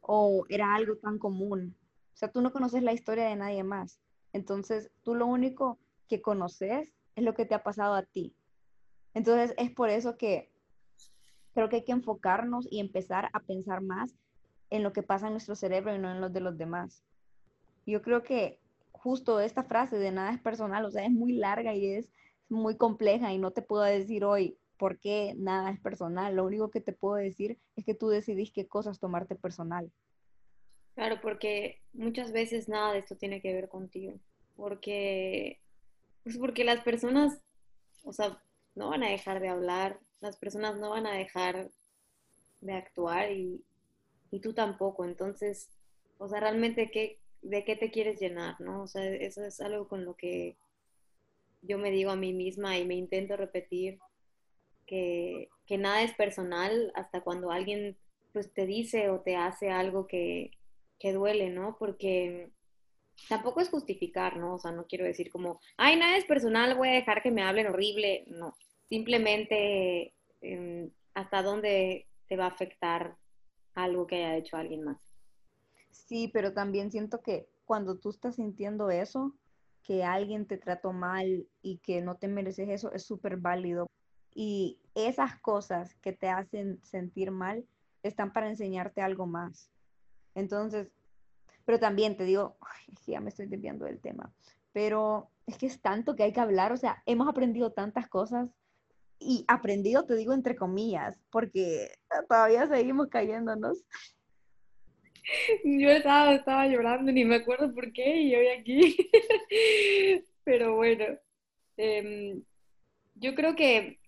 O 0.00 0.46
era 0.48 0.74
algo 0.74 0.96
tan 0.96 1.18
común. 1.18 1.76
O 2.14 2.16
sea, 2.16 2.32
tú 2.32 2.40
no 2.40 2.52
conoces 2.52 2.82
la 2.82 2.94
historia 2.94 3.26
de 3.26 3.36
nadie 3.36 3.62
más. 3.62 4.00
Entonces, 4.32 4.90
tú 5.02 5.14
lo 5.14 5.26
único 5.26 5.78
que 6.08 6.22
conoces 6.22 6.94
es 7.14 7.24
lo 7.24 7.34
que 7.34 7.44
te 7.44 7.54
ha 7.54 7.62
pasado 7.62 7.94
a 7.94 8.04
ti. 8.04 8.34
Entonces, 9.12 9.54
es 9.58 9.70
por 9.70 9.90
eso 9.90 10.16
que 10.16 10.51
creo 11.54 11.68
que 11.68 11.76
hay 11.76 11.84
que 11.84 11.92
enfocarnos 11.92 12.66
y 12.70 12.80
empezar 12.80 13.30
a 13.32 13.40
pensar 13.40 13.82
más 13.82 14.14
en 14.70 14.82
lo 14.82 14.92
que 14.92 15.02
pasa 15.02 15.26
en 15.26 15.34
nuestro 15.34 15.54
cerebro 15.54 15.94
y 15.94 15.98
no 15.98 16.10
en 16.10 16.20
los 16.20 16.32
de 16.32 16.40
los 16.40 16.56
demás. 16.56 17.02
Yo 17.86 18.02
creo 18.02 18.22
que 18.22 18.58
justo 18.92 19.40
esta 19.40 19.64
frase 19.64 19.98
de 19.98 20.12
nada 20.12 20.32
es 20.32 20.40
personal, 20.40 20.84
o 20.84 20.90
sea, 20.90 21.04
es 21.04 21.10
muy 21.10 21.32
larga 21.32 21.74
y 21.74 21.86
es 21.92 22.10
muy 22.48 22.76
compleja 22.76 23.32
y 23.32 23.38
no 23.38 23.50
te 23.50 23.62
puedo 23.62 23.82
decir 23.82 24.24
hoy 24.24 24.56
por 24.78 24.98
qué 24.98 25.34
nada 25.36 25.70
es 25.70 25.80
personal. 25.80 26.34
Lo 26.34 26.44
único 26.44 26.70
que 26.70 26.80
te 26.80 26.92
puedo 26.92 27.16
decir 27.16 27.58
es 27.76 27.84
que 27.84 27.94
tú 27.94 28.08
decidís 28.08 28.52
qué 28.52 28.66
cosas 28.66 28.98
tomarte 28.98 29.34
personal. 29.34 29.90
Claro, 30.94 31.20
porque 31.22 31.80
muchas 31.92 32.32
veces 32.32 32.68
nada 32.68 32.92
de 32.92 32.98
esto 32.98 33.16
tiene 33.16 33.40
que 33.40 33.54
ver 33.54 33.68
contigo, 33.68 34.14
porque 34.56 35.60
pues 36.22 36.38
porque 36.38 36.64
las 36.64 36.80
personas, 36.80 37.40
o 38.04 38.12
sea, 38.12 38.42
no 38.74 38.90
van 38.90 39.02
a 39.02 39.10
dejar 39.10 39.40
de 39.40 39.48
hablar, 39.48 39.98
las 40.22 40.36
personas 40.36 40.76
no 40.78 40.90
van 40.90 41.06
a 41.06 41.14
dejar 41.14 41.68
de 42.60 42.72
actuar 42.72 43.32
y, 43.32 43.62
y 44.30 44.40
tú 44.40 44.54
tampoco. 44.54 45.04
Entonces, 45.04 45.68
o 46.18 46.28
sea, 46.28 46.40
realmente, 46.40 46.90
¿qué, 46.90 47.18
¿de 47.42 47.64
qué 47.64 47.76
te 47.76 47.90
quieres 47.90 48.20
llenar? 48.20 48.60
¿no? 48.60 48.82
O 48.82 48.86
sea, 48.86 49.04
eso 49.04 49.44
es 49.44 49.60
algo 49.60 49.88
con 49.88 50.04
lo 50.04 50.14
que 50.14 50.56
yo 51.60 51.76
me 51.76 51.90
digo 51.90 52.10
a 52.10 52.16
mí 52.16 52.32
misma 52.32 52.78
y 52.78 52.86
me 52.86 52.94
intento 52.94 53.36
repetir 53.36 53.98
que, 54.86 55.48
que 55.66 55.76
nada 55.76 56.02
es 56.02 56.14
personal 56.14 56.92
hasta 56.94 57.22
cuando 57.22 57.50
alguien 57.50 57.96
pues 58.32 58.52
te 58.52 58.64
dice 58.64 59.10
o 59.10 59.20
te 59.20 59.36
hace 59.36 59.70
algo 59.70 60.06
que, 60.06 60.52
que 60.98 61.12
duele, 61.12 61.50
¿no? 61.50 61.76
Porque 61.78 62.50
tampoco 63.28 63.60
es 63.60 63.68
justificar, 63.68 64.36
¿no? 64.36 64.54
O 64.54 64.58
sea, 64.58 64.70
no 64.70 64.86
quiero 64.86 65.04
decir 65.04 65.30
como, 65.30 65.60
ay, 65.76 65.96
nada 65.96 66.16
es 66.16 66.24
personal, 66.24 66.76
voy 66.76 66.88
a 66.88 66.92
dejar 66.92 67.22
que 67.22 67.30
me 67.30 67.42
hablen 67.42 67.66
horrible. 67.66 68.24
No, 68.28 68.54
simplemente 68.92 70.12
em, 70.42 70.90
hasta 71.14 71.42
dónde 71.42 72.06
te 72.28 72.36
va 72.36 72.44
a 72.44 72.48
afectar 72.48 73.16
algo 73.74 74.06
que 74.06 74.16
haya 74.16 74.36
hecho 74.36 74.58
alguien 74.58 74.84
más. 74.84 75.14
Sí, 75.88 76.28
pero 76.28 76.52
también 76.52 76.90
siento 76.90 77.22
que 77.22 77.48
cuando 77.64 77.96
tú 77.96 78.10
estás 78.10 78.36
sintiendo 78.36 78.90
eso, 78.90 79.34
que 79.82 80.04
alguien 80.04 80.46
te 80.46 80.58
trató 80.58 80.92
mal 80.92 81.48
y 81.62 81.78
que 81.78 82.02
no 82.02 82.16
te 82.16 82.28
mereces 82.28 82.68
eso, 82.68 82.92
es 82.92 83.06
súper 83.06 83.38
válido. 83.38 83.86
Y 84.34 84.78
esas 84.94 85.40
cosas 85.40 85.94
que 86.02 86.12
te 86.12 86.28
hacen 86.28 86.78
sentir 86.84 87.30
mal 87.30 87.64
están 88.02 88.30
para 88.34 88.50
enseñarte 88.50 89.00
algo 89.00 89.24
más. 89.24 89.70
Entonces, 90.34 90.92
pero 91.64 91.80
también 91.80 92.18
te 92.18 92.24
digo, 92.24 92.58
ya 93.06 93.22
me 93.22 93.30
estoy 93.30 93.46
desviando 93.46 93.86
del 93.86 94.02
tema, 94.02 94.34
pero 94.74 95.30
es 95.46 95.56
que 95.56 95.64
es 95.64 95.80
tanto 95.80 96.14
que 96.14 96.24
hay 96.24 96.34
que 96.34 96.40
hablar, 96.40 96.72
o 96.72 96.76
sea, 96.76 97.02
hemos 97.06 97.26
aprendido 97.26 97.72
tantas 97.72 98.06
cosas 98.06 98.50
y 99.24 99.44
aprendido, 99.48 100.04
te 100.04 100.16
digo, 100.16 100.32
entre 100.32 100.56
comillas, 100.56 101.18
porque 101.30 101.92
todavía 102.28 102.66
seguimos 102.66 103.08
cayéndonos. 103.08 103.84
Yo 105.64 105.90
estaba, 105.90 106.34
estaba 106.34 106.66
llorando, 106.66 107.12
ni 107.12 107.24
me 107.24 107.36
acuerdo 107.36 107.72
por 107.72 107.92
qué, 107.92 108.22
y 108.22 108.34
hoy 108.34 108.48
aquí. 108.48 108.96
Pero 110.44 110.74
bueno, 110.76 111.04
em, 111.76 112.42
yo 113.14 113.34
creo 113.34 113.54
que 113.54 114.00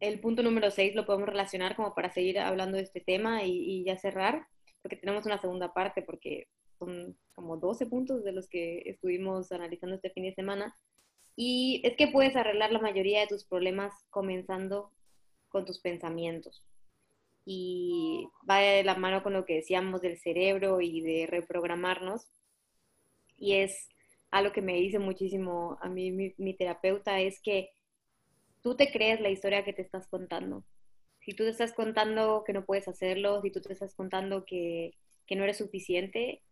el 0.00 0.20
punto 0.20 0.42
número 0.42 0.70
6 0.70 0.94
lo 0.94 1.06
podemos 1.06 1.28
relacionar 1.28 1.76
como 1.76 1.94
para 1.94 2.10
seguir 2.10 2.38
hablando 2.38 2.76
de 2.76 2.82
este 2.82 3.00
tema 3.00 3.44
y, 3.44 3.52
y 3.52 3.84
ya 3.84 3.96
cerrar, 3.96 4.46
porque 4.82 4.96
tenemos 4.96 5.24
una 5.26 5.40
segunda 5.40 5.72
parte, 5.72 6.02
porque 6.02 6.48
son 6.78 7.16
como 7.34 7.56
12 7.56 7.86
puntos 7.86 8.24
de 8.24 8.32
los 8.32 8.48
que 8.48 8.82
estuvimos 8.86 9.52
analizando 9.52 9.96
este 9.96 10.10
fin 10.10 10.24
de 10.24 10.34
semana. 10.34 10.74
Y 11.36 11.82
es 11.84 11.96
que 11.96 12.08
puedes 12.08 12.34
arreglar 12.34 12.72
la 12.72 12.80
mayoría 12.80 13.20
de 13.20 13.26
tus 13.26 13.44
problemas 13.44 13.92
comenzando 14.08 14.90
con 15.48 15.66
tus 15.66 15.78
pensamientos. 15.80 16.64
Y 17.44 18.26
va 18.48 18.58
de 18.58 18.82
la 18.82 18.96
mano 18.96 19.22
con 19.22 19.34
lo 19.34 19.44
que 19.44 19.56
decíamos 19.56 20.00
del 20.00 20.18
cerebro 20.18 20.80
y 20.80 21.02
de 21.02 21.26
reprogramarnos. 21.26 22.26
Y 23.36 23.54
es 23.54 23.88
algo 24.30 24.52
que 24.52 24.62
me 24.62 24.74
dice 24.74 24.98
muchísimo 24.98 25.78
a 25.80 25.88
mí 25.88 26.10
mi, 26.10 26.54
terapeuta, 26.54 27.20
es 27.20 27.40
que 27.40 27.70
tú 28.62 28.74
te 28.76 28.90
crees 28.90 29.20
la 29.20 29.30
historia 29.30 29.64
que 29.64 29.74
te 29.74 29.82
estás 29.82 30.08
contando. 30.08 30.64
Si 31.20 31.32
tú 31.34 31.44
te 31.44 31.50
estás 31.50 31.72
contando 31.72 32.44
que 32.44 32.52
no 32.52 32.64
puedes 32.64 32.88
hacerlo, 32.88 33.42
si 33.42 33.50
tú 33.50 33.60
te 33.60 33.72
estás 33.72 33.94
contando 33.94 34.44
que, 34.44 34.94
que 35.26 35.36
no 35.36 35.44
eres 35.44 35.58
suficiente, 35.58 36.42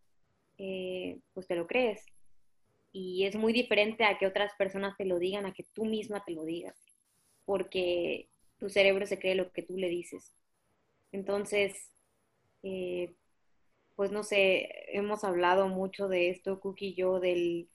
eh, 0.59 1.19
pues 1.33 1.47
te 1.47 1.57
lo 1.57 1.67
crees. 1.67 2.05
Y 2.97 3.25
es 3.27 3.35
muy 3.35 3.53
diferente 3.53 4.05
a 4.05 4.19
que 4.19 4.27
otras 4.27 4.53
personas 4.57 4.97
te 4.97 5.05
lo 5.05 5.19
digan, 5.19 5.47
a 5.47 5.53
que 5.53 5.65
tú 5.75 5.85
misma 5.85 6.25
te 6.25 6.33
lo 6.33 6.45
digas, 6.45 6.77
porque 7.45 8.29
tu 8.57 8.69
cerebro 8.71 9.05
se 9.05 9.19
cree 9.19 9.35
lo 9.35 9.51
que 9.51 9.63
tú 9.63 9.77
le 9.77 9.89
dices. 9.89 10.33
Entonces, 11.11 11.91
eh, 12.63 13.17
pues 13.97 14.13
no 14.13 14.23
sé, 14.23 14.69
hemos 14.93 15.25
hablado 15.25 15.67
mucho 15.67 16.07
de 16.07 16.31
esto, 16.31 16.61
Cookie 16.61 16.91
y 16.91 16.95
yo, 16.95 17.19
del, 17.19 17.69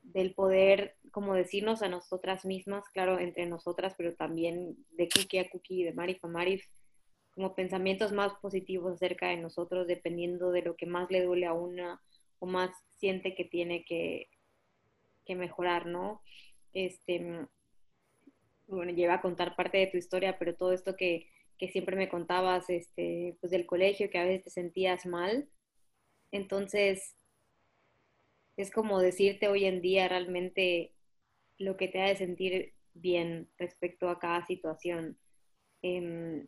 del 0.00 0.34
poder, 0.34 0.96
como 1.10 1.34
decirnos 1.34 1.82
a 1.82 1.90
nosotras 1.90 2.46
mismas, 2.46 2.88
claro, 2.94 3.18
entre 3.18 3.44
nosotras, 3.44 3.94
pero 3.98 4.14
también 4.14 4.74
de 4.92 5.10
Cookie 5.10 5.38
a 5.38 5.50
Cookie, 5.50 5.84
de 5.84 5.92
Marif 5.92 6.24
a 6.24 6.28
Marif, 6.28 6.64
como 7.34 7.54
pensamientos 7.54 8.12
más 8.12 8.32
positivos 8.40 8.94
acerca 8.94 9.28
de 9.28 9.36
nosotros, 9.36 9.86
dependiendo 9.86 10.50
de 10.50 10.62
lo 10.62 10.76
que 10.76 10.86
más 10.86 11.10
le 11.10 11.22
duele 11.22 11.44
a 11.44 11.52
una 11.52 12.00
más 12.46 12.70
siente 12.96 13.34
que 13.34 13.44
tiene 13.44 13.84
que, 13.84 14.28
mejorar, 15.28 15.86
¿no? 15.86 16.22
Este, 16.72 17.46
bueno, 18.66 18.92
lleva 18.92 19.14
a 19.14 19.22
contar 19.22 19.56
parte 19.56 19.78
de 19.78 19.86
tu 19.86 19.96
historia, 19.96 20.38
pero 20.38 20.54
todo 20.54 20.72
esto 20.72 20.96
que, 20.96 21.30
siempre 21.72 21.96
me 21.96 22.10
contabas, 22.10 22.68
este, 22.68 23.38
pues 23.40 23.50
del 23.50 23.64
colegio, 23.64 24.10
que 24.10 24.18
a 24.18 24.24
veces 24.24 24.44
te 24.44 24.50
sentías 24.50 25.06
mal, 25.06 25.48
entonces 26.30 27.16
es 28.58 28.70
como 28.70 29.00
decirte 29.00 29.48
hoy 29.48 29.64
en 29.64 29.80
día 29.80 30.06
realmente 30.06 30.92
lo 31.56 31.78
que 31.78 31.88
te 31.88 32.02
ha 32.02 32.08
de 32.08 32.16
sentir 32.16 32.74
bien 32.92 33.48
respecto 33.56 34.10
a 34.10 34.18
cada 34.18 34.44
situación. 34.44 35.18
Em, 35.80 36.46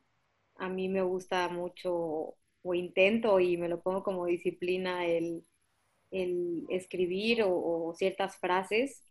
a 0.56 0.68
mí 0.68 0.88
me 0.88 1.02
gusta 1.02 1.48
mucho 1.48 2.36
o 2.62 2.74
intento 2.74 3.40
y 3.40 3.56
me 3.56 3.68
lo 3.68 3.80
pongo 3.80 4.02
como 4.02 4.26
disciplina 4.26 5.06
el, 5.06 5.44
escribir 6.10 7.42
o, 7.44 7.92
ciertas 7.96 8.36
frases. 8.38 9.02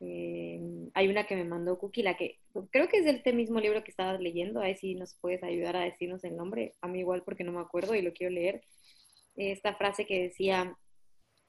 Eh, 0.00 0.60
hay 0.94 1.08
una 1.08 1.26
que 1.26 1.36
me 1.36 1.44
mandó 1.44 1.78
Cookie, 1.78 2.02
la 2.02 2.16
que 2.16 2.40
creo 2.70 2.88
que 2.88 2.98
es 2.98 3.04
del 3.04 3.16
este 3.16 3.32
mismo 3.32 3.60
libro 3.60 3.82
que 3.84 3.90
estabas 3.90 4.20
leyendo, 4.20 4.60
a 4.60 4.64
ver 4.64 4.76
si 4.76 4.94
nos 4.94 5.14
puedes 5.20 5.42
ayudar 5.42 5.76
a 5.76 5.84
decirnos 5.84 6.24
el 6.24 6.36
nombre, 6.36 6.74
a 6.80 6.88
mí 6.88 6.98
igual 6.98 7.22
porque 7.24 7.44
no 7.44 7.52
me 7.52 7.60
acuerdo 7.60 7.94
y 7.94 8.02
lo 8.02 8.12
quiero 8.12 8.32
leer. 8.32 8.62
Esta 9.36 9.74
frase 9.74 10.06
que 10.06 10.22
decía, 10.22 10.76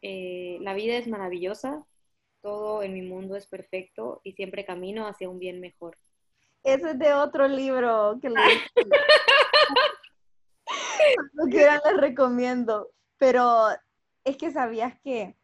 eh, 0.01 0.57
la 0.61 0.73
vida 0.73 0.97
es 0.97 1.07
maravillosa, 1.07 1.85
todo 2.41 2.83
en 2.83 2.93
mi 2.93 3.01
mundo 3.01 3.35
es 3.35 3.47
perfecto 3.47 4.21
y 4.23 4.33
siempre 4.33 4.65
camino 4.65 5.07
hacia 5.07 5.29
un 5.29 5.39
bien 5.39 5.59
mejor. 5.59 5.97
Ese 6.63 6.91
es 6.91 6.99
de 6.99 7.13
otro 7.13 7.47
libro 7.47 8.17
que 8.21 8.29
leí. 8.29 8.59
Cuando 11.15 11.51
quieran 11.51 11.81
les 11.85 11.97
recomiendo. 11.97 12.91
Pero 13.17 13.69
es 14.25 14.37
que 14.37 14.51
sabías 14.51 14.99
que 15.01 15.37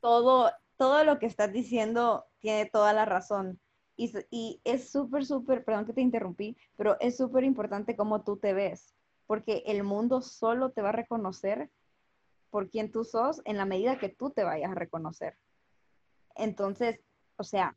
todo, 0.00 0.52
todo 0.76 1.02
lo 1.04 1.18
que 1.18 1.26
estás 1.26 1.52
diciendo 1.52 2.26
tiene 2.38 2.66
toda 2.66 2.92
la 2.92 3.04
razón. 3.04 3.58
Y, 3.96 4.12
y 4.30 4.60
es 4.64 4.90
súper, 4.90 5.24
súper, 5.24 5.64
perdón 5.64 5.86
que 5.86 5.92
te 5.92 6.00
interrumpí, 6.00 6.56
pero 6.76 6.96
es 7.00 7.16
súper 7.16 7.44
importante 7.44 7.96
cómo 7.96 8.22
tú 8.22 8.36
te 8.36 8.52
ves, 8.52 8.94
porque 9.26 9.62
el 9.66 9.82
mundo 9.82 10.20
solo 10.20 10.70
te 10.70 10.82
va 10.82 10.90
a 10.90 10.92
reconocer 10.92 11.70
por 12.50 12.70
quien 12.70 12.92
tú 12.92 13.04
sos 13.04 13.40
en 13.46 13.56
la 13.56 13.64
medida 13.64 13.98
que 13.98 14.08
tú 14.08 14.30
te 14.30 14.44
vayas 14.44 14.70
a 14.70 14.74
reconocer. 14.76 15.36
Entonces, 16.36 17.00
o 17.36 17.44
sea, 17.44 17.76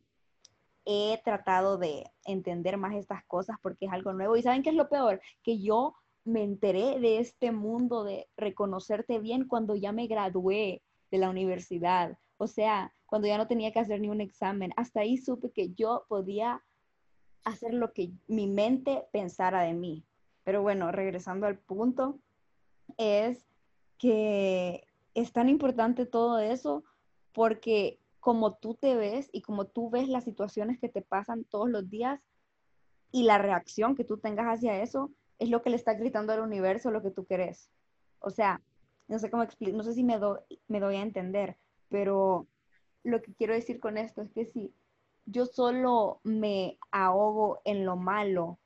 he 0.85 1.21
tratado 1.23 1.77
de 1.77 2.09
entender 2.25 2.77
más 2.77 2.95
estas 2.95 3.23
cosas 3.25 3.57
porque 3.61 3.85
es 3.85 3.91
algo 3.91 4.13
nuevo. 4.13 4.35
¿Y 4.35 4.41
saben 4.41 4.63
qué 4.63 4.69
es 4.69 4.75
lo 4.75 4.89
peor? 4.89 5.21
Que 5.43 5.59
yo 5.59 5.95
me 6.27 6.43
enteré 6.43 6.99
de 6.99 7.19
este 7.19 7.51
mundo 7.51 8.03
de 8.03 8.27
reconocerte 8.35 9.19
bien 9.19 9.47
cuando 9.47 9.75
ya 9.75 9.91
me 9.91 10.07
gradué 10.07 10.83
de 11.09 11.17
la 11.17 11.29
universidad. 11.29 12.17
O 12.37 12.47
sea, 12.47 12.93
cuando 13.05 13.27
ya 13.27 13.37
no 13.37 13.47
tenía 13.47 13.71
que 13.71 13.79
hacer 13.79 13.99
ni 14.01 14.09
un 14.09 14.21
examen. 14.21 14.73
Hasta 14.75 14.99
ahí 14.99 15.17
supe 15.17 15.51
que 15.51 15.73
yo 15.73 16.05
podía 16.07 16.63
hacer 17.43 17.73
lo 17.73 17.93
que 17.93 18.11
mi 18.27 18.47
mente 18.47 19.05
pensara 19.11 19.61
de 19.61 19.73
mí. 19.73 20.05
Pero 20.43 20.61
bueno, 20.61 20.91
regresando 20.91 21.47
al 21.47 21.57
punto, 21.57 22.19
es 22.97 23.45
que 23.97 24.83
es 25.13 25.31
tan 25.31 25.49
importante 25.49 26.05
todo 26.05 26.39
eso 26.39 26.83
porque 27.31 27.99
como 28.19 28.55
tú 28.55 28.75
te 28.75 28.95
ves 28.95 29.29
y 29.31 29.41
como 29.41 29.65
tú 29.65 29.89
ves 29.89 30.09
las 30.09 30.25
situaciones 30.25 30.79
que 30.79 30.89
te 30.89 31.01
pasan 31.01 31.45
todos 31.45 31.69
los 31.69 31.89
días 31.89 32.19
y 33.11 33.23
la 33.23 33.37
reacción 33.37 33.95
que 33.95 34.03
tú 34.03 34.17
tengas 34.17 34.47
hacia 34.47 34.81
eso, 34.81 35.11
es 35.39 35.49
lo 35.49 35.61
que 35.61 35.69
le 35.69 35.75
está 35.75 35.93
gritando 35.93 36.33
al 36.33 36.41
universo 36.41 36.91
lo 36.91 37.01
que 37.01 37.11
tú 37.11 37.25
querés. 37.25 37.69
O 38.19 38.29
sea, 38.29 38.61
no 39.07 39.19
sé 39.19 39.29
cómo 39.29 39.45
no 39.73 39.83
sé 39.83 39.93
si 39.93 40.03
me, 40.03 40.19
me 40.67 40.79
doy 40.79 40.95
a 40.95 41.01
entender, 41.01 41.57
pero 41.89 42.47
lo 43.03 43.21
que 43.21 43.33
quiero 43.33 43.53
decir 43.53 43.79
con 43.79 43.97
esto 43.97 44.21
es 44.21 44.31
que 44.31 44.45
si 44.45 44.73
yo 45.25 45.45
solo 45.45 46.19
me 46.23 46.77
ahogo 46.91 47.61
en 47.65 47.85
lo 47.85 47.95
malo 47.95 48.59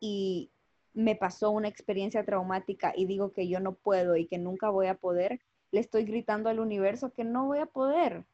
y 0.00 0.50
me 0.94 1.16
pasó 1.16 1.50
una 1.50 1.68
experiencia 1.68 2.24
traumática 2.24 2.92
y 2.94 3.06
digo 3.06 3.32
que 3.32 3.48
yo 3.48 3.60
no 3.60 3.74
puedo 3.74 4.16
y 4.16 4.26
que 4.26 4.38
nunca 4.38 4.68
voy 4.68 4.86
a 4.86 4.94
poder, 4.94 5.40
le 5.70 5.80
estoy 5.80 6.04
gritando 6.04 6.50
al 6.50 6.60
universo 6.60 7.12
que 7.12 7.24
no 7.24 7.46
voy 7.46 7.58
a 7.58 7.66
poder. 7.66 8.26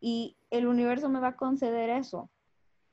Y 0.00 0.36
el 0.50 0.66
universo 0.66 1.08
me 1.08 1.20
va 1.20 1.28
a 1.28 1.36
conceder 1.36 1.90
eso. 1.90 2.30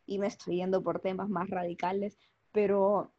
Y 0.05 0.19
me 0.19 0.27
estoy 0.27 0.57
yendo 0.57 0.83
por 0.83 0.99
temas 0.99 1.29
más 1.29 1.49
radicales, 1.49 2.17
pero 2.51 3.11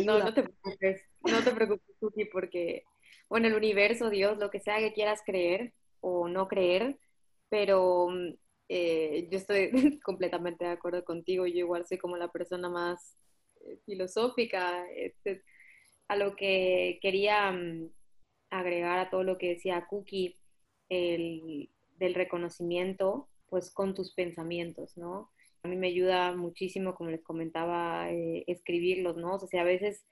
no, 0.00 0.18
no 0.18 0.34
te 0.34 0.42
preocupes, 0.42 1.02
no 1.22 1.42
te 1.42 1.50
preocupes, 1.50 1.96
Tuki, 2.00 2.24
porque, 2.26 2.84
bueno, 3.28 3.48
el 3.48 3.54
universo, 3.54 4.10
Dios, 4.10 4.38
lo 4.38 4.50
que 4.50 4.60
sea 4.60 4.78
que 4.78 4.92
quieras 4.92 5.22
creer 5.24 5.74
o 6.00 6.28
no 6.28 6.48
creer, 6.48 6.98
pero 7.48 8.08
eh, 8.68 9.28
yo 9.30 9.38
estoy 9.38 9.70
completamente 10.04 10.64
de 10.64 10.70
acuerdo 10.70 11.04
contigo. 11.04 11.46
Yo 11.46 11.58
igual 11.58 11.86
soy 11.86 11.98
como 11.98 12.16
la 12.16 12.28
persona 12.28 12.68
más 12.68 13.16
eh, 13.60 13.78
filosófica. 13.84 14.86
Este, 14.96 15.42
a 16.08 16.16
lo 16.16 16.36
que 16.36 16.98
quería 17.02 17.50
mm, 17.52 17.90
agregar 18.50 18.98
a 18.98 19.10
todo 19.10 19.24
lo 19.24 19.38
que 19.38 19.50
decía 19.50 19.86
Cookie, 19.88 20.36
el, 20.88 21.70
del 21.98 22.14
reconocimiento, 22.14 23.28
pues 23.48 23.70
con 23.70 23.94
tus 23.94 24.14
pensamientos, 24.14 24.96
¿no? 24.96 25.31
A 25.62 25.68
mí 25.68 25.76
me 25.76 25.88
ayuda 25.88 26.34
muchísimo, 26.34 26.94
como 26.94 27.10
les 27.10 27.22
comentaba, 27.22 28.10
eh, 28.10 28.44
escribirlos, 28.48 29.16
¿no? 29.16 29.36
O 29.36 29.46
sea, 29.46 29.62
a 29.62 29.64
veces, 29.64 30.04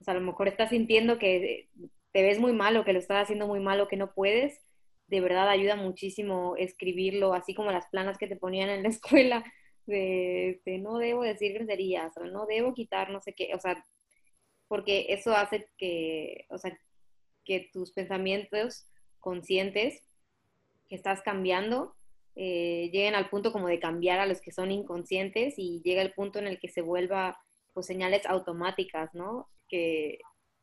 o 0.00 0.04
sea, 0.04 0.14
a 0.14 0.16
lo 0.18 0.26
mejor 0.26 0.48
estás 0.48 0.70
sintiendo 0.70 1.18
que 1.18 1.68
te 2.12 2.22
ves 2.22 2.40
muy 2.40 2.52
mal 2.52 2.76
o 2.76 2.84
que 2.84 2.92
lo 2.92 2.98
estás 2.98 3.22
haciendo 3.22 3.46
muy 3.46 3.60
mal 3.60 3.80
o 3.80 3.88
que 3.88 3.96
no 3.96 4.12
puedes, 4.12 4.60
de 5.06 5.20
verdad 5.20 5.48
ayuda 5.48 5.76
muchísimo 5.76 6.56
escribirlo, 6.56 7.32
así 7.32 7.54
como 7.54 7.70
las 7.70 7.86
planas 7.88 8.18
que 8.18 8.26
te 8.26 8.36
ponían 8.36 8.70
en 8.70 8.82
la 8.82 8.88
escuela, 8.88 9.44
de, 9.86 10.60
no 10.80 10.98
debo 10.98 11.22
decir 11.22 11.52
groserías, 11.54 12.16
o 12.16 12.24
no 12.24 12.46
debo 12.46 12.74
quitar 12.74 13.10
no 13.10 13.20
sé 13.20 13.34
qué, 13.34 13.54
o 13.54 13.60
sea, 13.60 13.84
porque 14.68 15.06
eso 15.10 15.36
hace 15.36 15.68
que, 15.78 16.46
o 16.50 16.58
sea, 16.58 16.76
que 17.44 17.68
tus 17.72 17.92
pensamientos 17.92 18.88
conscientes 19.20 20.02
que 20.88 20.96
estás 20.96 21.22
cambiando 21.22 21.94
eh, 22.34 22.90
lleguen 22.92 23.14
al 23.14 23.28
punto 23.28 23.52
como 23.52 23.68
de 23.68 23.78
cambiar 23.78 24.18
a 24.18 24.26
los 24.26 24.40
que 24.40 24.52
son 24.52 24.70
inconscientes 24.70 25.54
y 25.58 25.82
llega 25.84 26.02
el 26.02 26.12
punto 26.12 26.38
en 26.38 26.46
el 26.46 26.58
que 26.58 26.68
se 26.68 26.80
vuelva 26.80 27.38
pues 27.72 27.86
señales 27.86 28.26
automáticas, 28.26 29.14
¿no? 29.14 29.48
Que, 29.68 30.18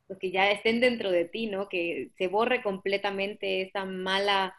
pues, 0.08 0.20
que 0.20 0.32
ya 0.32 0.52
estén 0.52 0.80
dentro 0.80 1.12
de 1.12 1.26
ti, 1.26 1.48
¿no? 1.48 1.70
Que 1.70 2.12
se 2.18 2.28
borre 2.28 2.64
completamente 2.64 3.62
esta 3.62 3.86
mala 3.86 4.56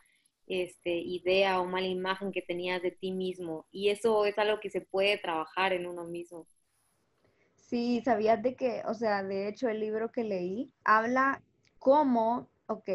este, 0.46 0.90
idea 0.90 1.61
o 1.61 1.66
mala 1.66 1.86
imagen 1.86 2.32
que 2.32 2.42
tenías 2.42 2.82
de 2.82 2.90
ti 2.90 3.12
mismo. 3.12 3.66
Y 3.70 3.90
eso 3.90 4.24
es 4.24 4.38
algo 4.38 4.61
que 4.61 4.70
se 4.70 4.80
puede 4.80 5.18
trabajar 5.18 5.72
en 5.72 5.86
uno 5.86 6.04
mismo. 6.04 6.46
Sí, 7.56 8.02
sabías 8.04 8.42
de 8.42 8.56
que, 8.56 8.82
o 8.86 8.94
sea, 8.94 9.22
de 9.22 9.48
hecho 9.48 9.68
el 9.68 9.78
libro 9.78 10.11
que 10.11 10.24
leí 10.24 10.72
habla 10.84 11.40
cómo, 11.78 12.48
ok, 12.66 12.90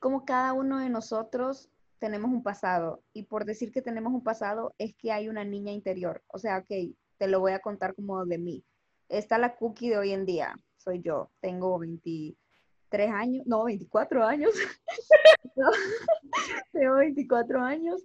cómo 0.00 0.24
cada 0.24 0.54
uno 0.54 0.78
de 0.78 0.88
nosotros 0.88 1.68
tenemos 1.98 2.30
un 2.30 2.42
pasado 2.42 3.02
y 3.12 3.24
por 3.24 3.44
decir 3.44 3.72
que 3.72 3.82
tenemos 3.82 4.12
un 4.12 4.22
pasado 4.22 4.74
es 4.78 4.94
que 4.94 5.12
hay 5.12 5.28
una 5.28 5.44
niña 5.44 5.72
interior. 5.72 6.22
O 6.28 6.38
sea, 6.38 6.58
ok, 6.58 6.94
te 7.18 7.28
lo 7.28 7.40
voy 7.40 7.52
a 7.52 7.60
contar 7.60 7.94
como 7.94 8.24
de 8.24 8.38
mí. 8.38 8.64
Está 9.08 9.38
la 9.38 9.56
cookie 9.56 9.90
de 9.90 9.98
hoy 9.98 10.12
en 10.12 10.26
día, 10.26 10.54
soy 10.76 11.00
yo, 11.02 11.30
tengo 11.40 11.78
23 11.78 13.10
años, 13.10 13.46
no, 13.46 13.64
24 13.64 14.24
años, 14.24 14.52
tengo 16.72 16.94
24 16.96 17.60
años, 17.60 18.04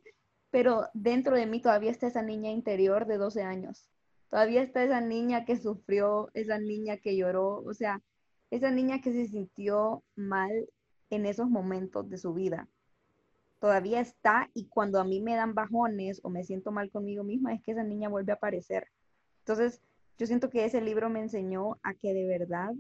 pero 0.50 0.88
dentro 0.94 1.36
de 1.36 1.46
mí 1.46 1.62
todavía 1.62 1.92
está 1.92 2.08
esa 2.08 2.22
niña 2.22 2.52
interior 2.52 3.06
de 3.06 3.18
12 3.18 3.44
años. 3.44 3.90
Todavía 4.30 4.64
está 4.64 4.84
esa 4.84 5.02
niña 5.02 5.46
que 5.46 5.58
sufrió, 5.58 6.30
esa 6.34 6.58
niña 6.58 6.98
que 6.98 7.16
lloró, 7.16 7.62
o 7.64 7.74
sea, 7.74 8.02
esa 8.50 8.72
niña 8.72 9.02
que 9.02 9.12
se 9.12 9.28
sintió 9.28 10.04
mal 10.16 10.52
en 11.10 11.26
esos 11.26 11.50
momentos 11.50 12.10
de 12.10 12.18
su 12.18 12.34
vida 12.34 12.68
todavía 13.64 14.02
está 14.02 14.50
y 14.54 14.66
cuando 14.66 15.00
a 15.00 15.06
mí 15.06 15.22
me 15.22 15.38
dan 15.38 15.54
bajones 15.54 16.20
o 16.26 16.30
me 16.30 16.44
siento 16.44 16.74
mal 16.74 16.92
conmigo 16.92 17.24
misma, 17.24 17.54
es 17.54 17.64
que 17.64 17.72
esa 17.72 17.86
niña 17.86 18.10
vuelve 18.10 18.34
a 18.34 18.36
aparecer. 18.36 18.90
Entonces, 19.40 19.82
yo 20.18 20.28
siento 20.28 20.50
que 20.50 20.66
ese 20.66 20.82
libro 20.82 21.10
me 21.10 21.22
enseñó 21.22 21.80
a 21.82 21.94
que 21.94 22.14
de 22.14 22.28
verdad 22.28 22.74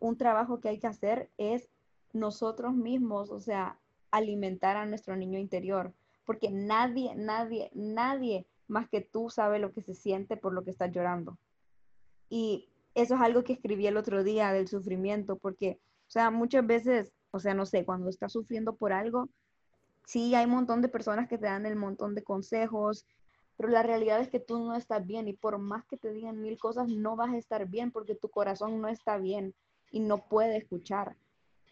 un 0.00 0.16
trabajo 0.16 0.58
que 0.58 0.68
hay 0.68 0.80
que 0.80 0.88
hacer 0.88 1.30
es 1.38 1.68
nosotros 2.12 2.74
mismos, 2.74 3.30
o 3.30 3.38
sea, 3.38 3.78
alimentar 4.10 4.76
a 4.76 4.84
nuestro 4.84 5.14
niño 5.14 5.38
interior, 5.38 5.92
porque 6.26 6.50
nadie, 6.50 7.14
nadie, 7.14 7.70
nadie 7.72 8.48
más 8.66 8.88
que 8.88 9.00
tú 9.00 9.30
sabe 9.30 9.60
lo 9.60 9.72
que 9.72 9.82
se 9.82 9.94
siente 9.94 10.36
por 10.36 10.54
lo 10.54 10.64
que 10.64 10.72
estás 10.72 10.90
llorando. 10.90 11.38
Y 12.28 12.68
eso 12.96 13.14
es 13.14 13.20
algo 13.20 13.44
que 13.44 13.52
escribí 13.52 13.86
el 13.86 13.96
otro 13.96 14.24
día 14.24 14.52
del 14.52 14.66
sufrimiento, 14.66 15.36
porque, 15.36 15.78
o 16.08 16.10
sea, 16.10 16.32
muchas 16.32 16.66
veces, 16.66 17.12
o 17.30 17.38
sea, 17.38 17.54
no 17.54 17.64
sé, 17.64 17.84
cuando 17.84 18.10
estás 18.10 18.32
sufriendo 18.32 18.74
por 18.74 18.92
algo, 18.92 19.28
sí 20.08 20.34
hay 20.34 20.46
un 20.46 20.52
montón 20.52 20.80
de 20.80 20.88
personas 20.88 21.28
que 21.28 21.36
te 21.36 21.44
dan 21.44 21.66
el 21.66 21.76
montón 21.76 22.14
de 22.14 22.22
consejos, 22.22 23.06
pero 23.58 23.68
la 23.68 23.82
realidad 23.82 24.20
es 24.20 24.30
que 24.30 24.40
tú 24.40 24.58
no 24.58 24.74
estás 24.74 25.06
bien 25.06 25.28
y 25.28 25.34
por 25.34 25.58
más 25.58 25.84
que 25.84 25.98
te 25.98 26.10
digan 26.10 26.40
mil 26.40 26.56
cosas, 26.56 26.88
no 26.88 27.14
vas 27.14 27.34
a 27.34 27.36
estar 27.36 27.68
bien 27.68 27.92
porque 27.92 28.14
tu 28.14 28.30
corazón 28.30 28.80
no 28.80 28.88
está 28.88 29.18
bien 29.18 29.54
y 29.90 30.00
no 30.00 30.26
puede 30.26 30.56
escuchar. 30.56 31.18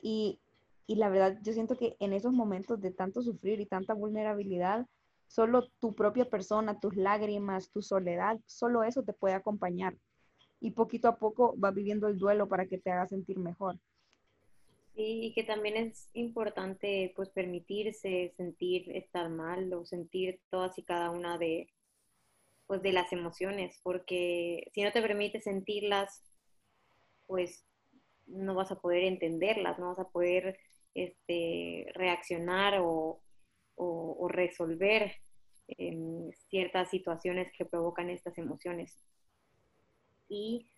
Y, 0.03 0.39
y 0.87 0.97
la 0.97 1.09
verdad, 1.09 1.39
yo 1.43 1.55
siento 1.55 1.79
que 1.79 1.97
en 1.99 2.13
esos 2.13 2.35
momentos 2.35 2.79
de 2.83 2.91
tanto 2.91 3.23
sufrir 3.23 3.59
y 3.59 3.65
tanta 3.65 3.95
vulnerabilidad, 3.95 4.87
solo 5.29 5.69
tu 5.81 5.95
propia 5.95 6.29
persona, 6.29 6.79
tus 6.79 6.95
lágrimas, 6.95 7.71
tu 7.71 7.81
soledad, 7.81 8.39
solo 8.45 8.83
eso 8.83 9.03
te 9.03 9.15
puede 9.15 9.35
acompañar. 9.35 9.97
Y 10.61 10.73
poquito 10.73 11.09
a 11.09 11.17
poco 11.17 11.55
vas 11.57 11.73
viviendo 11.73 12.07
el 12.07 12.19
duelo 12.19 12.49
para 12.49 12.67
que 12.67 12.77
te 12.77 12.91
haga 12.91 13.07
sentir 13.07 13.39
mejor. 13.39 13.79
Y 14.99 15.35
que 15.35 15.45
también 15.45 15.77
es 15.77 16.09
importante 16.15 17.13
pues 17.15 17.29
permitirse 17.29 18.33
sentir 18.37 18.91
estar 18.97 19.29
mal 19.29 19.73
o 19.75 19.85
sentir 19.85 20.41
todas 20.51 20.79
y 20.79 20.83
cada 20.83 21.11
una 21.11 21.37
de 21.37 21.69
pues 22.67 22.83
de 22.83 22.93
las 22.93 23.13
emociones, 23.13 23.79
porque 23.83 24.71
si 24.75 24.83
no 24.83 24.93
te 24.93 25.03
permites 25.03 25.45
sentirlas, 25.45 26.23
pues 27.27 27.65
no 28.27 28.55
vas 28.55 28.73
a 28.73 28.81
poder 28.81 29.05
entenderlas, 29.05 29.79
no 29.79 29.89
vas 29.89 29.99
a 29.99 30.09
poder 30.09 30.59
este, 30.95 31.87
reaccionar 31.95 32.81
o, 32.81 33.21
resolver 34.29 35.13
ciertas 36.49 36.91
situaciones 36.91 37.53
que 37.57 37.65
provocan 37.65 38.11
estas 38.11 38.37
emociones. 38.39 38.97
Y 40.29 40.69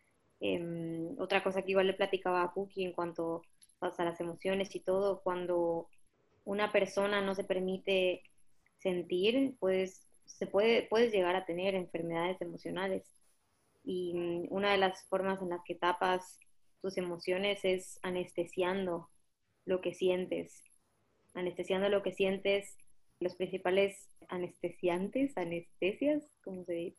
em, 0.40 1.18
otra 1.18 1.42
cosa 1.42 1.62
que 1.62 1.70
igual 1.70 1.86
le 1.86 1.94
platicaba 1.94 2.42
a 2.42 2.52
Puki 2.52 2.84
en 2.84 2.92
cuanto 2.92 3.36
a 3.36 3.57
las 3.80 4.20
emociones 4.20 4.74
y 4.74 4.80
todo, 4.80 5.20
cuando 5.22 5.88
una 6.44 6.72
persona 6.72 7.20
no 7.20 7.34
se 7.34 7.44
permite 7.44 8.22
sentir, 8.78 9.56
pues 9.58 10.06
se 10.24 10.46
puede, 10.46 10.82
puedes 10.84 11.12
llegar 11.12 11.36
a 11.36 11.44
tener 11.44 11.74
enfermedades 11.74 12.40
emocionales. 12.40 13.04
Y 13.84 14.14
mm, 14.14 14.46
una 14.50 14.72
de 14.72 14.78
las 14.78 15.04
formas 15.08 15.42
en 15.42 15.50
las 15.50 15.60
que 15.64 15.74
tapas 15.74 16.38
tus 16.80 16.96
emociones 16.96 17.64
es 17.64 17.98
anestesiando 18.02 19.08
lo 19.64 19.80
que 19.80 19.94
sientes. 19.94 20.62
Anestesiando 21.34 21.88
lo 21.88 22.02
que 22.02 22.12
sientes, 22.12 22.76
los 23.20 23.34
principales 23.34 24.08
anestesiantes, 24.28 25.36
anestesias, 25.36 26.24
como 26.42 26.64
se 26.64 26.96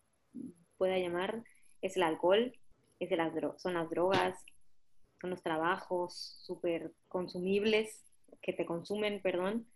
pueda 0.78 0.98
llamar, 0.98 1.44
es 1.82 1.96
el 1.96 2.04
alcohol, 2.04 2.54
es 3.00 3.10
de 3.10 3.18
las 3.18 3.34
son 3.62 3.74
las 3.76 3.90
drogas, 3.90 4.44
son 5.20 5.32
los 5.32 5.44
trabajos 5.44 6.38
súper 6.42 6.94
consumibles, 7.08 8.04
que 8.42 8.54
te 8.54 8.66
consumen, 8.66 9.22
perdón, 9.22 9.68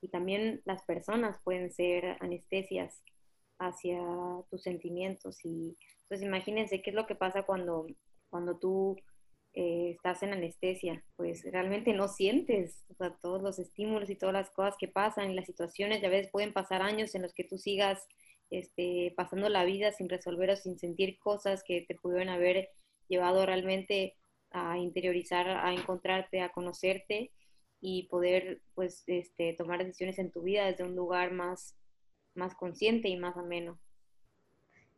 y 0.00 0.08
también 0.08 0.62
las 0.64 0.82
personas 0.84 1.38
pueden 1.42 1.70
ser 1.70 2.16
anestesias 2.20 3.02
hacia 3.58 4.00
tus 4.50 4.62
sentimientos. 4.62 5.44
Y 5.44 5.76
entonces 6.02 6.26
imagínense 6.26 6.82
qué 6.82 6.90
es 6.90 6.96
lo 6.96 7.06
que 7.06 7.14
pasa 7.14 7.42
cuando, 7.42 7.86
cuando 8.30 8.58
tú 8.58 8.96
eh, 9.54 9.92
estás 9.96 10.22
en 10.22 10.32
anestesia, 10.32 11.02
pues 11.16 11.42
realmente 11.50 11.94
no 11.94 12.08
sientes 12.08 12.84
todos 13.22 13.42
los 13.42 13.58
estímulos 13.58 14.10
y 14.10 14.16
todas 14.16 14.34
las 14.34 14.50
cosas 14.50 14.76
que 14.78 14.88
pasan 14.88 15.30
y 15.30 15.34
las 15.34 15.46
situaciones, 15.46 16.02
ya 16.02 16.10
veces 16.10 16.30
pueden 16.30 16.52
pasar 16.52 16.82
años 16.82 17.14
en 17.14 17.22
los 17.22 17.32
que 17.32 17.44
tú 17.44 17.56
sigas 17.56 18.06
este, 18.50 19.12
pasando 19.16 19.48
la 19.48 19.64
vida 19.64 19.92
sin 19.92 20.08
resolver 20.08 20.50
o 20.50 20.56
sin 20.56 20.78
sentir 20.78 21.18
cosas 21.18 21.64
que 21.64 21.82
te 21.82 21.94
pudieron 21.94 22.28
haber 22.28 22.68
llevado 23.08 23.46
realmente 23.46 24.16
a 24.50 24.78
interiorizar, 24.78 25.48
a 25.48 25.72
encontrarte, 25.72 26.40
a 26.40 26.50
conocerte 26.50 27.32
y 27.80 28.04
poder 28.08 28.62
pues 28.74 29.04
este, 29.06 29.54
tomar 29.54 29.78
decisiones 29.78 30.18
en 30.18 30.30
tu 30.30 30.42
vida 30.42 30.66
desde 30.66 30.84
un 30.84 30.96
lugar 30.96 31.32
más, 31.32 31.76
más 32.34 32.54
consciente 32.54 33.08
y 33.08 33.16
más 33.16 33.36
ameno. 33.36 33.78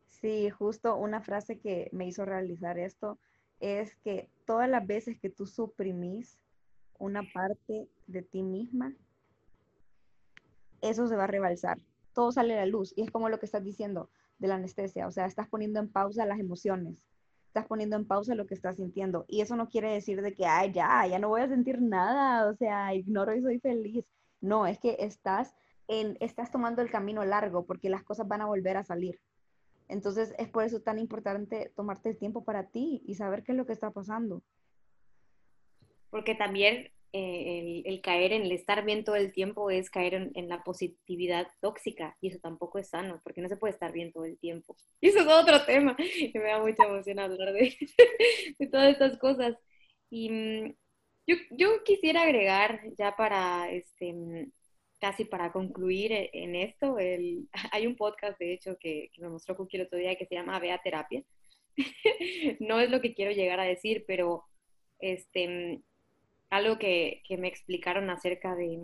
Sí, 0.07 0.49
justo 0.49 0.95
una 0.95 1.21
frase 1.21 1.59
que 1.59 1.89
me 1.91 2.07
hizo 2.07 2.25
realizar 2.25 2.77
esto 2.77 3.19
es 3.59 3.95
que 3.97 4.29
todas 4.45 4.69
las 4.69 4.85
veces 4.85 5.19
que 5.19 5.29
tú 5.29 5.45
suprimís 5.45 6.39
una 6.97 7.23
parte 7.33 7.89
de 8.07 8.21
ti 8.21 8.41
misma, 8.43 8.93
eso 10.81 11.07
se 11.07 11.15
va 11.15 11.25
a 11.25 11.27
rebalsar. 11.27 11.77
Todo 12.13 12.31
sale 12.31 12.53
a 12.53 12.57
la 12.57 12.65
luz 12.65 12.93
y 12.95 13.03
es 13.03 13.11
como 13.11 13.29
lo 13.29 13.39
que 13.39 13.45
estás 13.45 13.63
diciendo 13.63 14.09
de 14.39 14.47
la 14.47 14.55
anestesia, 14.55 15.07
o 15.07 15.11
sea, 15.11 15.25
estás 15.25 15.49
poniendo 15.49 15.79
en 15.79 15.91
pausa 15.91 16.25
las 16.25 16.39
emociones, 16.39 17.05
estás 17.49 17.65
poniendo 17.65 17.95
en 17.95 18.05
pausa 18.05 18.35
lo 18.35 18.45
que 18.45 18.53
estás 18.53 18.77
sintiendo 18.77 19.25
y 19.27 19.41
eso 19.41 19.55
no 19.55 19.69
quiere 19.69 19.91
decir 19.91 20.21
de 20.21 20.35
que, 20.35 20.45
ay, 20.45 20.71
ya, 20.71 21.05
ya 21.07 21.17
no 21.17 21.29
voy 21.29 21.41
a 21.41 21.47
sentir 21.47 21.81
nada, 21.81 22.47
o 22.47 22.55
sea, 22.55 22.93
ignoro 22.93 23.35
y 23.35 23.41
soy 23.41 23.59
feliz. 23.59 24.05
No, 24.39 24.67
es 24.67 24.79
que 24.79 24.97
estás 24.99 25.55
en, 25.87 26.15
estás 26.19 26.51
tomando 26.51 26.83
el 26.83 26.91
camino 26.91 27.25
largo 27.25 27.65
porque 27.65 27.89
las 27.89 28.03
cosas 28.03 28.27
van 28.27 28.41
a 28.41 28.45
volver 28.45 28.77
a 28.77 28.83
salir. 28.83 29.19
Entonces 29.87 30.35
es 30.37 30.47
por 30.47 30.63
eso 30.63 30.81
tan 30.81 30.99
importante 30.99 31.73
tomarte 31.75 32.09
el 32.09 32.17
tiempo 32.19 32.43
para 32.43 32.67
ti 32.67 33.01
y 33.05 33.15
saber 33.15 33.43
qué 33.43 33.53
es 33.53 33.57
lo 33.57 33.65
que 33.65 33.73
está 33.73 33.89
pasando. 33.89 34.43
Porque 36.11 36.35
también 36.35 36.91
eh, 37.11 37.81
el, 37.85 38.01
caer 38.01 38.33
en 38.33 38.43
el 38.43 38.51
estar 38.51 38.85
bien 38.85 39.03
todo 39.03 39.15
el 39.15 39.33
tiempo 39.33 39.69
es 39.69 39.89
caer 39.89 40.31
en, 40.33 40.49
la 40.49 40.63
positividad 40.63 41.47
tóxica 41.59 42.15
y 42.21 42.27
eso 42.29 42.39
tampoco 42.39 42.79
es 42.79 42.89
sano 42.89 43.19
porque 43.23 43.41
no 43.41 43.49
se 43.49 43.57
puede 43.57 43.73
estar 43.73 43.91
bien 43.91 44.11
todo 44.11 44.25
el 44.25 44.37
tiempo. 44.37 44.75
Y 45.01 45.07
eso 45.09 45.19
es 45.19 45.27
otro 45.27 45.65
tema 45.65 45.95
que 45.95 46.31
me 46.35 46.45
da 46.45 46.59
mucha 46.61 46.85
emoción 46.85 47.19
hablar 47.19 47.53
de, 47.53 47.75
de 48.59 48.67
todas 48.67 48.91
estas 48.91 49.17
cosas. 49.17 49.55
Y 50.09 50.29
mm, 50.29 50.75
yo, 51.27 51.35
yo, 51.51 51.83
quisiera 51.83 52.23
agregar 52.23 52.81
ya 52.97 53.15
para 53.15 53.71
este, 53.71 54.13
casi 54.99 55.25
para 55.25 55.51
concluir 55.51 56.11
e, 56.11 56.29
en 56.33 56.55
esto, 56.55 56.99
el, 56.99 57.47
hay 57.71 57.87
un 57.87 57.95
podcast, 57.95 58.39
de 58.39 58.53
hecho, 58.53 58.77
que, 58.79 59.09
me 59.17 59.29
mostró 59.29 59.55
Cookie 59.55 59.77
el 59.77 59.83
otro 59.87 59.97
día 59.99 60.15
que 60.15 60.25
se 60.25 60.35
llama 60.35 60.59
Vea 60.59 60.81
Terapia. 60.83 61.23
no 62.59 62.79
es 62.79 62.89
lo 62.89 63.01
que 63.01 63.13
quiero 63.13 63.31
llegar 63.31 63.59
a 63.59 63.63
decir, 63.63 64.03
pero 64.07 64.43
este, 64.99 65.81
algo 66.49 66.77
que, 66.77 67.21
me 67.37 67.47
explicaron 67.47 68.09
acerca 68.09 68.55
de, 68.55 68.79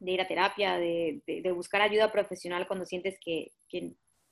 ir 0.00 0.20
a 0.20 0.28
terapia, 0.28 0.78
de, 0.78 1.52
buscar 1.54 1.82
ayuda 1.82 2.12
profesional 2.12 2.66
cuando 2.66 2.86
sientes 2.86 3.18
que, 3.20 3.52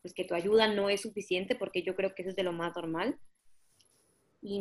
pues 0.02 0.14
que 0.14 0.24
tu 0.24 0.34
ayuda 0.34 0.72
no 0.72 0.88
es 0.88 1.02
suficiente, 1.02 1.54
porque 1.54 1.82
yo 1.82 1.94
creo 1.94 2.14
que 2.14 2.22
eso 2.22 2.30
es 2.30 2.36
de 2.36 2.44
lo 2.44 2.52
más 2.52 2.74
normal. 2.76 3.18
Y 4.40 4.60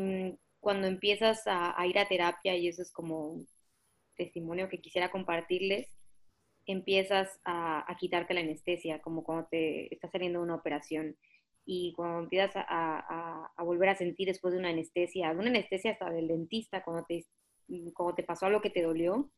cuando 0.59 0.87
empiezas 0.87 1.45
a, 1.45 1.79
a 1.79 1.87
ir 1.87 1.99
a 1.99 2.07
terapia, 2.07 2.55
y 2.55 2.67
eso 2.67 2.81
es 2.81 2.91
como 2.91 3.27
un 3.29 3.47
testimonio 4.15 4.69
que 4.69 4.81
quisiera 4.81 5.11
compartirles, 5.11 5.87
empiezas 6.67 7.39
a, 7.45 7.95
quitarte 7.97 8.33
la 8.33 8.41
anestesia, 8.41 9.01
como 9.01 9.23
cuando 9.23 9.47
te 9.47 9.93
está 9.93 10.09
saliendo 10.09 10.41
una 10.41 10.55
operación. 10.55 11.15
Y 11.65 11.93
cuando 11.93 12.19
empiezas 12.19 12.51
a, 12.55 13.51
volver 13.57 13.89
a 13.89 13.95
sentir 13.95 14.27
después 14.27 14.53
de 14.53 14.59
una 14.59 14.69
anestesia, 14.69 15.33
de 15.33 15.39
una 15.39 15.49
anestesia 15.49 15.91
hasta 15.91 16.09
del 16.09 16.27
dentista, 16.27 16.83
cuando 16.83 17.05
te, 17.05 17.25
cuando 17.93 18.15
te 18.15 18.23
pasó 18.23 18.45
algo 18.45 18.61
que 18.61 18.69
te 18.69 18.81
dolió, 18.81 19.29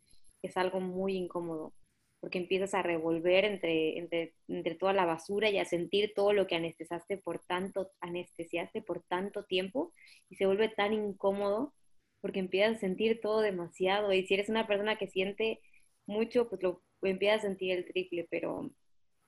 es 0.41 0.57
algo 0.57 0.79
muy 0.79 1.15
incómodo, 1.15 1.73
porque 2.19 2.37
empiezas 2.37 2.73
a 2.73 2.81
revolver 2.81 3.45
entre, 3.45 3.97
entre, 3.97 4.33
entre 4.47 4.75
toda 4.75 4.93
la 4.93 5.05
basura 5.05 5.49
y 5.49 5.57
a 5.57 5.65
sentir 5.65 6.13
todo 6.15 6.33
lo 6.33 6.47
que 6.47 6.55
anestesiaste 6.55 7.17
por 7.17 7.39
tanto, 7.39 7.91
anestesiaste 8.01 8.81
por 8.81 9.03
tanto 9.03 9.45
tiempo 9.45 9.93
y 10.29 10.35
se 10.35 10.45
vuelve 10.45 10.69
tan 10.69 10.93
incómodo 10.93 11.73
porque 12.21 12.39
empiezas 12.39 12.77
a 12.77 12.79
sentir 12.79 13.21
todo 13.21 13.41
demasiado 13.41 14.11
y 14.13 14.25
si 14.25 14.33
eres 14.33 14.49
una 14.49 14.67
persona 14.67 14.97
que 14.97 15.07
siente 15.07 15.61
mucho, 16.05 16.49
pues 16.49 16.61
lo 16.63 16.81
empiezas 17.01 17.39
a 17.39 17.47
sentir 17.47 17.71
el 17.71 17.85
triple, 17.85 18.27
pero, 18.29 18.71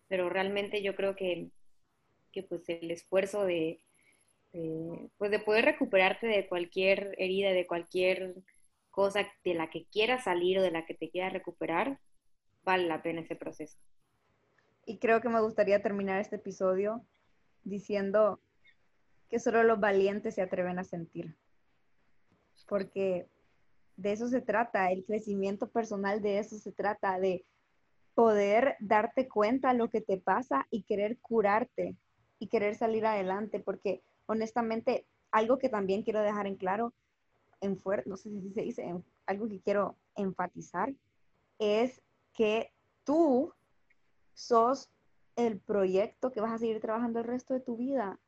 pero 0.07 0.29
realmente 0.29 0.81
yo 0.81 0.95
creo 0.95 1.15
que, 1.15 1.49
que 2.31 2.43
pues 2.43 2.67
el 2.67 2.91
esfuerzo 2.91 3.45
de, 3.45 3.81
pues 5.17 5.31
de 5.31 5.39
poder 5.39 5.65
recuperarte 5.65 6.27
de 6.27 6.47
cualquier 6.47 7.15
herida, 7.17 7.51
de 7.51 7.67
cualquier 7.67 8.35
cosa 8.91 9.25
de 9.43 9.53
la 9.53 9.69
que 9.69 9.85
quieras 9.85 10.25
salir 10.25 10.59
o 10.59 10.61
de 10.61 10.71
la 10.71 10.85
que 10.85 10.93
te 10.93 11.09
quieras 11.09 11.33
recuperar, 11.33 11.99
vale 12.63 12.87
la 12.87 13.01
pena 13.01 13.21
ese 13.21 13.35
proceso. 13.35 13.77
Y 14.85 14.99
creo 14.99 15.21
que 15.21 15.29
me 15.29 15.41
gustaría 15.41 15.81
terminar 15.81 16.19
este 16.19 16.35
episodio 16.35 17.05
diciendo 17.63 18.39
que 19.29 19.39
solo 19.39 19.63
los 19.63 19.79
valientes 19.79 20.35
se 20.35 20.41
atreven 20.41 20.77
a 20.77 20.83
sentir. 20.83 21.37
Porque 22.67 23.27
de 23.95 24.11
eso 24.11 24.27
se 24.27 24.41
trata, 24.41 24.91
el 24.91 25.05
crecimiento 25.05 25.69
personal 25.69 26.21
de 26.21 26.39
eso 26.39 26.57
se 26.57 26.71
trata, 26.71 27.19
de 27.19 27.45
poder 28.13 28.75
darte 28.79 29.27
cuenta 29.27 29.73
lo 29.73 29.89
que 29.89 30.01
te 30.01 30.17
pasa 30.17 30.67
y 30.69 30.83
querer 30.83 31.17
curarte 31.19 31.95
y 32.39 32.47
querer 32.47 32.75
salir 32.75 33.05
adelante, 33.05 33.59
porque 33.59 34.03
honestamente 34.25 35.05
algo 35.31 35.59
que 35.59 35.69
también 35.69 36.03
quiero 36.03 36.21
dejar 36.21 36.47
en 36.47 36.55
claro, 36.55 36.93
en 37.61 37.77
fuerte, 37.77 38.09
no 38.09 38.17
sé 38.17 38.29
si 38.29 38.51
se 38.51 38.61
dice, 38.61 39.03
algo 39.25 39.47
que 39.47 39.61
quiero 39.61 39.95
enfatizar, 40.15 40.93
es 41.59 42.01
que 42.33 42.73
tú 43.03 43.53
sos 44.33 44.89
el 45.35 45.59
proyecto 45.59 46.31
que 46.31 46.41
vas 46.41 46.51
a 46.53 46.57
seguir 46.57 46.81
trabajando 46.81 47.19
el 47.19 47.25
resto 47.25 47.53
de 47.53 47.59
tu 47.61 47.77
vida. 47.77 48.19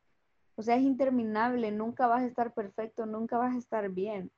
O 0.55 0.61
sea, 0.61 0.75
es 0.75 0.83
interminable, 0.83 1.71
nunca 1.71 2.07
vas 2.07 2.21
a 2.21 2.27
estar 2.27 2.53
perfecto, 2.53 3.05
nunca 3.05 3.37
vas 3.37 3.55
a 3.55 3.57
estar 3.57 3.89
bien. 3.89 4.31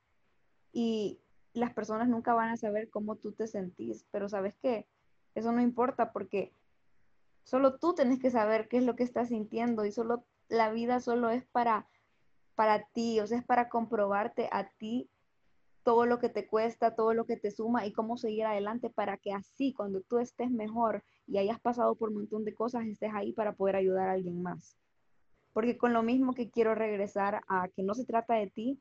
Y 0.72 1.20
las 1.52 1.72
personas 1.72 2.08
nunca 2.08 2.34
van 2.34 2.50
a 2.50 2.56
saber 2.56 2.90
cómo 2.90 3.16
tú 3.16 3.32
te 3.32 3.46
sentís, 3.46 4.06
pero 4.10 4.28
sabes 4.28 4.56
qué, 4.62 4.86
eso 5.34 5.52
no 5.52 5.60
importa 5.60 6.12
porque 6.12 6.52
solo 7.44 7.78
tú 7.78 7.94
tienes 7.94 8.18
que 8.18 8.30
saber 8.30 8.68
qué 8.68 8.78
es 8.78 8.84
lo 8.84 8.96
que 8.96 9.04
estás 9.04 9.28
sintiendo 9.28 9.84
y 9.84 9.92
solo 9.92 10.24
la 10.48 10.70
vida 10.70 11.00
solo 11.00 11.30
es 11.30 11.44
para, 11.46 11.86
para 12.56 12.84
ti, 12.86 13.20
o 13.20 13.26
sea, 13.26 13.38
es 13.38 13.44
para 13.44 13.68
comprobarte 13.68 14.48
a 14.50 14.68
ti 14.78 15.08
todo 15.84 16.04
lo 16.04 16.18
que 16.18 16.28
te 16.28 16.48
cuesta, 16.48 16.96
todo 16.96 17.14
lo 17.14 17.26
que 17.26 17.36
te 17.36 17.52
suma 17.52 17.86
y 17.86 17.92
cómo 17.92 18.16
seguir 18.16 18.44
adelante 18.44 18.90
para 18.90 19.18
que 19.18 19.32
así 19.32 19.72
cuando 19.72 20.00
tú 20.00 20.18
estés 20.18 20.50
mejor 20.50 21.04
y 21.28 21.38
hayas 21.38 21.60
pasado 21.60 21.94
por 21.94 22.08
un 22.08 22.16
montón 22.16 22.44
de 22.44 22.54
cosas, 22.54 22.86
estés 22.86 23.12
ahí 23.14 23.32
para 23.32 23.52
poder 23.52 23.76
ayudar 23.76 24.08
a 24.08 24.12
alguien 24.12 24.42
más. 24.42 24.76
Porque 25.52 25.78
con 25.78 25.92
lo 25.92 26.02
mismo 26.02 26.34
que 26.34 26.50
quiero 26.50 26.74
regresar 26.74 27.42
a 27.46 27.68
que 27.68 27.84
no 27.84 27.94
se 27.94 28.04
trata 28.04 28.34
de 28.34 28.48
ti, 28.48 28.80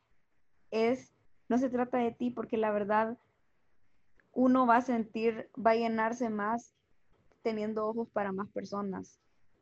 es, 0.72 1.14
no 1.48 1.60
se 1.60 1.70
trata 1.70 2.00
de 2.00 2.12
ti 2.12 2.32
porque 2.32 2.58
la 2.58 2.72
verdad 2.72 3.20
uno 4.34 4.66
va 4.66 4.78
a 4.78 4.82
sentir, 4.82 5.50
va 5.56 5.72
a 5.72 5.76
llenarse 5.76 6.30
más 6.30 6.74
teniendo 7.44 7.86
ojos 7.88 8.10
para 8.10 8.32
más 8.32 8.50
personas 8.50 9.20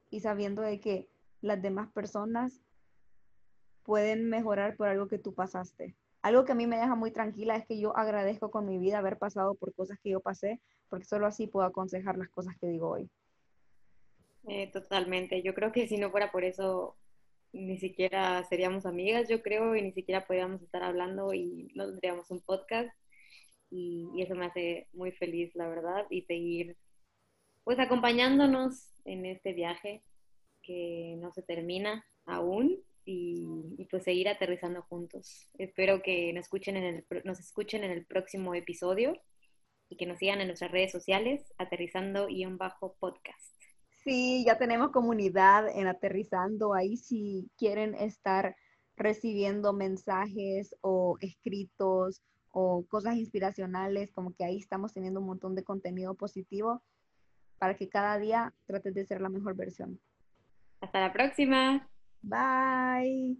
y 0.10 0.22
sabiendo 0.22 0.62
de 0.62 0.80
que 0.80 1.10
las 1.42 1.62
demás 1.62 1.92
personas 1.92 2.62
pueden 3.84 4.30
mejorar 4.30 4.76
por 4.76 4.88
algo 4.88 5.08
que 5.08 5.20
tú 5.20 5.34
pasaste. 5.34 5.96
Algo 6.22 6.46
que 6.46 6.54
a 6.54 6.56
mí 6.56 6.68
me 6.68 6.78
deja 6.78 6.96
muy 6.96 7.12
tranquila 7.12 7.56
es 7.56 7.66
que 7.66 7.80
yo 7.80 7.96
agradezco 7.98 8.50
con 8.50 8.66
mi 8.66 8.78
vida 8.78 9.00
haber 9.00 9.18
pasado 9.18 9.56
por 9.56 9.74
cosas 9.74 10.00
que 10.00 10.12
yo 10.12 10.22
pasé, 10.22 10.62
porque 10.90 11.06
solo 11.06 11.28
así 11.28 11.48
puedo 11.48 11.66
aconsejar 11.66 12.18
las 12.18 12.30
cosas 12.30 12.56
que 12.60 12.68
digo 12.68 12.92
hoy. 12.92 13.10
Eh, 14.48 14.72
totalmente. 14.72 15.42
Yo 15.42 15.54
creo 15.54 15.72
que 15.72 15.88
si 15.88 15.98
no 15.98 16.12
fuera 16.12 16.32
por 16.32 16.44
eso, 16.44 16.96
ni 17.52 17.78
siquiera 17.78 18.44
seríamos 18.46 18.86
amigas, 18.86 19.28
yo 19.28 19.42
creo, 19.42 19.76
y 19.76 19.82
ni 19.82 19.92
siquiera 19.92 20.26
podríamos 20.26 20.62
estar 20.62 20.84
hablando 20.84 21.34
y 21.34 21.72
no 21.76 21.86
tendríamos 21.86 22.32
un 22.32 22.42
podcast 22.42 22.90
y, 23.74 24.22
eso 24.22 24.36
me 24.36 24.46
hace 24.46 24.88
muy 24.94 25.12
feliz, 25.12 25.56
la 25.56 25.68
verdad, 25.68 26.06
y 26.10 26.22
seguir 26.24 26.78
pues 27.64 27.80
acompañándonos 27.80 28.92
en 29.06 29.26
este 29.26 29.54
viaje 29.54 30.04
que 30.62 31.16
no 31.20 31.32
se 31.32 31.42
termina 31.42 32.06
aún 32.26 32.84
y, 33.06 33.86
pues 33.90 34.04
seguir 34.04 34.30
aterrizando 34.30 34.82
juntos. 34.84 35.50
Espero 35.58 36.02
que 36.02 36.34
nos 36.34 36.46
escuchen, 36.46 36.78
en 36.78 36.84
el, 36.84 37.06
nos 37.26 37.40
escuchen 37.40 37.84
en 37.84 37.92
el 37.92 38.06
próximo 38.06 38.56
episodio 38.56 39.22
y 39.90 39.98
que 39.98 40.06
nos 40.06 40.20
sigan 40.20 40.42
en 40.42 40.48
nuestras 40.48 40.72
redes 40.72 40.92
sociales, 40.92 41.54
aterrizando-podcast. 41.58 43.54
Sí, 44.04 44.44
ya 44.46 44.58
tenemos 44.58 44.92
comunidad 44.92 45.70
en 45.70 45.88
Aterrizando, 45.88 46.74
ahí 46.74 46.98
si 46.98 47.50
quieren 47.58 47.96
estar 47.96 48.56
recibiendo 48.96 49.74
mensajes 49.74 50.76
o 50.82 51.18
escritos 51.22 52.22
o 52.52 52.86
cosas 52.88 53.16
inspiracionales, 53.16 54.12
como 54.12 54.34
que 54.34 54.44
ahí 54.44 54.58
estamos 54.58 54.94
teniendo 54.94 55.20
un 55.20 55.28
montón 55.28 55.56
de 55.56 55.64
contenido 55.64 56.16
positivo 56.16 56.84
para 57.58 57.76
que 57.76 57.88
cada 57.88 58.20
día 58.20 58.54
trates 58.66 58.94
de 58.94 59.06
ser 59.06 59.22
la 59.22 59.30
mejor 59.30 59.56
versión. 59.56 60.00
Hasta 60.82 61.00
la 61.00 61.14
próxima. 61.14 61.90
Bye. 62.24 63.36